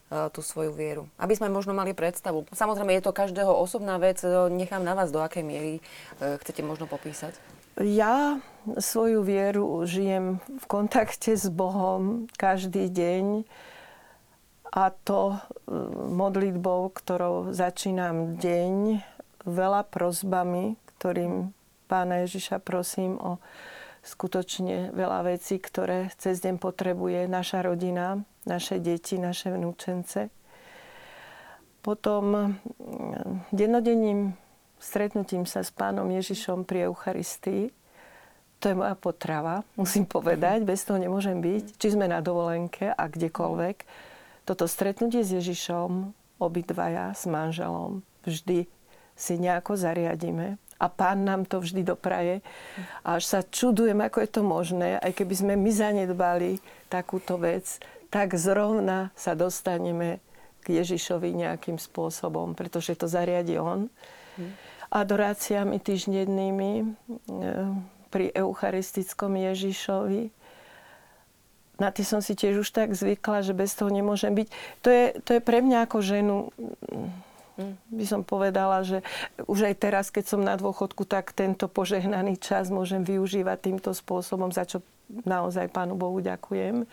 Tú 0.05 0.45
svoju 0.45 0.69
vieru. 0.75 1.09
Aby 1.17 1.33
sme 1.33 1.49
možno 1.49 1.73
mali 1.73 1.97
predstavu. 1.97 2.45
Samozrejme, 2.53 2.93
je 2.93 3.03
to 3.03 3.11
každého 3.11 3.49
osobná 3.49 3.97
vec. 3.97 4.21
Nechám 4.53 4.85
na 4.85 4.93
vás, 4.93 5.09
do 5.09 5.17
akej 5.17 5.41
miery 5.41 5.73
chcete 6.21 6.61
možno 6.61 6.85
popísať. 6.85 7.33
Ja 7.81 8.37
svoju 8.81 9.21
vieru 9.21 9.85
žijem 9.85 10.41
v 10.41 10.65
kontakte 10.65 11.37
s 11.37 11.47
Bohom 11.49 12.25
každý 12.35 12.89
deň 12.89 13.45
a 14.75 14.91
to 14.91 15.39
modlitbou, 16.11 16.91
ktorou 16.91 17.55
začínam 17.55 18.35
deň, 18.35 18.99
veľa 19.45 19.87
prozbami, 19.87 20.75
ktorým 20.97 21.55
Pána 21.85 22.25
Ježiša 22.25 22.65
prosím 22.65 23.21
o 23.21 23.37
skutočne 24.01 24.89
veľa 24.93 25.33
vecí, 25.33 25.61
ktoré 25.61 26.09
cez 26.17 26.41
deň 26.41 26.57
potrebuje 26.57 27.29
naša 27.29 27.61
rodina, 27.61 28.25
naše 28.45 28.81
deti, 28.81 29.21
naše 29.21 29.53
vnúčence. 29.53 30.33
Potom 31.85 32.57
mm, 32.57 33.53
dennodenným 33.53 34.33
stretnutím 34.81 35.45
sa 35.45 35.61
s 35.61 35.69
pánom 35.69 36.09
Ježišom 36.09 36.65
pri 36.65 36.89
Eucharistii, 36.89 37.69
to 38.59 38.71
je 38.71 38.75
moja 38.75 38.95
potrava, 38.97 39.61
musím 39.77 40.07
povedať, 40.07 40.65
bez 40.65 40.81
toho 40.87 40.97
nemôžem 40.97 41.37
byť, 41.37 41.77
či 41.77 41.87
sme 41.93 42.09
na 42.09 42.23
dovolenke 42.23 42.89
a 42.89 43.03
kdekoľvek. 43.05 43.77
Toto 44.45 44.65
stretnutie 44.69 45.21
s 45.25 45.33
Ježišom, 45.33 46.13
obidvaja 46.37 47.13
s 47.13 47.25
manželom, 47.29 48.05
vždy 48.25 48.69
si 49.15 49.33
nejako 49.39 49.79
zariadíme 49.79 50.59
a 50.75 50.85
pán 50.91 51.23
nám 51.23 51.47
to 51.47 51.63
vždy 51.63 51.87
dopraje. 51.87 52.43
A 53.07 53.17
až 53.17 53.23
sa 53.23 53.39
čudujem, 53.41 53.95
ako 54.03 54.17
je 54.21 54.29
to 54.29 54.41
možné, 54.43 54.89
aj 54.99 55.11
keby 55.15 55.33
sme 55.33 55.53
my 55.55 55.71
zanedbali 55.71 56.59
takúto 56.91 57.39
vec, 57.39 57.79
tak 58.11 58.35
zrovna 58.35 59.11
sa 59.15 59.33
dostaneme 59.35 60.19
k 60.65 60.81
Ježišovi 60.81 61.31
nejakým 61.31 61.79
spôsobom, 61.79 62.57
pretože 62.57 62.97
to 62.97 63.07
zariadi 63.07 63.55
on. 63.61 63.87
Adoráciami 64.91 65.79
týždennými 65.79 66.71
e, 66.79 66.85
pri 68.15 68.31
eucharistickom 68.31 69.35
Ježišovi. 69.35 70.31
Na 71.75 71.91
tie 71.91 72.07
som 72.07 72.23
si 72.23 72.31
tiež 72.39 72.63
už 72.63 72.71
tak 72.71 72.95
zvykla, 72.95 73.43
že 73.43 73.51
bez 73.51 73.75
toho 73.75 73.91
nemôžem 73.91 74.31
byť. 74.31 74.47
To 74.79 74.87
je, 74.87 75.05
to 75.19 75.29
je 75.35 75.41
pre 75.43 75.59
mňa 75.59 75.83
ako 75.83 75.99
ženu 75.99 76.47
by 77.87 78.05
som 78.05 78.21
povedala, 78.23 78.83
že 78.83 78.99
už 79.47 79.71
aj 79.71 79.75
teraz, 79.79 80.05
keď 80.11 80.25
som 80.27 80.41
na 80.43 80.59
dôchodku, 80.59 81.07
tak 81.07 81.31
tento 81.31 81.71
požehnaný 81.71 82.35
čas 82.35 82.67
môžem 82.67 82.99
využívať 82.99 83.57
týmto 83.71 83.91
spôsobom, 83.95 84.51
za 84.51 84.67
čo 84.67 84.83
naozaj 85.23 85.71
Pánu 85.71 85.95
Bohu 85.95 86.19
ďakujem, 86.19 86.83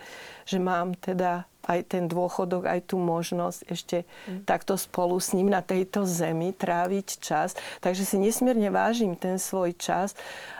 že 0.47 0.57
mám 0.63 0.95
teda 0.95 1.43
aj 1.63 1.95
ten 1.95 2.11
dôchodok, 2.11 2.67
aj 2.67 2.91
tú 2.91 2.99
možnosť 2.99 3.59
ešte 3.71 3.97
mm. 4.03 4.43
takto 4.43 4.75
spolu 4.75 5.15
s 5.15 5.31
ním 5.31 5.47
na 5.47 5.63
tejto 5.63 6.03
zemi 6.03 6.51
tráviť 6.51 7.23
čas. 7.23 7.55
Takže 7.79 8.03
si 8.03 8.19
nesmierne 8.19 8.67
vážim 8.67 9.15
ten 9.15 9.39
svoj 9.39 9.71
čas, 9.79 10.11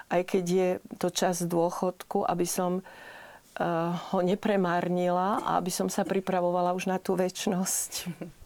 aj 0.09 0.21
keď 0.27 0.45
je 0.45 0.69
to 0.99 1.07
čas 1.13 1.43
dôchodku, 1.43 2.25
aby 2.25 2.47
som 2.47 2.81
uh, 2.81 3.95
ho 4.13 4.19
nepremárnila 4.23 5.43
a 5.43 5.49
aby 5.61 5.69
som 5.69 5.87
sa 5.87 6.03
pripravovala 6.07 6.75
už 6.75 6.89
na 6.89 6.97
tú 6.97 7.15
väčnosť. 7.15 7.91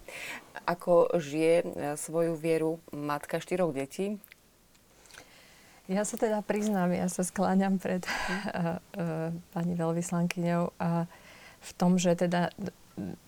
Ako 0.77 1.15
žije 1.15 1.63
e, 1.63 1.65
svoju 1.95 2.35
vieru 2.35 2.83
matka 2.91 3.39
štyroch 3.39 3.71
detí? 3.71 4.19
Ja 5.87 6.03
sa 6.03 6.19
teda 6.19 6.43
priznám, 6.43 6.91
ja 6.91 7.07
sa 7.07 7.23
skláňam 7.23 7.79
pred 7.79 8.03
uh, 8.03 8.75
uh, 8.75 9.31
pani 9.55 9.73
veľvyslankyňou 9.79 10.75
a 10.75 11.07
v 11.63 11.71
tom, 11.79 11.95
že 11.95 12.19
teda 12.19 12.51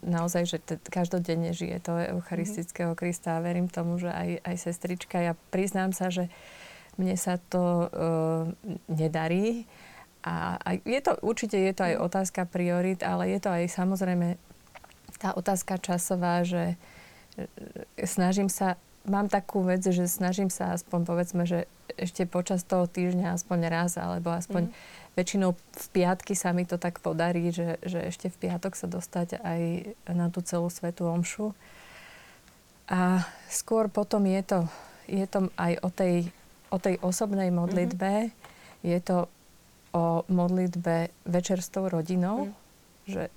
naozaj, 0.01 0.43
že 0.49 0.57
te, 0.59 0.75
každodenne 0.89 1.53
žije 1.53 1.77
to 1.79 1.93
eucharistického 1.95 2.97
Krista 2.97 3.37
a 3.37 3.43
verím 3.43 3.69
tomu, 3.69 4.01
že 4.01 4.09
aj, 4.09 4.41
aj 4.43 4.55
sestrička. 4.57 5.21
Ja 5.21 5.33
priznám 5.53 5.93
sa, 5.93 6.09
že 6.09 6.27
mne 6.99 7.15
sa 7.15 7.39
to 7.49 7.87
uh, 7.87 8.43
nedarí. 8.91 9.63
A, 10.21 10.59
a 10.59 10.69
je 10.83 10.99
to, 10.99 11.15
určite 11.23 11.55
je 11.55 11.71
to 11.71 11.87
aj 11.87 11.95
otázka 12.03 12.43
priorit, 12.43 12.99
ale 13.01 13.31
je 13.31 13.39
to 13.39 13.49
aj 13.49 13.71
samozrejme 13.71 14.35
tá 15.15 15.31
otázka 15.31 15.79
časová, 15.79 16.43
že 16.43 16.75
e, 17.35 17.47
snažím 18.03 18.51
sa, 18.51 18.75
mám 19.07 19.31
takú 19.31 19.63
vec, 19.63 19.83
že 19.83 20.11
snažím 20.11 20.51
sa 20.51 20.75
aspoň 20.75 20.99
povedzme, 21.07 21.43
že 21.47 21.71
ešte 21.95 22.27
počas 22.27 22.67
toho 22.67 22.87
týždňa 22.87 23.35
aspoň 23.35 23.59
raz, 23.71 23.95
alebo 23.95 24.31
aspoň 24.31 24.71
mm 24.71 24.99
väčšinou 25.19 25.51
v 25.55 25.87
piatky 25.91 26.31
sa 26.31 26.55
mi 26.55 26.63
to 26.63 26.79
tak 26.79 27.03
podarí, 27.03 27.51
že, 27.51 27.75
že 27.83 28.07
ešte 28.07 28.31
v 28.31 28.47
piatok 28.47 28.71
sa 28.79 28.87
dostať 28.87 29.43
aj 29.43 29.61
na 30.15 30.31
tú 30.31 30.39
celú 30.39 30.71
svetú 30.71 31.11
omšu. 31.11 31.51
A 32.87 33.27
skôr 33.51 33.91
potom 33.91 34.23
je 34.23 34.41
to, 34.47 34.59
je 35.11 35.25
to 35.27 35.51
aj 35.59 35.73
o 35.83 35.89
tej, 35.91 36.31
o 36.69 36.77
tej 36.77 37.01
osobnej 37.01 37.49
modlitbe. 37.49 38.11
Mm-hmm. 38.29 38.85
Je 38.85 38.99
to 39.03 39.27
o 39.93 40.23
modlitbe 40.29 41.09
večer 41.25 41.61
s 41.61 41.69
tou 41.73 41.89
rodinou. 41.89 42.49
Mm. 42.49 42.53
Že 43.09 43.23
e, 43.25 43.31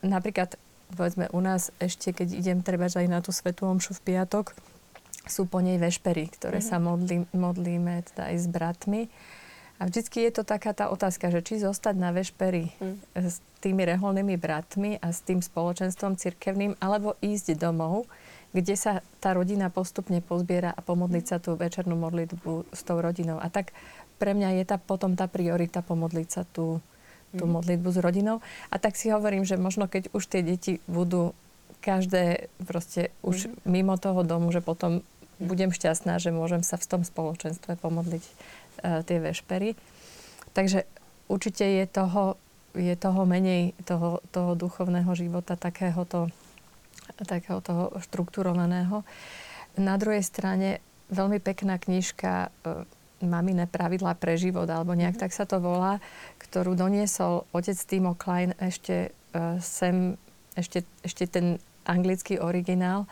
napríklad, 0.00 0.56
povedzme, 0.96 1.28
u 1.30 1.40
nás 1.44 1.68
ešte, 1.76 2.16
keď 2.16 2.28
idem 2.32 2.58
treba 2.64 2.88
aj 2.88 3.06
na 3.08 3.20
tú 3.20 3.30
svetú 3.30 3.68
omšu 3.68 4.00
v 4.00 4.16
piatok, 4.16 4.56
sú 5.28 5.44
po 5.44 5.60
nej 5.60 5.76
vešpery, 5.76 6.32
ktoré 6.32 6.64
mm-hmm. 6.64 6.72
sa 6.72 6.82
modlí, 6.82 7.16
modlíme 7.36 7.94
teda 8.12 8.32
aj 8.32 8.36
s 8.40 8.46
bratmi. 8.48 9.02
A 9.80 9.88
vždycky 9.88 10.28
je 10.28 10.32
to 10.40 10.42
taká 10.44 10.76
tá 10.76 10.92
otázka, 10.92 11.32
že 11.32 11.40
či 11.40 11.56
zostať 11.56 11.96
na 11.96 12.12
vešperi 12.12 12.68
mm. 12.76 13.16
s 13.16 13.40
tými 13.64 13.88
reholnými 13.88 14.36
bratmi 14.36 15.00
a 15.00 15.08
s 15.08 15.24
tým 15.24 15.40
spoločenstvom 15.40 16.20
cirkevným, 16.20 16.76
alebo 16.84 17.16
ísť 17.24 17.56
domov, 17.56 18.04
kde 18.50 18.74
sa 18.74 19.00
tá 19.22 19.30
rodina 19.34 19.70
postupne 19.70 20.18
pozbiera 20.18 20.74
a 20.74 20.80
pomodliť 20.82 21.24
sa 21.24 21.36
tú 21.38 21.54
večernú 21.54 21.94
modlitbu 21.94 22.74
s 22.74 22.80
tou 22.82 22.98
rodinou. 22.98 23.38
A 23.38 23.46
tak 23.46 23.70
pre 24.18 24.34
mňa 24.34 24.60
je 24.60 24.64
tá, 24.66 24.76
potom 24.76 25.14
tá 25.14 25.30
priorita 25.30 25.80
pomodliť 25.80 26.28
sa 26.28 26.42
tú, 26.44 26.82
tú 27.32 27.44
mm. 27.46 27.52
modlitbu 27.56 27.88
s 27.94 27.98
rodinou. 28.02 28.36
A 28.68 28.76
tak 28.76 28.98
si 28.98 29.08
hovorím, 29.08 29.46
že 29.46 29.56
možno 29.56 29.86
keď 29.86 30.10
už 30.12 30.26
tie 30.26 30.42
deti 30.42 30.82
budú 30.90 31.32
každé 31.80 32.52
proste 32.66 33.14
už 33.24 33.48
mm. 33.48 33.52
mimo 33.64 33.96
toho 33.96 34.26
domu, 34.26 34.52
že 34.52 34.60
potom 34.60 35.00
mm. 35.00 35.02
budem 35.40 35.70
šťastná, 35.70 36.18
že 36.18 36.34
môžem 36.34 36.66
sa 36.66 36.76
v 36.76 36.88
tom 36.90 37.02
spoločenstve 37.06 37.78
pomodliť 37.80 38.24
uh, 38.26 39.00
tie 39.06 39.18
vešpery. 39.22 39.78
Takže 40.52 40.84
určite 41.30 41.62
je 41.62 41.86
toho, 41.86 42.34
je 42.74 42.94
toho 42.98 43.22
menej 43.22 43.78
toho, 43.86 44.18
toho 44.34 44.58
duchovného 44.58 45.10
života 45.14 45.54
takéhoto, 45.54 46.28
takého 47.24 47.60
toho 47.60 47.94
štrukturovaného. 48.00 49.02
Na 49.78 49.94
druhej 49.96 50.24
strane 50.24 50.84
veľmi 51.10 51.42
pekná 51.42 51.76
knižka 51.76 52.48
uh, 52.50 52.86
Maminé 53.20 53.68
pravidlá 53.68 54.16
pre 54.16 54.40
život, 54.40 54.64
alebo 54.64 54.96
nejak 54.96 55.20
mm-hmm. 55.20 55.28
tak 55.28 55.36
sa 55.36 55.44
to 55.44 55.60
volá, 55.60 56.00
ktorú 56.40 56.72
doniesol 56.72 57.44
otec 57.52 57.76
Timo 57.84 58.16
Klein 58.16 58.56
ešte 58.56 59.12
uh, 59.36 59.60
sem, 59.60 60.16
ešte, 60.56 60.88
ešte 61.04 61.28
ten 61.28 61.60
anglický 61.84 62.40
originál 62.40 63.04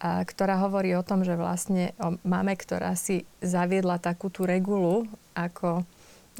a 0.00 0.24
ktorá 0.24 0.56
hovorí 0.60 0.96
o 0.96 1.04
tom, 1.04 1.24
že 1.24 1.36
vlastne 1.36 1.92
o 2.00 2.16
mame, 2.24 2.56
ktorá 2.56 2.96
si 2.96 3.28
zaviedla 3.44 4.00
takú 4.00 4.32
tú 4.32 4.48
regulu, 4.48 5.04
ako, 5.36 5.84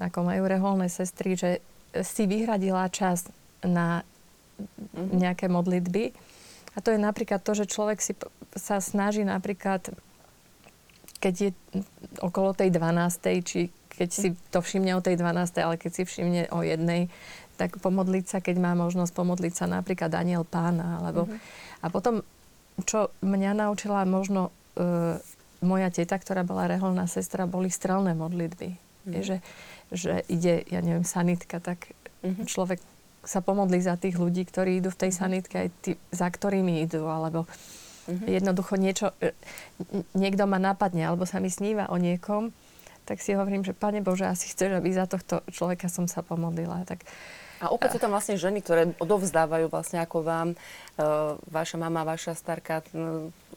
ako 0.01 0.19
majú 0.25 0.49
reholné 0.49 0.89
sestry, 0.89 1.37
že 1.37 1.61
si 2.01 2.25
vyhradila 2.25 2.89
čas 2.89 3.29
na 3.61 4.01
mhm. 4.97 5.25
nejaké 5.25 5.47
modlitby. 5.53 6.13
A 6.75 6.79
to 6.79 6.95
je 6.95 7.01
napríklad 7.03 7.43
to, 7.43 7.53
že 7.55 7.71
človek 7.71 7.99
si 7.99 8.15
sa 8.55 8.79
snaží 8.79 9.27
napríklad, 9.27 9.91
keď 11.19 11.35
je 11.35 11.51
okolo 12.23 12.55
tej 12.55 12.71
12. 12.73 13.47
či 13.47 13.61
keď 13.91 14.09
si 14.09 14.33
to 14.49 14.65
všimne 14.65 14.97
o 14.97 15.05
tej 15.05 15.21
12. 15.21 15.61
ale 15.61 15.77
keď 15.77 15.93
si 15.93 16.03
všimne 16.09 16.49
o 16.57 16.65
jednej, 16.65 17.13
tak 17.61 17.77
pomodliť 17.85 18.25
sa, 18.25 18.39
keď 18.41 18.57
má 18.57 18.73
možnosť 18.73 19.13
pomodliť 19.13 19.53
sa 19.53 19.69
napríklad 19.69 20.09
Daniel 20.09 20.49
Pána. 20.49 21.05
Alebo... 21.05 21.29
Mm-hmm. 21.29 21.85
A 21.85 21.87
potom 21.93 22.25
čo 22.89 23.13
mňa 23.21 23.53
naučila 23.53 24.09
možno 24.09 24.49
e, 24.73 25.21
moja 25.61 25.89
teta, 25.93 26.17
ktorá 26.17 26.49
bola 26.49 26.65
reholná 26.65 27.05
sestra, 27.05 27.45
boli 27.45 27.69
strelné 27.69 28.17
modlitby. 28.17 28.81
Mm. 29.05 29.13
Je, 29.13 29.21
že, 29.21 29.37
že 29.93 30.13
ide, 30.33 30.65
ja 30.73 30.81
neviem, 30.81 31.05
sanitka, 31.05 31.61
tak 31.61 31.93
mm-hmm. 32.25 32.49
človek 32.49 32.81
sa 33.21 33.45
pomodlí 33.45 33.81
za 33.81 34.01
tých 34.01 34.17
ľudí, 34.17 34.49
ktorí 34.49 34.81
idú 34.81 34.89
v 34.93 35.01
tej 35.07 35.11
mhm. 35.13 35.19
sanitke, 35.19 35.57
aj 35.57 35.69
tí, 35.85 35.93
za 36.11 36.29
ktorými 36.29 36.85
idú, 36.85 37.05
alebo 37.07 37.45
mm-hmm. 38.09 38.29
jednoducho 38.29 38.75
niečo, 38.81 39.07
e, 39.23 39.37
niekto 40.17 40.45
ma 40.49 40.59
napadne, 40.59 41.07
alebo 41.07 41.29
sa 41.29 41.39
mi 41.39 41.53
sníva 41.53 41.89
o 41.93 41.97
niekom, 42.01 42.51
tak 43.05 43.19
si 43.19 43.35
hovorím, 43.35 43.67
že 43.67 43.75
Pane 43.75 44.05
Bože, 44.05 44.29
asi 44.29 44.47
chceš, 44.51 44.79
aby 44.79 44.95
za 44.95 45.09
tohto 45.11 45.43
človeka 45.51 45.91
som 45.91 46.07
sa 46.07 46.23
pomodlila. 46.23 46.87
Tak, 46.87 47.03
a 47.61 47.69
opäť 47.69 47.97
sú 47.97 47.99
tam 48.01 48.17
vlastne 48.17 48.41
ženy, 48.41 48.65
ktoré 48.65 48.97
odovzdávajú 48.97 49.69
vlastne 49.69 50.01
ako 50.01 50.25
vám, 50.25 50.49
e, 50.53 50.57
vaša 51.53 51.77
mama, 51.77 52.09
vaša 52.09 52.33
starka. 52.33 52.81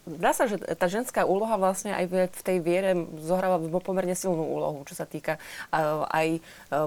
Dá 0.04 0.36
sa, 0.36 0.52
že 0.52 0.60
tá 0.60 0.92
ženská 0.92 1.24
úloha 1.24 1.56
vlastne 1.56 1.96
aj 1.96 2.06
v 2.12 2.42
tej 2.44 2.58
viere 2.60 2.92
zohráva 3.24 3.56
pomerne 3.80 4.12
silnú 4.20 4.44
úlohu, 4.44 4.84
čo 4.84 5.00
sa 5.00 5.08
týka 5.08 5.40
e, 5.40 5.80
aj 6.12 6.28
e, 6.36 6.40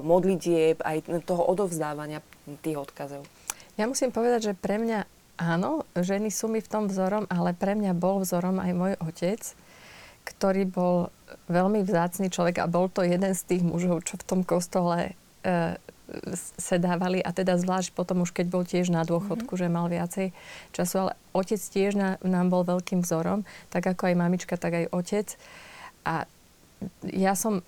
modlitieb, 0.04 0.84
aj 0.84 1.24
toho 1.24 1.40
odovzdávania 1.48 2.20
tých 2.60 2.76
odkazov. 2.76 3.24
Ja 3.80 3.88
musím 3.88 4.12
povedať, 4.12 4.52
že 4.52 4.54
pre 4.56 4.76
mňa 4.76 5.08
áno, 5.40 5.88
ženy 5.96 6.28
sú 6.28 6.48
mi 6.52 6.60
v 6.60 6.68
tom 6.68 6.92
vzorom, 6.92 7.24
ale 7.32 7.56
pre 7.56 7.72
mňa 7.76 7.96
bol 7.96 8.20
vzorom 8.20 8.60
aj 8.60 8.72
môj 8.76 8.92
otec, 9.00 9.40
ktorý 10.28 10.68
bol 10.68 11.08
veľmi 11.48 11.86
vzácný 11.86 12.28
človek 12.28 12.60
a 12.60 12.70
bol 12.70 12.90
to 12.90 13.00
jeden 13.00 13.32
z 13.32 13.42
tých 13.48 13.62
mužov, 13.62 14.04
čo 14.04 14.20
v 14.20 14.26
tom 14.26 14.40
kostole 14.42 15.16
e, 15.40 15.80
sedávali 16.58 17.18
a 17.18 17.34
teda 17.34 17.58
zvlášť 17.58 17.90
potom 17.90 18.22
už 18.22 18.30
keď 18.30 18.46
bol 18.46 18.62
tiež 18.62 18.94
na 18.94 19.02
dôchodku, 19.02 19.58
mm-hmm. 19.58 19.70
že 19.70 19.74
mal 19.74 19.86
viacej 19.90 20.26
času, 20.70 20.94
ale 21.02 21.12
otec 21.34 21.58
tiež 21.58 21.98
na, 21.98 22.08
nám 22.22 22.46
bol 22.50 22.62
veľkým 22.62 23.02
vzorom, 23.02 23.42
tak 23.74 23.90
ako 23.90 24.14
aj 24.14 24.14
mamička, 24.14 24.54
tak 24.54 24.86
aj 24.86 24.86
otec. 24.94 25.26
A 26.06 26.30
ja 27.10 27.34
som, 27.34 27.66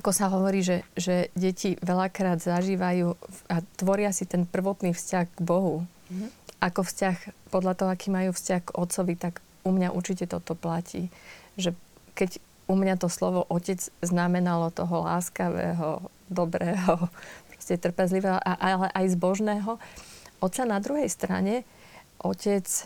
ako 0.00 0.10
sa 0.10 0.32
hovorí, 0.32 0.64
že, 0.64 0.88
že 0.96 1.28
deti 1.36 1.76
veľakrát 1.84 2.40
zažívajú 2.40 3.12
a 3.52 3.56
tvoria 3.76 4.08
si 4.16 4.24
ten 4.24 4.48
prvotný 4.48 4.96
vzťah 4.96 5.26
k 5.36 5.40
Bohu. 5.44 5.84
Mm-hmm. 6.08 6.30
Ako 6.64 6.80
vzťah, 6.80 7.16
podľa 7.52 7.72
toho, 7.76 7.88
aký 7.92 8.08
majú 8.08 8.32
vzťah 8.32 8.60
k 8.64 8.74
otcovi, 8.74 9.14
tak 9.20 9.44
u 9.68 9.70
mňa 9.76 9.92
určite 9.92 10.24
toto 10.24 10.56
platí. 10.56 11.12
Že 11.60 11.76
keď 12.16 12.40
u 12.66 12.74
mňa 12.74 12.98
to 12.98 13.12
slovo 13.12 13.44
otec 13.46 13.78
znamenalo 14.00 14.72
toho 14.72 15.04
láskavého, 15.04 16.08
dobrého, 16.26 17.06
proste 17.66 17.82
trpezlivého, 17.82 18.38
ale 18.46 18.86
aj 18.94 19.18
zbožného. 19.18 19.82
Oca 20.38 20.62
na 20.62 20.78
druhej 20.78 21.10
strane, 21.10 21.66
otec 22.22 22.62
e, 22.62 22.82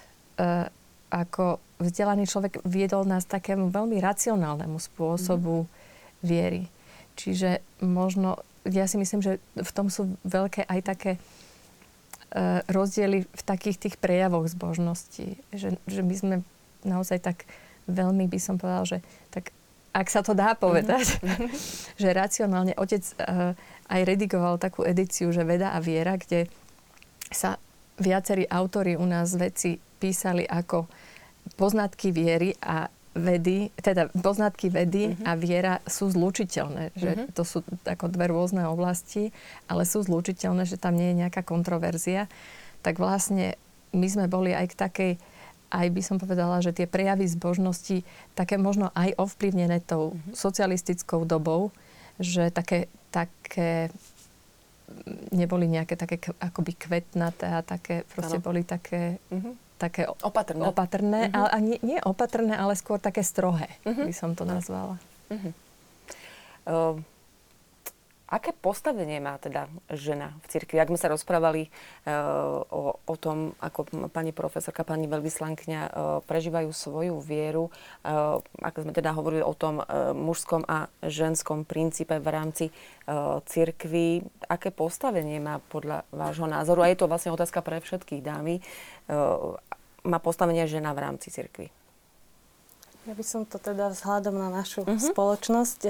ako 1.12 1.60
vzdelaný 1.84 2.24
človek 2.24 2.64
viedol 2.64 3.04
nás 3.04 3.28
takému 3.28 3.68
veľmi 3.68 4.00
racionálnemu 4.00 4.80
spôsobu 4.80 5.68
mm. 5.68 5.70
viery. 6.24 6.64
Čiže 7.12 7.60
možno, 7.84 8.40
ja 8.64 8.88
si 8.88 8.96
myslím, 8.96 9.20
že 9.20 9.36
v 9.52 9.70
tom 9.76 9.92
sú 9.92 10.16
veľké 10.24 10.64
aj 10.64 10.80
také 10.80 11.12
e, 12.32 12.64
rozdiely 12.64 13.28
v 13.28 13.42
takých 13.44 13.76
tých 13.84 13.96
prejavoch 14.00 14.48
zbožnosti. 14.48 15.36
Že, 15.52 15.76
že 15.84 16.00
my 16.00 16.14
sme 16.16 16.36
naozaj 16.88 17.20
tak 17.20 17.44
veľmi, 17.84 18.24
by 18.32 18.40
som 18.40 18.56
povedal, 18.56 18.96
že 18.96 18.98
tak 19.28 19.52
ak 19.90 20.06
sa 20.06 20.22
to 20.22 20.38
dá 20.38 20.54
povedať, 20.54 21.18
mm-hmm. 21.18 21.48
že 22.02 22.08
racionálne 22.14 22.74
otec 22.78 23.02
uh, 23.18 23.52
aj 23.90 24.00
redigoval 24.06 24.62
takú 24.62 24.86
edíciu, 24.86 25.34
že 25.34 25.42
Veda 25.42 25.74
a 25.74 25.82
viera, 25.82 26.14
kde 26.14 26.46
sa 27.30 27.58
viacerí 27.98 28.46
autory 28.46 28.94
u 28.94 29.04
nás 29.04 29.34
veci 29.34 29.76
písali 29.76 30.46
ako 30.46 30.88
poznatky 31.58 32.14
viery 32.14 32.56
a 32.62 32.88
vedy, 33.10 33.74
teda 33.74 34.08
poznatky 34.14 34.70
vedy 34.70 35.12
mm-hmm. 35.12 35.26
a 35.26 35.32
viera 35.34 35.74
sú 35.84 36.08
zlučiteľné. 36.14 36.94
Že 36.94 37.10
mm-hmm. 37.10 37.34
to 37.34 37.42
sú 37.42 37.58
ako 37.82 38.06
dve 38.08 38.30
rôzne 38.30 38.64
oblasti, 38.70 39.34
ale 39.66 39.82
sú 39.82 40.06
zlučiteľné, 40.06 40.62
že 40.64 40.78
tam 40.78 40.94
nie 40.94 41.12
je 41.12 41.26
nejaká 41.26 41.42
kontroverzia. 41.42 42.30
Tak 42.86 43.02
vlastne 43.02 43.58
my 43.90 44.06
sme 44.06 44.26
boli 44.30 44.54
aj 44.54 44.66
k 44.70 44.78
takej 44.78 45.12
aj 45.70 45.86
by 45.90 46.02
som 46.02 46.16
povedala, 46.18 46.58
že 46.60 46.74
tie 46.74 46.90
prejavy 46.90 47.30
zbožnosti 47.30 48.02
také 48.34 48.58
možno 48.58 48.90
aj 48.92 49.14
ovplyvnené 49.16 49.80
tou 49.86 50.14
mm-hmm. 50.14 50.34
socialistickou 50.34 51.22
dobou, 51.24 51.70
že 52.18 52.50
také, 52.50 52.90
také 53.14 53.94
neboli 55.30 55.70
nejaké 55.70 55.94
také 55.94 56.18
akoby 56.42 56.74
kvetnaté 56.74 57.46
a 57.46 57.62
také, 57.62 58.02
proste 58.10 58.42
ano. 58.42 58.44
boli 58.44 58.66
také, 58.66 59.22
mm-hmm. 59.30 59.54
také 59.78 60.10
opatrné, 60.10 60.62
opatrné 60.66 61.20
mm-hmm. 61.30 61.38
ale 61.38 61.48
a 61.48 61.58
nie, 61.62 61.78
nie 61.80 61.98
opatrné, 62.02 62.58
ale 62.58 62.74
skôr 62.74 62.98
také 62.98 63.22
strohé, 63.22 63.70
mm-hmm. 63.86 64.06
by 64.10 64.14
som 64.14 64.34
to 64.34 64.42
nazvala. 64.42 64.98
Mm-hmm. 65.30 65.52
Uh, 66.66 66.98
Aké 68.30 68.54
postavenie 68.54 69.18
má 69.18 69.42
teda 69.42 69.66
žena 69.90 70.38
v 70.46 70.54
cirkvi? 70.54 70.78
Ak 70.78 70.86
sme 70.86 71.02
sa 71.02 71.10
rozprávali 71.10 71.66
uh, 71.66 72.62
o, 72.62 72.94
o 73.02 73.14
tom, 73.18 73.58
ako 73.58 74.06
pani 74.06 74.30
profesorka, 74.30 74.86
pani 74.86 75.10
veľvyslankňa 75.10 75.80
uh, 75.82 75.90
prežívajú 76.30 76.70
svoju 76.70 77.18
vieru, 77.18 77.74
uh, 78.06 78.38
ako 78.62 78.86
sme 78.86 78.94
teda 78.94 79.18
hovorili 79.18 79.42
o 79.42 79.50
tom 79.50 79.82
uh, 79.82 80.14
mužskom 80.14 80.62
a 80.70 80.86
ženskom 81.02 81.66
princípe 81.66 82.22
v 82.22 82.28
rámci 82.30 82.64
uh, 82.70 83.42
cirkvi, 83.50 84.22
aké 84.46 84.70
postavenie 84.70 85.42
má 85.42 85.58
podľa 85.66 86.06
vášho 86.14 86.46
názoru? 86.46 86.86
A 86.86 86.90
je 86.94 87.02
to 87.02 87.10
vlastne 87.10 87.34
otázka 87.34 87.66
pre 87.66 87.82
všetkých 87.82 88.22
dámy. 88.22 88.62
Uh, 89.10 89.58
má 90.06 90.22
postavenie 90.22 90.70
žena 90.70 90.94
v 90.94 91.02
rámci 91.02 91.34
cirkvi? 91.34 91.74
Ja 93.08 93.16
by 93.18 93.24
som 93.26 93.42
to 93.42 93.58
teda 93.58 93.90
vzhľadom 93.90 94.38
na 94.38 94.54
našu 94.54 94.86
uh-huh. 94.86 95.00
spoločnosť 95.00 95.80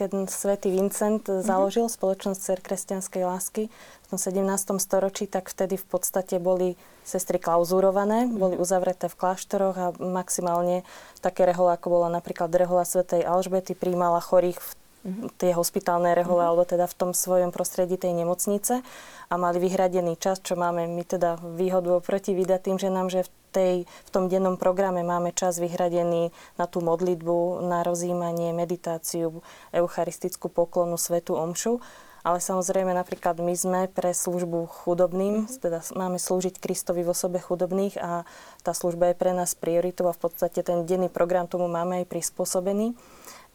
keď 0.00 0.32
svätý 0.32 0.72
Vincent 0.72 1.28
mm-hmm. 1.28 1.44
založil 1.44 1.92
spoločnosť 1.92 2.40
Cer 2.40 2.60
kresťanskej 2.64 3.22
lásky 3.28 3.68
v 3.68 4.06
tom 4.08 4.16
17. 4.16 4.80
storočí, 4.80 5.28
tak 5.28 5.52
vtedy 5.52 5.76
v 5.76 5.84
podstate 5.84 6.40
boli 6.40 6.80
sestry 7.04 7.36
klauzurované, 7.36 8.24
mm-hmm. 8.24 8.40
boli 8.40 8.56
uzavreté 8.56 9.12
v 9.12 9.18
kláštoroch 9.20 9.76
a 9.76 9.86
maximálne 10.00 10.88
také 11.20 11.44
rehole, 11.44 11.76
ako 11.76 12.00
bola 12.00 12.08
napríklad 12.08 12.48
rehola 12.48 12.88
svätej 12.88 13.20
Alžbety, 13.28 13.76
príjmala 13.76 14.24
chorých 14.24 14.56
v 14.56 14.70
mm-hmm. 14.72 15.36
tie 15.36 15.52
hospitálne 15.52 16.16
rehole, 16.16 16.40
mm-hmm. 16.40 16.48
alebo 16.56 16.64
teda 16.64 16.88
v 16.88 16.96
tom 16.96 17.10
svojom 17.12 17.52
prostredí 17.52 18.00
tej 18.00 18.16
nemocnice 18.16 18.80
a 19.28 19.34
mali 19.36 19.60
vyhradený 19.60 20.16
čas, 20.16 20.40
čo 20.40 20.56
máme 20.56 20.88
my 20.88 21.04
teda 21.04 21.36
výhodu 21.60 22.00
oproti 22.00 22.32
vydatým 22.32 22.80
ženám, 22.80 23.12
že 23.12 23.28
v 23.28 23.30
tej, 23.50 23.74
v 23.84 24.10
tom 24.10 24.30
dennom 24.30 24.54
programe 24.54 25.02
máme 25.02 25.34
čas 25.34 25.58
vyhradený 25.58 26.30
na 26.56 26.64
tú 26.70 26.78
modlitbu, 26.80 27.66
na 27.66 27.82
rozjímanie, 27.82 28.54
meditáciu, 28.54 29.42
eucharistickú 29.74 30.46
poklonu, 30.46 30.94
svetu 30.94 31.34
omšu. 31.34 31.82
Ale 32.20 32.36
samozrejme 32.36 32.92
napríklad 32.92 33.40
my 33.40 33.54
sme 33.56 33.80
pre 33.88 34.12
službu 34.12 34.68
chudobným, 34.68 35.48
mm-hmm. 35.48 35.56
teda 35.56 35.80
máme 35.96 36.20
slúžiť 36.20 36.60
Kristovi 36.60 37.00
v 37.00 37.16
osobe 37.16 37.40
chudobných 37.40 37.96
a 37.96 38.28
tá 38.60 38.76
služba 38.76 39.08
je 39.08 39.16
pre 39.16 39.32
nás 39.32 39.56
prioritou 39.56 40.04
a 40.04 40.12
v 40.12 40.28
podstate 40.28 40.60
ten 40.60 40.84
denný 40.84 41.08
program 41.08 41.48
tomu 41.48 41.64
máme 41.64 42.04
aj 42.04 42.12
prispôsobený. 42.12 42.92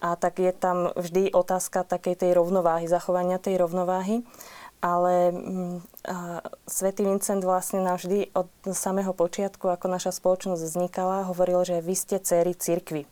A 0.01 0.17
tak 0.17 0.41
je 0.41 0.49
tam 0.51 0.91
vždy 0.97 1.31
otázka 1.31 1.85
takej 1.85 2.25
tej 2.25 2.31
rovnováhy, 2.35 2.89
zachovania 2.89 3.37
tej 3.37 3.61
rovnováhy 3.61 4.25
ale 4.83 5.31
mm, 5.31 5.77
svätý 6.67 7.05
Vincent 7.05 7.41
vlastne 7.41 7.81
navždy 7.81 8.33
od 8.35 8.49
samého 8.71 9.11
počiatku, 9.15 9.71
ako 9.71 9.85
naša 9.89 10.15
spoločnosť 10.15 10.61
vznikala, 10.61 11.27
hovoril, 11.29 11.63
že 11.65 11.83
vy 11.83 11.95
ste 11.97 12.17
céry 12.21 12.53
cirkvy. 12.53 13.07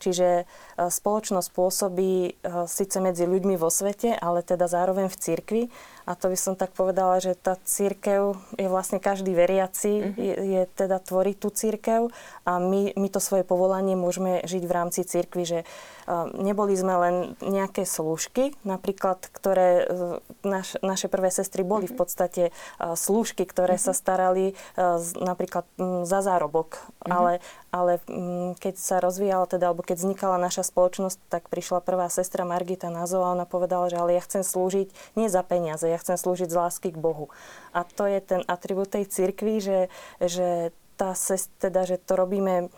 Čiže 0.00 0.48
spoločnosť 0.88 1.48
pôsobí 1.52 2.40
síce 2.64 2.96
medzi 3.04 3.28
ľuďmi 3.28 3.60
vo 3.60 3.68
svete, 3.68 4.16
ale 4.16 4.40
teda 4.40 4.64
zároveň 4.64 5.12
v 5.12 5.20
cirkvi. 5.20 5.62
A 6.08 6.18
to 6.18 6.26
by 6.26 6.34
som 6.34 6.58
tak 6.58 6.74
povedala, 6.74 7.22
že 7.22 7.38
tá 7.38 7.54
církev 7.62 8.34
je 8.58 8.66
vlastne 8.66 8.98
každý 8.98 9.30
veriaci, 9.30 9.92
mm-hmm. 10.00 10.16
je, 10.18 10.34
je 10.58 10.62
teda 10.74 10.98
tvoriť 10.98 11.36
tú 11.38 11.54
církev 11.54 12.00
a 12.42 12.52
my, 12.58 12.98
my 12.98 13.08
to 13.12 13.22
svoje 13.22 13.46
povolanie 13.46 13.94
môžeme 13.94 14.42
žiť 14.42 14.62
v 14.66 14.72
rámci 14.74 15.06
církvy, 15.06 15.42
že 15.46 15.58
uh, 15.62 16.26
neboli 16.34 16.74
sme 16.74 16.98
len 16.98 17.14
nejaké 17.44 17.86
slúžky, 17.86 18.58
napríklad, 18.66 19.22
ktoré 19.30 19.86
uh, 19.86 20.18
naš, 20.42 20.74
naše 20.82 21.06
prvé 21.06 21.30
sestry 21.30 21.62
boli 21.62 21.86
mm-hmm. 21.86 21.94
v 21.94 22.00
podstate 22.00 22.42
uh, 22.50 22.98
slúžky, 22.98 23.46
ktoré 23.46 23.78
mm-hmm. 23.78 23.94
sa 23.94 23.94
starali 23.94 24.58
uh, 24.74 24.98
napríklad 25.14 25.68
um, 25.78 26.02
za 26.02 26.26
zárobok, 26.26 26.74
mm-hmm. 26.80 27.12
ale, 27.12 27.32
ale 27.70 27.92
um, 28.10 28.58
keď 28.58 28.74
sa 28.82 28.98
rozvíjala 28.98 29.46
teda, 29.46 29.70
alebo 29.70 29.86
keď 29.86 30.02
vznikala 30.02 30.42
naša 30.42 30.66
spoločnosť, 30.70 31.18
tak 31.26 31.50
prišla 31.50 31.82
prvá 31.82 32.06
sestra 32.06 32.46
Margita 32.46 32.86
Nazová 32.94 33.34
a 33.34 33.36
ona 33.36 33.46
povedala, 33.50 33.90
že 33.90 33.98
ale 33.98 34.14
ja 34.14 34.22
chcem 34.22 34.46
slúžiť 34.46 35.18
nie 35.18 35.26
za 35.26 35.42
peniaze, 35.42 35.82
ja 35.82 35.98
chcem 35.98 36.14
slúžiť 36.14 36.46
z 36.46 36.56
lásky 36.56 36.88
k 36.94 37.02
Bohu. 37.02 37.26
A 37.74 37.82
to 37.82 38.06
je 38.06 38.22
ten 38.22 38.46
atribút 38.46 38.94
tej 38.94 39.10
cirkvi, 39.10 39.58
že, 39.58 39.90
že 40.22 40.70
tá 40.94 41.16
teda, 41.58 41.88
že 41.88 41.96
to 41.96 42.12
robíme 42.12 42.68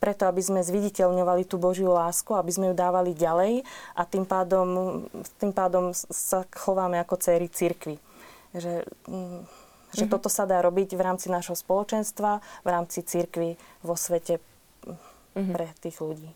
preto, 0.00 0.24
aby 0.24 0.40
sme 0.40 0.64
zviditeľňovali 0.64 1.44
tú 1.44 1.60
Božiu 1.60 1.92
lásku, 1.92 2.32
aby 2.32 2.48
sme 2.48 2.66
ju 2.72 2.74
dávali 2.74 3.12
ďalej 3.12 3.60
a 3.92 4.02
tým 4.08 4.24
pádom, 4.24 4.68
tým 5.36 5.52
pádom 5.52 5.92
sa 5.92 6.48
chováme 6.48 6.96
ako 6.96 7.20
céry 7.20 7.52
cirkvi. 7.52 8.00
Že, 8.56 8.88
mm, 9.04 9.40
že 9.92 10.04
mm-hmm. 10.08 10.12
toto 10.16 10.32
sa 10.32 10.48
dá 10.48 10.64
robiť 10.64 10.96
v 10.96 11.04
rámci 11.04 11.28
našho 11.28 11.52
spoločenstva, 11.52 12.40
v 12.64 12.68
rámci 12.72 13.04
cirkvi 13.04 13.60
vo 13.84 13.94
svete 13.94 14.40
mm-hmm. 15.36 15.54
pre 15.54 15.66
tých 15.78 15.96
ľudí. 16.00 16.30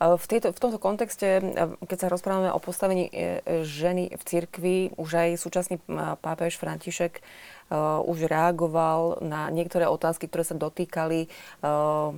V, 0.00 0.24
tejto, 0.28 0.52
v 0.52 0.60
tomto 0.60 0.78
kontexte, 0.78 1.40
keď 1.84 1.98
sa 1.98 2.12
rozprávame 2.12 2.50
o 2.52 2.60
postavení 2.60 3.08
e, 3.08 3.40
ženy 3.64 4.12
v 4.12 4.22
cirkvi, 4.22 4.76
už 4.96 5.10
aj 5.16 5.30
súčasný 5.40 5.76
pápež 6.20 6.60
František 6.60 7.24
uh, 7.70 8.00
už 8.04 8.28
reagoval 8.28 9.24
na 9.24 9.48
niektoré 9.48 9.88
otázky, 9.88 10.28
ktoré 10.28 10.44
sa 10.44 10.56
dotýkali 10.56 11.28
uh, 11.28 12.12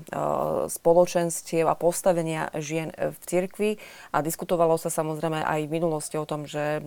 spoločenstiev 0.67 1.67
a 1.71 1.79
postavenia 1.79 2.51
žien 2.59 2.91
v 2.93 3.17
cirkvi 3.27 3.71
a 4.11 4.23
diskutovalo 4.23 4.79
sa 4.81 4.91
samozrejme 4.91 5.43
aj 5.43 5.61
v 5.67 5.75
minulosti 5.75 6.17
o 6.19 6.27
tom, 6.27 6.49
že 6.49 6.83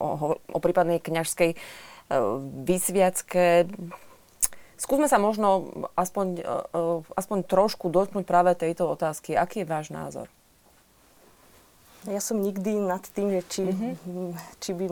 o, 0.00 0.36
o 0.36 0.58
prípadnej 0.60 1.02
kňažskej 1.02 1.50
uh, 1.54 1.60
Skúsme 4.80 5.12
sa 5.12 5.20
možno 5.20 5.68
aspoň, 5.92 6.26
e, 6.40 6.44
e, 6.72 6.80
aspoň 7.04 7.38
trošku 7.44 7.92
dotknúť 7.92 8.24
práve 8.24 8.56
tejto 8.56 8.88
otázky. 8.88 9.36
Aký 9.36 9.60
je 9.60 9.68
váš 9.68 9.92
názor? 9.92 10.32
Ja 12.08 12.20
som 12.24 12.40
nikdy 12.40 12.80
nad 12.80 13.04
tým, 13.12 13.28
že 13.28 13.40
či, 13.52 13.62
mm-hmm. 13.68 14.32
či 14.56 14.70
by 14.72 14.86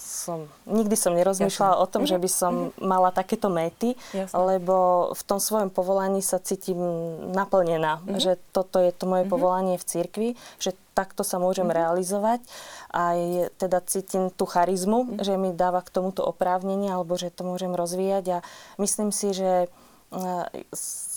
som... 0.00 0.48
Nikdy 0.64 0.96
som 0.96 1.12
nerozmýšľala 1.12 1.76
Jasne. 1.76 1.84
o 1.84 1.90
tom, 1.90 2.02
mm-hmm. 2.08 2.16
že 2.16 2.24
by 2.24 2.30
som 2.32 2.52
mm-hmm. 2.56 2.80
mala 2.80 3.12
takéto 3.12 3.52
méty, 3.52 3.92
Jasne. 4.16 4.36
lebo 4.40 5.10
v 5.12 5.22
tom 5.28 5.36
svojom 5.36 5.68
povolaní 5.68 6.24
sa 6.24 6.40
cítim 6.40 6.80
naplnená. 7.36 8.00
Mm-hmm. 8.00 8.20
Že 8.24 8.32
toto 8.56 8.80
je 8.80 8.88
to 8.96 9.04
moje 9.04 9.28
mm-hmm. 9.28 9.34
povolanie 9.36 9.76
v 9.76 9.84
cirkvi, 9.84 10.28
že 10.56 10.72
takto 10.96 11.28
sa 11.28 11.36
môžem 11.36 11.68
mm-hmm. 11.68 11.80
realizovať. 11.84 12.40
Aj 12.88 13.20
teda 13.60 13.84
cítim 13.84 14.32
tú 14.32 14.48
charizmu, 14.48 15.04
mm-hmm. 15.04 15.20
že 15.20 15.36
mi 15.36 15.52
dáva 15.52 15.84
k 15.84 15.92
tomuto 15.92 16.24
oprávnenie, 16.24 16.88
alebo 16.88 17.20
že 17.20 17.28
to 17.28 17.44
môžem 17.44 17.76
rozvíjať. 17.76 18.40
A 18.40 18.46
myslím 18.80 19.12
si, 19.12 19.36
že 19.36 19.68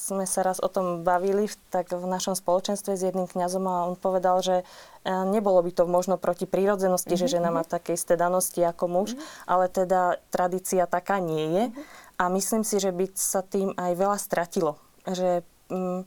sme 0.04 0.28
sa 0.28 0.44
raz 0.44 0.60
o 0.60 0.68
tom 0.68 1.08
bavili 1.08 1.48
tak 1.72 1.96
v 1.96 2.04
našom 2.04 2.36
spoločenstve 2.36 3.00
s 3.00 3.08
jedným 3.08 3.32
kňazom 3.32 3.64
a 3.64 3.88
on 3.88 3.96
povedal, 3.96 4.44
že 4.44 4.62
e, 4.62 4.64
nebolo 5.08 5.64
by 5.64 5.72
to 5.72 5.88
možno 5.88 6.20
proti 6.20 6.44
prírodzenosti, 6.44 7.16
mm-hmm. 7.16 7.24
že 7.24 7.34
žena 7.40 7.56
má 7.56 7.64
mhm. 7.64 7.72
také 7.72 7.96
isté 7.96 8.20
danosti 8.20 8.60
ako 8.60 8.86
muž, 8.92 9.10
mm-hmm. 9.16 9.48
ale 9.48 9.66
teda 9.72 10.20
tradícia 10.28 10.84
taká 10.84 11.24
nie 11.24 11.48
je. 11.56 11.64
Mm-hmm. 11.72 11.86
A 12.20 12.24
myslím 12.36 12.68
si, 12.68 12.78
že 12.84 12.92
by 12.92 13.06
sa 13.16 13.42
tým 13.42 13.72
aj 13.80 13.92
veľa 13.96 14.18
stratilo. 14.20 14.78
Že, 15.08 15.42
mm, 15.72 16.06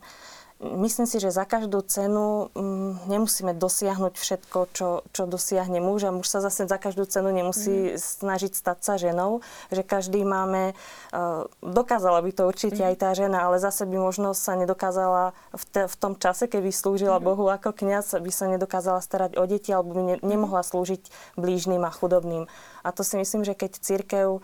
Myslím 0.57 1.05
si, 1.05 1.21
že 1.21 1.29
za 1.29 1.45
každú 1.45 1.85
cenu 1.85 2.49
mm, 2.57 3.05
nemusíme 3.05 3.53
dosiahnuť 3.53 4.17
všetko, 4.17 4.59
čo, 4.73 5.05
čo 5.13 5.29
dosiahne 5.29 5.77
muž 5.77 6.09
a 6.09 6.15
muž 6.15 6.25
sa 6.25 6.41
zase 6.41 6.65
za 6.65 6.81
každú 6.81 7.05
cenu 7.05 7.29
nemusí 7.29 7.93
mm. 7.93 8.01
snažiť 8.01 8.57
stať 8.57 8.77
sa 8.81 8.97
ženou. 8.97 9.45
Že 9.69 9.85
každý 9.85 10.25
máme, 10.25 10.73
uh, 11.13 11.45
dokázala 11.61 12.25
by 12.25 12.31
to 12.33 12.49
určite 12.49 12.81
mm. 12.81 12.89
aj 12.89 12.95
tá 12.97 13.09
žena, 13.13 13.45
ale 13.45 13.61
zase 13.61 13.85
by 13.85 14.01
možno 14.01 14.33
sa 14.33 14.57
nedokázala 14.57 15.37
v, 15.53 15.63
te, 15.69 15.81
v 15.85 15.95
tom 16.01 16.17
čase, 16.17 16.49
keby 16.49 16.73
slúžila 16.73 17.21
mm. 17.21 17.25
Bohu 17.29 17.45
ako 17.53 17.77
kňaz, 17.77 18.17
by 18.17 18.31
sa 18.33 18.49
nedokázala 18.49 18.97
starať 18.97 19.37
o 19.37 19.45
deti 19.45 19.69
alebo 19.69 19.93
by 19.93 20.01
ne, 20.01 20.15
mhm. 20.17 20.25
nemohla 20.25 20.65
slúžiť 20.65 21.37
blížnym 21.37 21.85
a 21.85 21.93
chudobným. 21.93 22.49
A 22.81 22.89
to 22.95 23.05
si 23.05 23.19
myslím, 23.19 23.45
že 23.45 23.53
keď 23.53 23.77
církev 23.77 24.27
uh, 24.39 24.41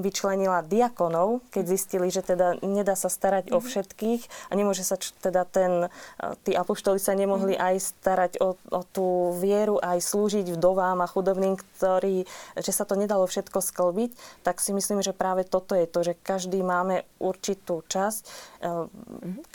vyčlenila 0.00 0.64
diakonov, 0.64 1.44
keď 1.52 1.64
mhm. 1.68 1.72
zistili, 1.76 2.08
že 2.08 2.24
teda 2.24 2.56
nedá 2.64 2.96
sa 2.96 3.12
starať 3.12 3.52
mm. 3.52 3.54
o 3.54 3.58
všetkých 3.60 4.22
a 4.48 4.52
nemôže 4.56 4.80
sa 4.80 4.96
teda 5.18 5.42
ten, 5.44 5.86
e, 5.86 6.24
tí 6.46 6.52
apoštoli 6.54 7.02
sa 7.02 7.18
nemohli 7.18 7.58
aj 7.58 7.74
starať 7.82 8.32
o, 8.38 8.54
o 8.70 8.80
tú 8.86 9.34
vieru, 9.42 9.82
aj 9.82 9.98
slúžiť 10.00 10.54
vdovám 10.54 11.02
a 11.02 11.10
chudobným, 11.10 11.58
ktorí, 11.58 12.24
že 12.56 12.72
sa 12.72 12.86
to 12.86 12.94
nedalo 12.94 13.26
všetko 13.26 13.58
sklbiť, 13.58 14.10
tak 14.46 14.62
si 14.62 14.70
myslím, 14.70 15.02
že 15.02 15.16
práve 15.16 15.42
toto 15.42 15.74
je 15.74 15.90
to, 15.90 16.00
že 16.06 16.14
každý 16.20 16.62
máme 16.62 17.02
určitú 17.18 17.82
časť, 17.90 18.22
e, 18.22 18.30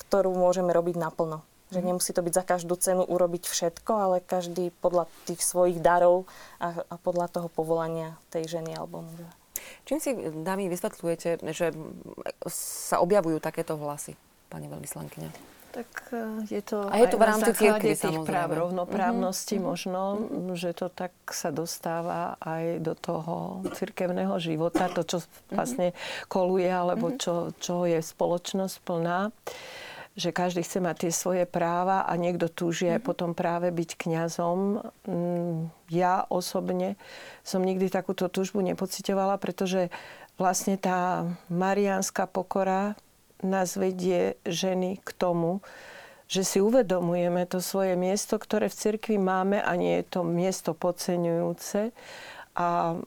ktorú 0.08 0.36
môžeme 0.36 0.76
robiť 0.76 0.96
naplno. 1.00 1.42
Že 1.74 1.80
mhm. 1.82 1.88
nemusí 1.88 2.12
to 2.14 2.22
byť 2.22 2.34
za 2.36 2.44
každú 2.46 2.76
cenu 2.78 3.04
urobiť 3.08 3.50
všetko, 3.50 3.92
ale 3.96 4.18
každý 4.22 4.70
podľa 4.84 5.10
tých 5.26 5.42
svojich 5.42 5.82
darov 5.82 6.30
a, 6.62 6.86
a 6.86 6.96
podľa 7.02 7.32
toho 7.32 7.48
povolania 7.50 8.20
tej 8.30 8.60
ženy 8.60 8.78
alebo 8.78 9.02
muža. 9.02 9.32
Čím 9.86 10.00
si, 10.02 10.14
dámy, 10.46 10.70
vysvetľujete, 10.70 11.42
že 11.54 11.74
sa 12.50 13.02
objavujú 13.02 13.42
takéto 13.42 13.78
hlasy? 13.78 14.18
Pani 14.50 14.68
veľvyslankyňa? 14.72 15.56
Tak 15.76 15.92
e, 16.16 16.48
je 16.48 16.62
to 16.64 16.88
a 16.88 16.96
je 17.04 17.08
to 17.12 17.20
v 17.20 17.28
rámci 17.28 17.52
cirkvi, 17.52 18.00
tých 18.00 18.24
práv 18.24 18.56
rovnoprávnosti 18.56 19.60
mm-hmm. 19.60 19.68
možno, 19.68 20.02
mm-hmm. 20.16 20.56
že 20.56 20.72
to 20.72 20.88
tak 20.88 21.12
sa 21.28 21.52
dostáva 21.52 22.40
aj 22.40 22.80
do 22.80 22.96
toho 22.96 23.60
cirkevného 23.76 24.40
života, 24.40 24.88
to, 24.88 25.04
čo 25.04 25.18
mm-hmm. 25.20 25.52
vlastne 25.52 25.88
koluje, 26.32 26.72
alebo 26.72 27.12
mm-hmm. 27.12 27.20
čo, 27.20 27.36
čo 27.60 27.84
je 27.84 28.00
spoločnosť 28.00 28.76
plná. 28.88 29.36
že 30.16 30.32
každý 30.32 30.64
chce 30.64 30.80
mať 30.80 30.96
tie 30.96 31.12
svoje 31.12 31.44
práva 31.44 32.08
a 32.08 32.16
niekto 32.16 32.48
túži 32.48 32.88
aj 32.88 33.04
potom 33.04 33.36
práve 33.36 33.68
byť 33.68 34.00
kňazom. 34.00 34.80
Mm, 35.04 35.76
ja 35.92 36.24
osobne 36.32 36.96
som 37.44 37.60
nikdy 37.60 37.92
takúto 37.92 38.32
túžbu 38.32 38.64
nepocitovala, 38.64 39.36
pretože 39.44 39.92
vlastne 40.40 40.80
tá 40.80 41.28
mariánska 41.52 42.32
pokora 42.32 42.96
nás 43.44 43.76
vedie 43.76 44.40
ženy 44.48 45.02
k 45.04 45.10
tomu, 45.16 45.60
že 46.26 46.42
si 46.42 46.58
uvedomujeme 46.58 47.46
to 47.46 47.62
svoje 47.62 47.94
miesto, 47.94 48.42
ktoré 48.42 48.70
v 48.70 48.80
cirkvi 48.80 49.18
máme 49.22 49.62
a 49.62 49.72
nie 49.78 50.02
je 50.02 50.06
to 50.10 50.22
miesto 50.26 50.74
podceňujúce. 50.74 51.94
A 52.56 52.98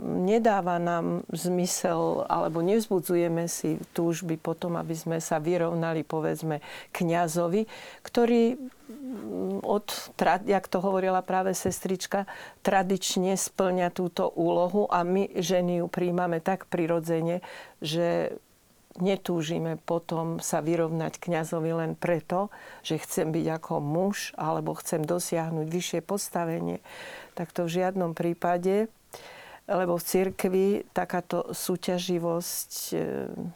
nedáva 0.00 0.80
nám 0.80 1.28
zmysel, 1.28 2.24
alebo 2.26 2.64
nevzbudzujeme 2.64 3.44
si 3.52 3.76
túžby 3.92 4.40
potom, 4.40 4.80
aby 4.80 4.96
sme 4.96 5.18
sa 5.20 5.36
vyrovnali, 5.36 6.02
povedzme, 6.02 6.64
kňazovi, 6.96 7.68
ktorý 8.00 8.56
mm, 8.56 9.60
od, 9.60 9.86
jak 10.48 10.64
to 10.72 10.78
hovorila 10.80 11.20
práve 11.20 11.52
sestrička, 11.52 12.24
tradične 12.64 13.36
splňa 13.36 13.92
túto 13.92 14.32
úlohu 14.32 14.88
a 14.88 15.04
my 15.04 15.36
ženy 15.36 15.84
ju 15.84 15.86
príjmame 15.92 16.40
tak 16.40 16.64
prirodzene, 16.72 17.44
že 17.84 18.40
netúžime 19.02 19.78
potom 19.82 20.38
sa 20.38 20.62
vyrovnať 20.62 21.18
kňazovi 21.18 21.70
len 21.74 21.92
preto, 21.98 22.52
že 22.86 23.02
chcem 23.02 23.34
byť 23.34 23.46
ako 23.58 23.74
muž 23.82 24.30
alebo 24.38 24.74
chcem 24.78 25.02
dosiahnuť 25.02 25.66
vyššie 25.66 26.00
postavenie. 26.04 26.78
Tak 27.34 27.50
to 27.50 27.66
v 27.66 27.82
žiadnom 27.82 28.14
prípade 28.14 28.86
lebo 29.64 29.96
v 29.96 30.04
cirkvi 30.04 30.66
takáto 30.92 31.48
súťaživosť 31.56 32.72
e, 32.92 32.96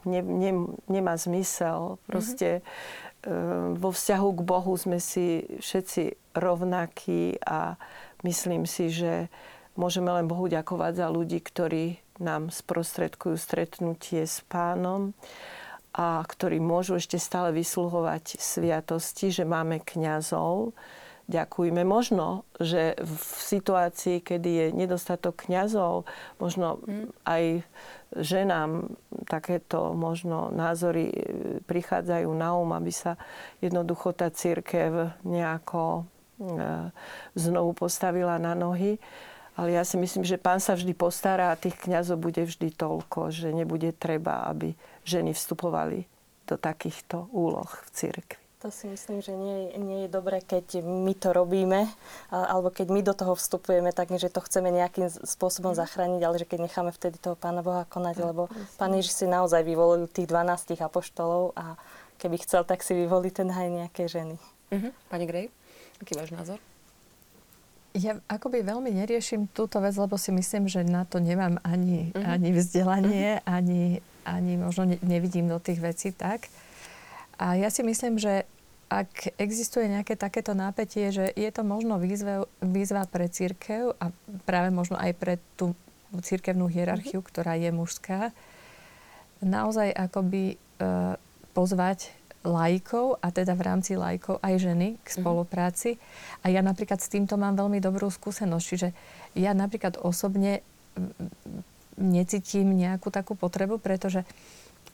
ne, 0.09 0.20
ne, 0.24 0.52
nemá 0.89 1.20
zmysel. 1.20 2.01
Proste 2.09 2.65
mm-hmm. 2.65 3.77
vo 3.77 3.93
vzťahu 3.93 4.28
k 4.32 4.40
Bohu 4.40 4.73
sme 4.81 5.05
si 5.05 5.44
všetci 5.60 6.32
rovnakí 6.32 7.36
a 7.44 7.77
myslím 8.24 8.65
si, 8.65 8.89
že 8.89 9.28
môžeme 9.77 10.09
len 10.09 10.24
Bohu 10.24 10.48
ďakovať 10.48 10.93
za 10.97 11.06
ľudí, 11.12 11.44
ktorí 11.44 12.01
nám 12.19 12.51
sprostredkujú 12.51 13.39
stretnutie 13.39 14.27
s 14.27 14.43
pánom 14.47 15.15
a 15.95 16.23
ktorí 16.23 16.62
môžu 16.62 17.01
ešte 17.01 17.19
stále 17.19 17.51
vysluhovať 17.51 18.39
sviatosti, 18.39 19.35
že 19.35 19.49
máme 19.49 19.82
kňazov, 19.82 20.77
ďakujme. 21.28 21.85
Možno, 21.85 22.49
že 22.57 22.97
v 22.97 23.23
situácii, 23.23 24.24
kedy 24.24 24.51
je 24.51 24.66
nedostatok 24.73 25.49
kňazov, 25.49 26.09
možno 26.40 26.81
mm. 26.86 27.09
aj 27.28 27.45
ženám 28.16 28.97
takéto 29.28 29.93
možno 29.93 30.49
názory 30.49 31.12
e, 31.12 31.16
prichádzajú 31.69 32.28
na 32.32 32.57
um, 32.57 32.73
aby 32.73 32.89
sa 32.89 33.20
jednoducho 33.61 34.16
tá 34.16 34.32
církev 34.32 35.12
nejako 35.28 36.09
e, 36.40 36.53
znovu 37.36 37.77
postavila 37.77 38.40
na 38.40 38.57
nohy. 38.57 38.97
Ale 39.59 39.74
ja 39.74 39.82
si 39.82 39.98
myslím, 39.98 40.22
že 40.22 40.39
pán 40.39 40.62
sa 40.62 40.78
vždy 40.78 40.94
postará 40.94 41.51
a 41.51 41.59
tých 41.59 41.74
kňazov 41.82 42.22
bude 42.22 42.47
vždy 42.47 42.70
toľko, 42.78 43.35
že 43.35 43.51
nebude 43.51 43.90
treba, 43.90 44.47
aby 44.47 44.78
ženy 45.02 45.35
vstupovali 45.35 46.06
do 46.47 46.55
takýchto 46.55 47.26
úloh 47.35 47.66
v 47.66 47.89
cirkvi. 47.90 48.39
To 48.62 48.74
si 48.74 48.90
myslím, 48.90 49.22
že 49.22 49.35
nie, 49.39 49.70
nie 49.78 49.98
je 50.06 50.10
dobré, 50.10 50.43
keď 50.43 50.82
my 50.82 51.14
to 51.14 51.30
robíme, 51.30 51.86
alebo 52.30 52.74
keď 52.74 52.86
my 52.90 53.01
do 53.06 53.14
toho 53.14 53.39
vstupujeme, 53.39 53.94
tak 53.94 54.10
že 54.14 54.30
to 54.30 54.43
chceme 54.43 54.74
nejakým 54.74 55.06
spôsobom 55.10 55.78
zachrániť, 55.78 56.22
ale 56.26 56.43
že 56.43 56.47
keď 56.47 56.66
necháme 56.66 56.90
vtedy 56.90 57.22
toho 57.22 57.39
Pána 57.39 57.62
Boha 57.62 57.86
konať, 57.86 58.18
lebo 58.18 58.51
Pán 58.74 58.98
Ježiš 58.98 59.22
si 59.22 59.26
naozaj 59.30 59.62
vyvolil 59.62 60.10
tých 60.10 60.26
12 60.26 60.74
apoštolov 60.74 61.55
a 61.55 61.78
keby 62.18 62.43
chcel, 62.43 62.66
tak 62.66 62.82
si 62.82 62.98
vyvolí 62.98 63.30
ten 63.30 63.47
aj 63.47 63.70
nejaké 63.70 64.10
ženy. 64.10 64.35
Uh-huh. 64.74 64.90
Pani 65.06 65.26
Grej, 65.30 65.47
aký 66.02 66.18
váš 66.18 66.35
názor? 66.35 66.59
Ja 67.97 68.20
akoby 68.28 68.60
veľmi 68.62 68.93
neriešim 68.93 69.48
túto 69.52 69.81
vec, 69.81 69.97
lebo 69.97 70.20
si 70.20 70.28
myslím, 70.28 70.69
že 70.69 70.85
na 70.85 71.09
to 71.09 71.19
nemám 71.19 71.56
ani, 71.65 72.12
uh-huh. 72.12 72.36
ani 72.36 72.48
vzdelanie, 72.52 73.40
uh-huh. 73.40 73.56
ani, 73.56 73.82
ani 74.28 74.52
možno 74.60 74.85
ne, 74.85 74.97
nevidím 75.01 75.48
do 75.48 75.56
tých 75.56 75.81
vecí 75.81 76.12
tak. 76.12 76.52
A 77.39 77.56
ja 77.56 77.73
si 77.73 77.81
myslím, 77.86 78.20
že 78.20 78.44
ak 78.89 79.36
existuje 79.36 79.85
nejaké 79.85 80.16
takéto 80.16 80.56
nápetie, 80.56 81.12
že 81.12 81.28
je 81.36 81.51
to 81.52 81.60
možno 81.60 82.01
výzva, 82.01 82.48
výzva 82.65 83.05
pre 83.05 83.28
církev 83.28 83.93
a 84.01 84.09
práve 84.48 84.73
možno 84.73 84.97
aj 84.97 85.12
pre 85.16 85.35
tú 85.60 85.77
církevnú 86.12 86.73
hierarchiu, 86.73 87.20
mm-hmm. 87.20 87.31
ktorá 87.32 87.52
je 87.60 87.69
mužská, 87.69 88.32
naozaj 89.44 89.93
akoby 89.93 90.56
e, 90.56 90.56
pozvať 91.52 92.18
lajkov 92.48 93.20
a 93.20 93.28
teda 93.28 93.52
v 93.52 93.62
rámci 93.68 93.92
lajkov 93.94 94.40
aj 94.40 94.54
ženy 94.56 94.96
k 95.04 95.08
mhm. 95.12 95.16
spolupráci. 95.20 95.90
Mm-hmm. 95.94 96.42
A 96.42 96.46
ja 96.48 96.60
napríklad 96.64 96.98
s 97.04 97.12
týmto 97.12 97.36
mám 97.36 97.54
veľmi 97.60 97.78
dobrú 97.84 98.08
skúsenosť. 98.08 98.64
Čiže 98.64 98.88
ja 99.36 99.52
napríklad 99.52 100.00
osobne 100.00 100.64
necítim 101.98 102.72
nejakú 102.72 103.12
takú 103.12 103.34
potrebu, 103.36 103.78
pretože 103.78 104.24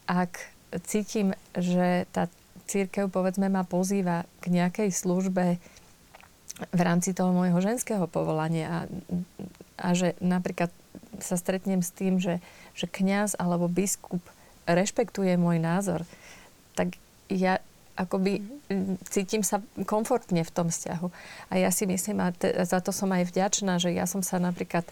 ak 0.04 0.36
cítim, 0.84 1.36
že 1.54 2.08
tá 2.10 2.26
církev, 2.66 3.12
povedzme, 3.12 3.46
ma 3.52 3.62
pozýva 3.62 4.24
k 4.40 4.50
nejakej 4.50 4.88
službe 4.90 5.60
v 6.70 6.80
rámci 6.80 7.12
toho 7.12 7.34
môjho 7.34 7.58
ženského 7.60 8.06
povolania 8.08 8.66
a, 8.66 8.80
a 9.80 9.88
že 9.92 10.16
napríklad 10.22 10.70
sa 11.18 11.36
stretnem 11.38 11.82
s 11.82 11.90
tým, 11.90 12.22
že, 12.22 12.38
že 12.78 12.86
kňaz 12.86 13.38
alebo 13.38 13.66
biskup 13.66 14.22
rešpektuje 14.64 15.36
môj 15.36 15.60
názor, 15.60 16.08
tak 16.72 16.96
ja 17.28 17.60
akoby 17.94 18.42
cítim 19.06 19.46
sa 19.46 19.62
komfortne 19.86 20.42
v 20.42 20.50
tom 20.50 20.66
vzťahu. 20.66 21.08
A 21.50 21.62
ja 21.62 21.70
si 21.70 21.86
myslím, 21.86 22.26
a 22.26 22.34
te, 22.34 22.50
za 22.66 22.82
to 22.82 22.90
som 22.90 23.10
aj 23.14 23.30
vďačná, 23.30 23.78
že 23.78 23.94
ja 23.94 24.04
som 24.10 24.20
sa 24.20 24.42
napríklad 24.42 24.82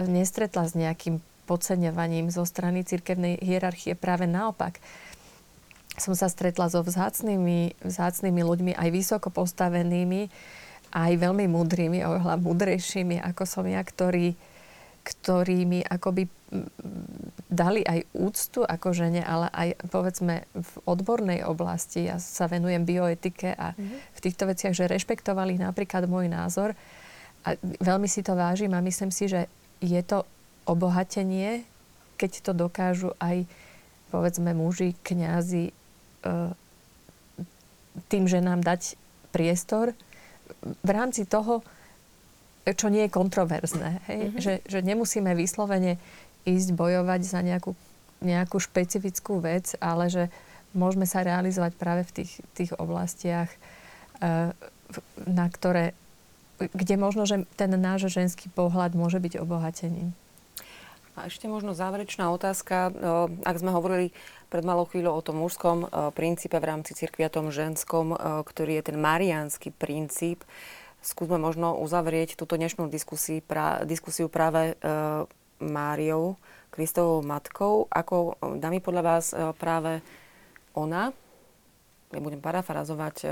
nestretla 0.00 0.64
s 0.64 0.72
nejakým 0.72 1.20
podceňovaním 1.44 2.32
zo 2.32 2.44
strany 2.48 2.84
cirkevnej 2.84 3.40
hierarchie. 3.40 3.96
Práve 3.96 4.24
naopak 4.24 4.80
som 5.98 6.14
sa 6.14 6.30
stretla 6.30 6.70
so 6.70 6.80
vzácnými, 6.80 7.80
vzácnými 7.82 8.40
ľuďmi, 8.44 8.72
aj 8.78 8.88
vysoko 8.94 9.28
postavenými, 9.28 10.30
aj 10.94 11.12
veľmi 11.20 11.50
múdrymi, 11.50 12.00
oveľa 12.06 12.38
múdrejšími, 12.38 13.20
ako 13.20 13.44
som 13.44 13.64
ja, 13.66 13.82
ktorí, 13.82 14.38
ktorí 15.04 15.58
mi 15.68 15.80
akoby 15.82 16.30
dali 17.48 17.84
aj 17.84 18.08
úctu 18.16 18.64
ako 18.64 18.96
žene, 18.96 19.20
ale 19.20 19.52
aj 19.52 19.68
povedzme 19.92 20.48
v 20.52 20.72
odbornej 20.88 21.44
oblasti, 21.44 22.08
ja 22.08 22.16
sa 22.16 22.48
venujem 22.48 22.88
bioetike 22.88 23.52
a 23.52 23.76
mm-hmm. 23.76 23.98
v 24.16 24.22
týchto 24.24 24.44
veciach, 24.48 24.72
že 24.72 24.88
rešpektovali 24.88 25.60
napríklad 25.60 26.08
môj 26.08 26.32
názor 26.32 26.72
a 27.44 27.52
veľmi 27.60 28.08
si 28.08 28.24
to 28.24 28.32
vážim 28.32 28.72
a 28.72 28.80
myslím 28.80 29.12
si, 29.12 29.28
že 29.28 29.44
je 29.84 30.00
to 30.00 30.24
obohatenie, 30.64 31.68
keď 32.16 32.30
to 32.40 32.52
dokážu 32.56 33.12
aj 33.20 33.44
povedzme 34.08 34.56
muži, 34.56 34.96
kňazi, 35.04 35.76
E, 36.24 36.34
tým, 38.06 38.30
že 38.30 38.38
nám 38.38 38.62
dať 38.62 38.94
priestor 39.34 39.90
v 40.62 40.90
rámci 40.90 41.26
toho, 41.26 41.66
čo 42.62 42.86
nie 42.92 43.08
je 43.08 43.10
kontroverzné. 43.10 43.90
Hej? 44.06 44.20
Mm-hmm. 44.22 44.38
Že, 44.38 44.54
že 44.62 44.78
nemusíme 44.86 45.34
vyslovene 45.34 45.98
ísť 46.48 46.72
bojovať 46.72 47.20
za 47.28 47.40
nejakú, 47.44 47.76
nejakú 48.24 48.56
špecifickú 48.56 49.44
vec, 49.44 49.76
ale 49.78 50.08
že 50.08 50.24
môžeme 50.72 51.04
sa 51.04 51.20
realizovať 51.20 51.72
práve 51.76 52.02
v 52.08 52.22
tých, 52.22 52.32
tých 52.56 52.72
oblastiach, 52.80 53.52
e, 53.52 53.58
na 55.28 55.46
ktoré, 55.52 55.92
kde 56.58 56.96
možno, 56.96 57.28
že 57.28 57.44
ten 57.60 57.70
náš 57.76 58.08
ženský 58.08 58.48
pohľad 58.52 58.96
môže 58.96 59.20
byť 59.20 59.38
obohatením. 59.38 60.16
A 61.18 61.26
ešte 61.26 61.50
možno 61.50 61.74
záverečná 61.74 62.30
otázka. 62.30 62.94
Ak 63.42 63.58
sme 63.58 63.74
hovorili 63.74 64.14
pred 64.54 64.62
malou 64.62 64.86
chvíľou 64.86 65.18
o 65.18 65.24
tom 65.26 65.42
mužskom 65.42 65.90
princípe 66.14 66.54
v 66.54 66.68
rámci 66.70 66.94
cirkvi 66.94 67.26
a 67.26 67.34
tom 67.34 67.50
ženskom, 67.50 68.14
ktorý 68.46 68.78
je 68.78 68.94
ten 68.94 68.98
mariánsky 69.02 69.74
princíp, 69.74 70.46
skúsme 71.02 71.42
možno 71.42 71.74
uzavrieť 71.74 72.38
túto 72.38 72.54
dnešnú 72.54 72.86
diskusiu 72.86 74.30
práve 74.30 74.78
Máriou, 75.62 76.38
Kristovou 76.70 77.22
matkou. 77.22 77.90
Ako, 77.90 78.38
dámy 78.58 78.78
podľa 78.78 79.02
vás 79.02 79.34
práve 79.58 80.00
ona, 80.74 81.10
ja 82.08 82.20
budem 82.24 82.40
parafrazovať 82.40 83.28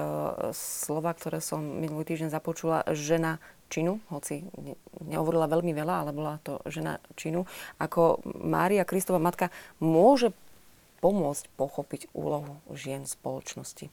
slova, 0.52 1.16
ktoré 1.16 1.40
som 1.40 1.64
minulý 1.64 2.04
týždeň 2.12 2.28
započula, 2.28 2.84
žena 2.92 3.40
činu, 3.72 3.98
hoci 4.12 4.44
nehovorila 5.00 5.48
veľmi 5.48 5.72
veľa, 5.72 5.94
ale 6.04 6.10
bola 6.12 6.38
to 6.44 6.60
žena 6.68 7.00
činu, 7.16 7.48
ako 7.80 8.20
Mária 8.26 8.84
Kristova 8.84 9.18
matka 9.18 9.48
môže 9.80 10.30
pomôcť 11.00 11.44
pochopiť 11.56 12.12
úlohu 12.12 12.60
žien 12.72 13.04
v 13.04 13.14
spoločnosti. 13.14 13.86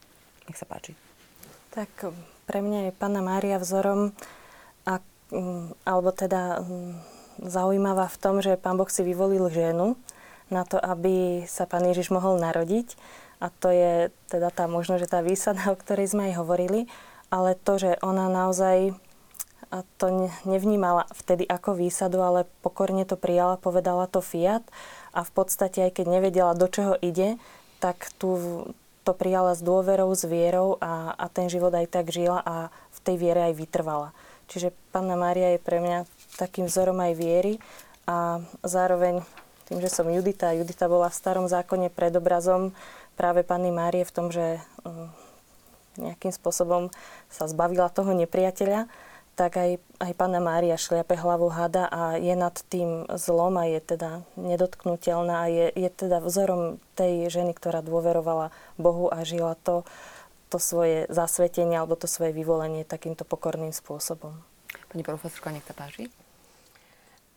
Nech 0.50 0.58
sa 0.60 0.68
páči. 0.68 0.96
Tak 1.72 1.90
pre 2.46 2.60
mňa 2.62 2.90
je 2.90 2.98
pána 2.98 3.24
Mária 3.24 3.58
vzorom, 3.58 4.12
a, 4.84 5.00
mm, 5.32 5.88
alebo 5.88 6.10
teda 6.12 6.60
mm, 6.62 6.94
zaujímavá 7.42 8.10
v 8.10 8.20
tom, 8.20 8.36
že 8.44 8.60
pán 8.60 8.78
Boh 8.78 8.90
si 8.90 9.02
vyvolil 9.02 9.50
ženu 9.50 9.96
na 10.52 10.68
to, 10.68 10.78
aby 10.78 11.46
sa 11.50 11.66
pán 11.66 11.88
Ježiš 11.88 12.14
mohol 12.14 12.38
narodiť 12.38 12.98
a 13.44 13.52
to 13.52 13.74
je 13.74 13.94
teda 14.32 14.54
tá 14.54 14.70
možno, 14.72 14.96
že 15.02 15.10
tá 15.10 15.20
výsada, 15.20 15.68
o 15.74 15.80
ktorej 15.80 16.12
sme 16.14 16.32
aj 16.32 16.40
hovorili, 16.40 16.88
ale 17.34 17.58
to, 17.58 17.82
že 17.82 17.92
ona 18.06 18.30
naozaj 18.30 18.94
to 19.98 20.30
nevnímala 20.46 21.10
vtedy 21.10 21.50
ako 21.50 21.74
výsadu, 21.74 22.22
ale 22.22 22.46
pokorne 22.62 23.10
to 23.10 23.18
prijala, 23.18 23.58
povedala 23.58 24.06
to 24.06 24.22
Fiat 24.22 24.62
a 25.18 25.26
v 25.26 25.32
podstate 25.34 25.90
aj 25.90 25.98
keď 25.98 26.06
nevedela, 26.14 26.54
do 26.54 26.70
čoho 26.70 26.94
ide, 27.02 27.42
tak 27.82 28.14
tu 28.22 28.62
to 29.02 29.12
prijala 29.18 29.58
s 29.58 29.66
dôverou, 29.66 30.14
s 30.14 30.24
vierou 30.30 30.78
a, 30.78 31.18
a 31.18 31.26
ten 31.28 31.50
život 31.50 31.74
aj 31.74 31.90
tak 31.90 32.14
žila 32.14 32.40
a 32.46 32.70
v 32.70 33.00
tej 33.02 33.16
viere 33.18 33.50
aj 33.50 33.54
vytrvala. 33.58 34.10
Čiže 34.48 34.76
Panna 34.94 35.18
Mária 35.18 35.58
je 35.58 35.60
pre 35.60 35.82
mňa 35.82 36.06
takým 36.40 36.70
vzorom 36.70 36.98
aj 37.00 37.14
viery 37.16 37.54
a 38.10 38.42
zároveň 38.66 39.24
tým, 39.70 39.80
že 39.80 39.90
som 39.90 40.10
Judita, 40.12 40.52
Judita 40.52 40.92
bola 40.92 41.08
v 41.08 41.18
starom 41.18 41.48
zákone 41.48 41.88
pred 41.88 42.12
obrazom 42.14 42.76
práve 43.16 43.46
Panny 43.48 43.72
Márie 43.72 44.04
v 44.04 44.14
tom, 44.14 44.28
že 44.34 44.60
mm, 44.84 45.08
nejakým 45.98 46.34
spôsobom 46.34 46.90
sa 47.30 47.46
zbavila 47.46 47.88
toho 47.94 48.12
nepriateľa, 48.18 48.90
tak 49.34 49.58
aj, 49.58 49.82
aj 49.98 50.12
Panna 50.14 50.38
Mária 50.38 50.78
šliape 50.78 51.18
hlavu 51.18 51.50
hada 51.50 51.90
a 51.90 52.22
je 52.22 52.38
nad 52.38 52.54
tým 52.70 53.10
zlom 53.18 53.58
a 53.58 53.66
je 53.66 53.82
teda 53.82 54.22
nedotknutelná 54.38 55.36
a 55.46 55.48
je, 55.50 55.66
je 55.74 55.90
teda 55.90 56.22
vzorom 56.22 56.78
tej 56.94 57.34
ženy, 57.34 57.58
ktorá 57.58 57.82
dôverovala 57.82 58.54
Bohu 58.78 59.10
a 59.10 59.26
žila 59.26 59.58
to, 59.66 59.82
to 60.54 60.62
svoje 60.62 61.10
zasvetenie 61.10 61.82
alebo 61.82 61.98
to 61.98 62.06
svoje 62.06 62.30
vyvolenie 62.30 62.86
takýmto 62.86 63.26
pokorným 63.26 63.74
spôsobom. 63.74 64.38
Pani 64.94 65.02
profesorka, 65.02 65.50
nech 65.50 65.66
sa 65.66 65.74
páči. 65.74 66.23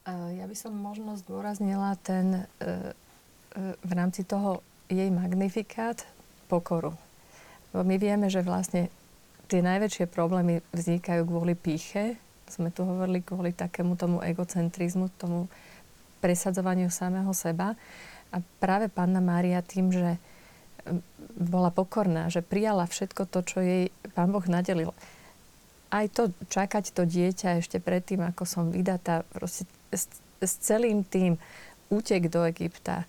Ja 0.07 0.47
by 0.47 0.55
som 0.55 0.71
možno 0.71 1.19
zdôraznila 1.19 1.99
ten 1.99 2.39
e, 2.39 2.43
e, 2.63 2.71
v 3.75 3.91
rámci 3.91 4.23
toho 4.23 4.63
jej 4.87 5.11
magnifikát 5.11 6.07
pokoru. 6.47 6.95
My 7.75 7.99
vieme, 7.99 8.31
že 8.31 8.47
vlastne 8.47 8.87
tie 9.51 9.67
najväčšie 9.67 10.07
problémy 10.07 10.63
vznikajú 10.71 11.27
kvôli 11.27 11.59
píche. 11.59 12.15
Sme 12.47 12.71
tu 12.71 12.87
hovorili 12.87 13.19
kvôli 13.19 13.51
takému 13.51 13.99
tomu 13.99 14.23
egocentrizmu, 14.23 15.11
tomu 15.19 15.51
presadzovaniu 16.23 16.87
samého 16.87 17.35
seba. 17.35 17.75
A 18.31 18.39
práve 18.63 18.87
Panna 18.87 19.19
Mária 19.19 19.59
tým, 19.59 19.91
že 19.91 20.23
bola 21.35 21.75
pokorná, 21.75 22.31
že 22.31 22.47
prijala 22.47 22.87
všetko 22.87 23.27
to, 23.27 23.43
čo 23.43 23.59
jej 23.59 23.91
Pán 24.15 24.31
Boh 24.31 24.47
nadelil. 24.47 24.95
Aj 25.91 26.07
to 26.11 26.31
čakať 26.47 26.95
to 26.95 27.03
dieťa 27.07 27.59
ešte 27.59 27.83
predtým, 27.83 28.23
ako 28.23 28.43
som 28.47 28.65
vydatá, 28.71 29.27
proste 29.35 29.67
s, 29.93 30.09
s 30.43 30.53
celým 30.63 31.03
tým 31.07 31.39
útek 31.91 32.31
do 32.31 32.43
Egypta, 32.47 33.07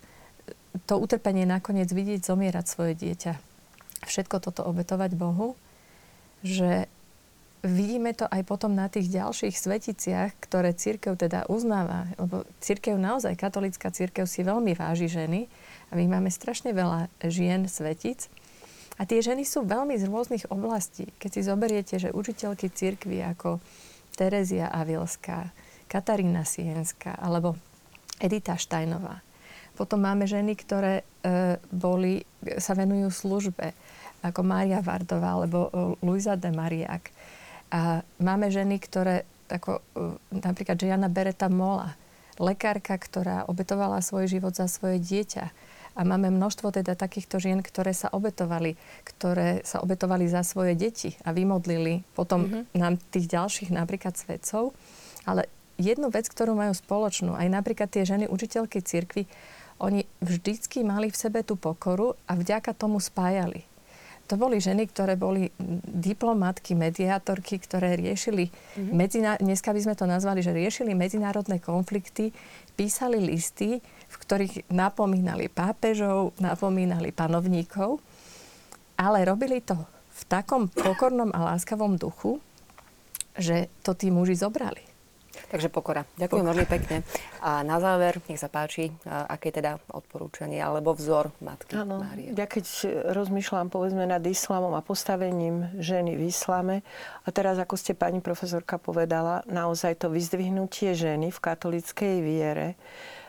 to 0.86 1.00
utrpenie 1.00 1.48
nakoniec 1.48 1.90
vidieť 1.90 2.22
zomierať 2.22 2.64
svoje 2.66 2.94
dieťa. 2.94 3.34
Všetko 4.06 4.38
toto 4.38 4.62
obetovať 4.62 5.18
Bohu 5.18 5.58
že 6.42 6.86
vidíme 7.66 8.14
to 8.14 8.30
aj 8.30 8.46
potom 8.46 8.74
na 8.74 8.86
tých 8.86 9.10
ďalších 9.10 9.54
sveticiach, 9.58 10.30
ktoré 10.38 10.70
církev 10.70 11.18
teda 11.18 11.50
uznáva, 11.50 12.06
lebo 12.14 12.46
církev 12.62 12.94
naozaj, 12.94 13.34
katolická 13.34 13.90
církev 13.90 14.30
si 14.30 14.46
veľmi 14.46 14.78
váži 14.78 15.10
ženy 15.10 15.50
a 15.90 15.98
my 15.98 16.06
máme 16.06 16.30
strašne 16.30 16.70
veľa 16.70 17.10
žien 17.26 17.66
svetic. 17.66 18.30
A 18.98 19.06
tie 19.06 19.22
ženy 19.22 19.46
sú 19.46 19.62
veľmi 19.62 19.94
z 19.94 20.10
rôznych 20.10 20.50
oblastí. 20.50 21.06
Keď 21.22 21.30
si 21.30 21.40
zoberiete, 21.46 21.94
že 22.02 22.10
učiteľky 22.10 22.66
církvy 22.66 23.22
ako 23.22 23.62
Terezia 24.18 24.66
Avilská, 24.74 25.54
Katarína 25.88 26.44
Sienská 26.44 27.16
alebo 27.16 27.56
Edita 28.20 28.54
Štajnová. 28.54 29.24
Potom 29.78 30.02
máme 30.02 30.26
ženy, 30.26 30.58
ktoré 30.58 31.00
e, 31.00 31.04
boli, 31.70 32.26
sa 32.58 32.74
venujú 32.74 33.14
službe 33.14 33.72
ako 34.26 34.42
Mária 34.42 34.82
Vardová 34.82 35.38
alebo 35.38 35.70
Luisa 36.02 36.34
de 36.34 36.50
Mariak. 36.50 37.14
A 37.70 38.02
máme 38.18 38.50
ženy, 38.50 38.82
ktoré, 38.82 39.22
ako 39.46 39.78
napríklad 40.34 40.74
Jana 40.82 41.06
Beretta 41.06 41.46
Mola, 41.46 41.94
lekárka, 42.42 42.98
ktorá 42.98 43.46
obetovala 43.46 44.02
svoj 44.02 44.26
život 44.26 44.54
za 44.58 44.66
svoje 44.66 44.98
dieťa. 44.98 45.46
A 45.98 46.06
máme 46.06 46.30
množstvo 46.30 46.70
teda 46.70 46.94
takýchto 46.94 47.42
žien, 47.42 47.58
ktoré 47.58 47.90
sa 47.90 48.06
obetovali, 48.14 48.78
ktoré 49.02 49.66
sa 49.66 49.82
obetovali 49.82 50.30
za 50.30 50.46
svoje 50.46 50.78
deti 50.78 51.18
a 51.26 51.34
vymodlili 51.34 52.06
potom 52.14 52.46
mm-hmm. 52.46 52.78
nám 52.78 53.02
tých 53.10 53.26
ďalších 53.26 53.70
napríklad 53.74 54.14
svedcov. 54.14 54.78
Ale 55.26 55.50
jednu 55.78 56.10
vec, 56.10 56.26
ktorú 56.26 56.58
majú 56.58 56.74
spoločnú, 56.74 57.38
aj 57.38 57.48
napríklad 57.48 57.88
tie 57.88 58.04
ženy 58.04 58.26
učiteľky 58.26 58.82
cirkvi, 58.82 59.24
oni 59.78 60.02
vždycky 60.18 60.82
mali 60.82 61.08
v 61.08 61.16
sebe 61.16 61.46
tú 61.46 61.54
pokoru 61.54 62.18
a 62.26 62.34
vďaka 62.34 62.74
tomu 62.74 62.98
spájali. 62.98 63.62
To 64.28 64.36
boli 64.36 64.60
ženy, 64.60 64.84
ktoré 64.92 65.16
boli 65.16 65.48
diplomatky, 65.88 66.76
mediátorky, 66.76 67.56
ktoré 67.56 67.96
riešili, 67.96 68.52
mm-hmm. 68.52 68.92
medzina- 68.92 69.40
dneska 69.40 69.72
by 69.72 69.80
sme 69.80 69.94
to 69.96 70.04
nazvali, 70.04 70.44
že 70.44 70.52
riešili 70.52 70.92
medzinárodné 70.92 71.64
konflikty, 71.64 72.36
písali 72.76 73.24
listy, 73.24 73.80
v 73.80 74.14
ktorých 74.20 74.68
napomínali 74.68 75.48
pápežov, 75.48 76.36
napomínali 76.36 77.08
panovníkov, 77.08 78.04
ale 79.00 79.24
robili 79.24 79.64
to 79.64 79.80
v 80.12 80.22
takom 80.28 80.68
pokornom 80.68 81.32
a 81.32 81.54
láskavom 81.54 81.96
duchu, 81.96 82.42
že 83.38 83.72
to 83.80 83.96
tí 83.96 84.12
muži 84.12 84.36
zobrali. 84.36 84.87
Takže 85.48 85.70
pokora. 85.70 86.02
Ďakujem 86.18 86.44
pokora. 86.44 86.50
veľmi 86.52 86.66
pekne. 86.66 86.96
A 87.40 87.62
na 87.62 87.78
záver, 87.78 88.18
nech 88.26 88.42
sa 88.42 88.50
páči, 88.50 88.90
aké 89.06 89.54
teda 89.54 89.78
odporúčanie 89.94 90.58
alebo 90.58 90.92
vzor 90.92 91.30
Matky 91.38 91.78
ano, 91.78 92.02
Márie. 92.02 92.34
Ja 92.34 92.50
keď 92.50 92.66
rozmýšľam 93.14 93.70
povedzme 93.70 94.04
nad 94.04 94.20
islamom 94.26 94.74
a 94.74 94.82
postavením 94.82 95.70
ženy 95.78 96.18
v 96.18 96.28
islame 96.28 96.82
a 97.24 97.28
teraz, 97.30 97.56
ako 97.62 97.78
ste 97.78 97.94
pani 97.94 98.18
profesorka 98.18 98.76
povedala, 98.76 99.46
naozaj 99.46 100.02
to 100.02 100.10
vyzdvihnutie 100.10 100.98
ženy 100.98 101.30
v 101.30 101.38
katolickej 101.38 102.14
viere 102.20 102.74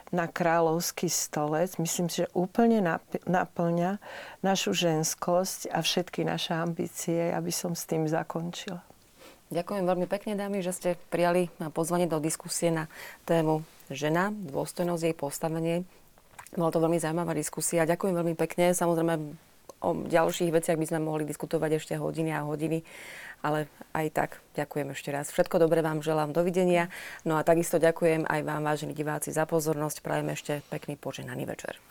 na 0.10 0.26
kráľovský 0.26 1.06
stolec, 1.06 1.78
myslím 1.78 2.10
si, 2.10 2.26
že 2.26 2.34
úplne 2.34 2.82
naplňa 3.30 4.02
našu 4.42 4.74
ženskosť 4.74 5.70
a 5.70 5.86
všetky 5.86 6.26
naše 6.26 6.58
ambície, 6.58 7.30
aby 7.30 7.54
som 7.54 7.78
s 7.78 7.86
tým 7.86 8.10
zakončila. 8.10 8.82
Ďakujem 9.50 9.82
veľmi 9.82 10.06
pekne, 10.06 10.38
dámy, 10.38 10.62
že 10.62 10.78
ste 10.78 10.90
prijali 11.10 11.50
pozvanie 11.74 12.06
do 12.06 12.22
diskusie 12.22 12.70
na 12.70 12.86
tému 13.26 13.66
žena, 13.90 14.30
dôstojnosť, 14.30 15.02
jej 15.10 15.16
postavenie. 15.18 15.76
Bola 16.54 16.70
to 16.70 16.78
veľmi 16.78 17.02
zaujímavá 17.02 17.34
diskusia. 17.34 17.90
Ďakujem 17.90 18.14
veľmi 18.14 18.36
pekne. 18.38 18.78
Samozrejme, 18.78 19.14
o 19.82 19.90
ďalších 20.06 20.54
veciach 20.54 20.78
by 20.78 20.86
sme 20.86 21.00
mohli 21.02 21.26
diskutovať 21.26 21.82
ešte 21.82 21.94
hodiny 21.98 22.30
a 22.30 22.46
hodiny, 22.46 22.86
ale 23.42 23.66
aj 23.98 24.06
tak 24.14 24.30
ďakujem 24.54 24.94
ešte 24.94 25.10
raz. 25.10 25.34
Všetko 25.34 25.58
dobré 25.58 25.82
vám 25.82 26.06
želám. 26.06 26.30
Dovidenia. 26.30 26.94
No 27.26 27.40
a 27.40 27.42
takisto 27.42 27.82
ďakujem 27.82 28.30
aj 28.30 28.42
vám, 28.46 28.62
vážení 28.62 28.94
diváci, 28.94 29.34
za 29.34 29.50
pozornosť. 29.50 30.06
Prajem 30.06 30.30
ešte 30.30 30.62
pekný 30.70 30.94
poženaný 30.94 31.50
večer. 31.50 31.82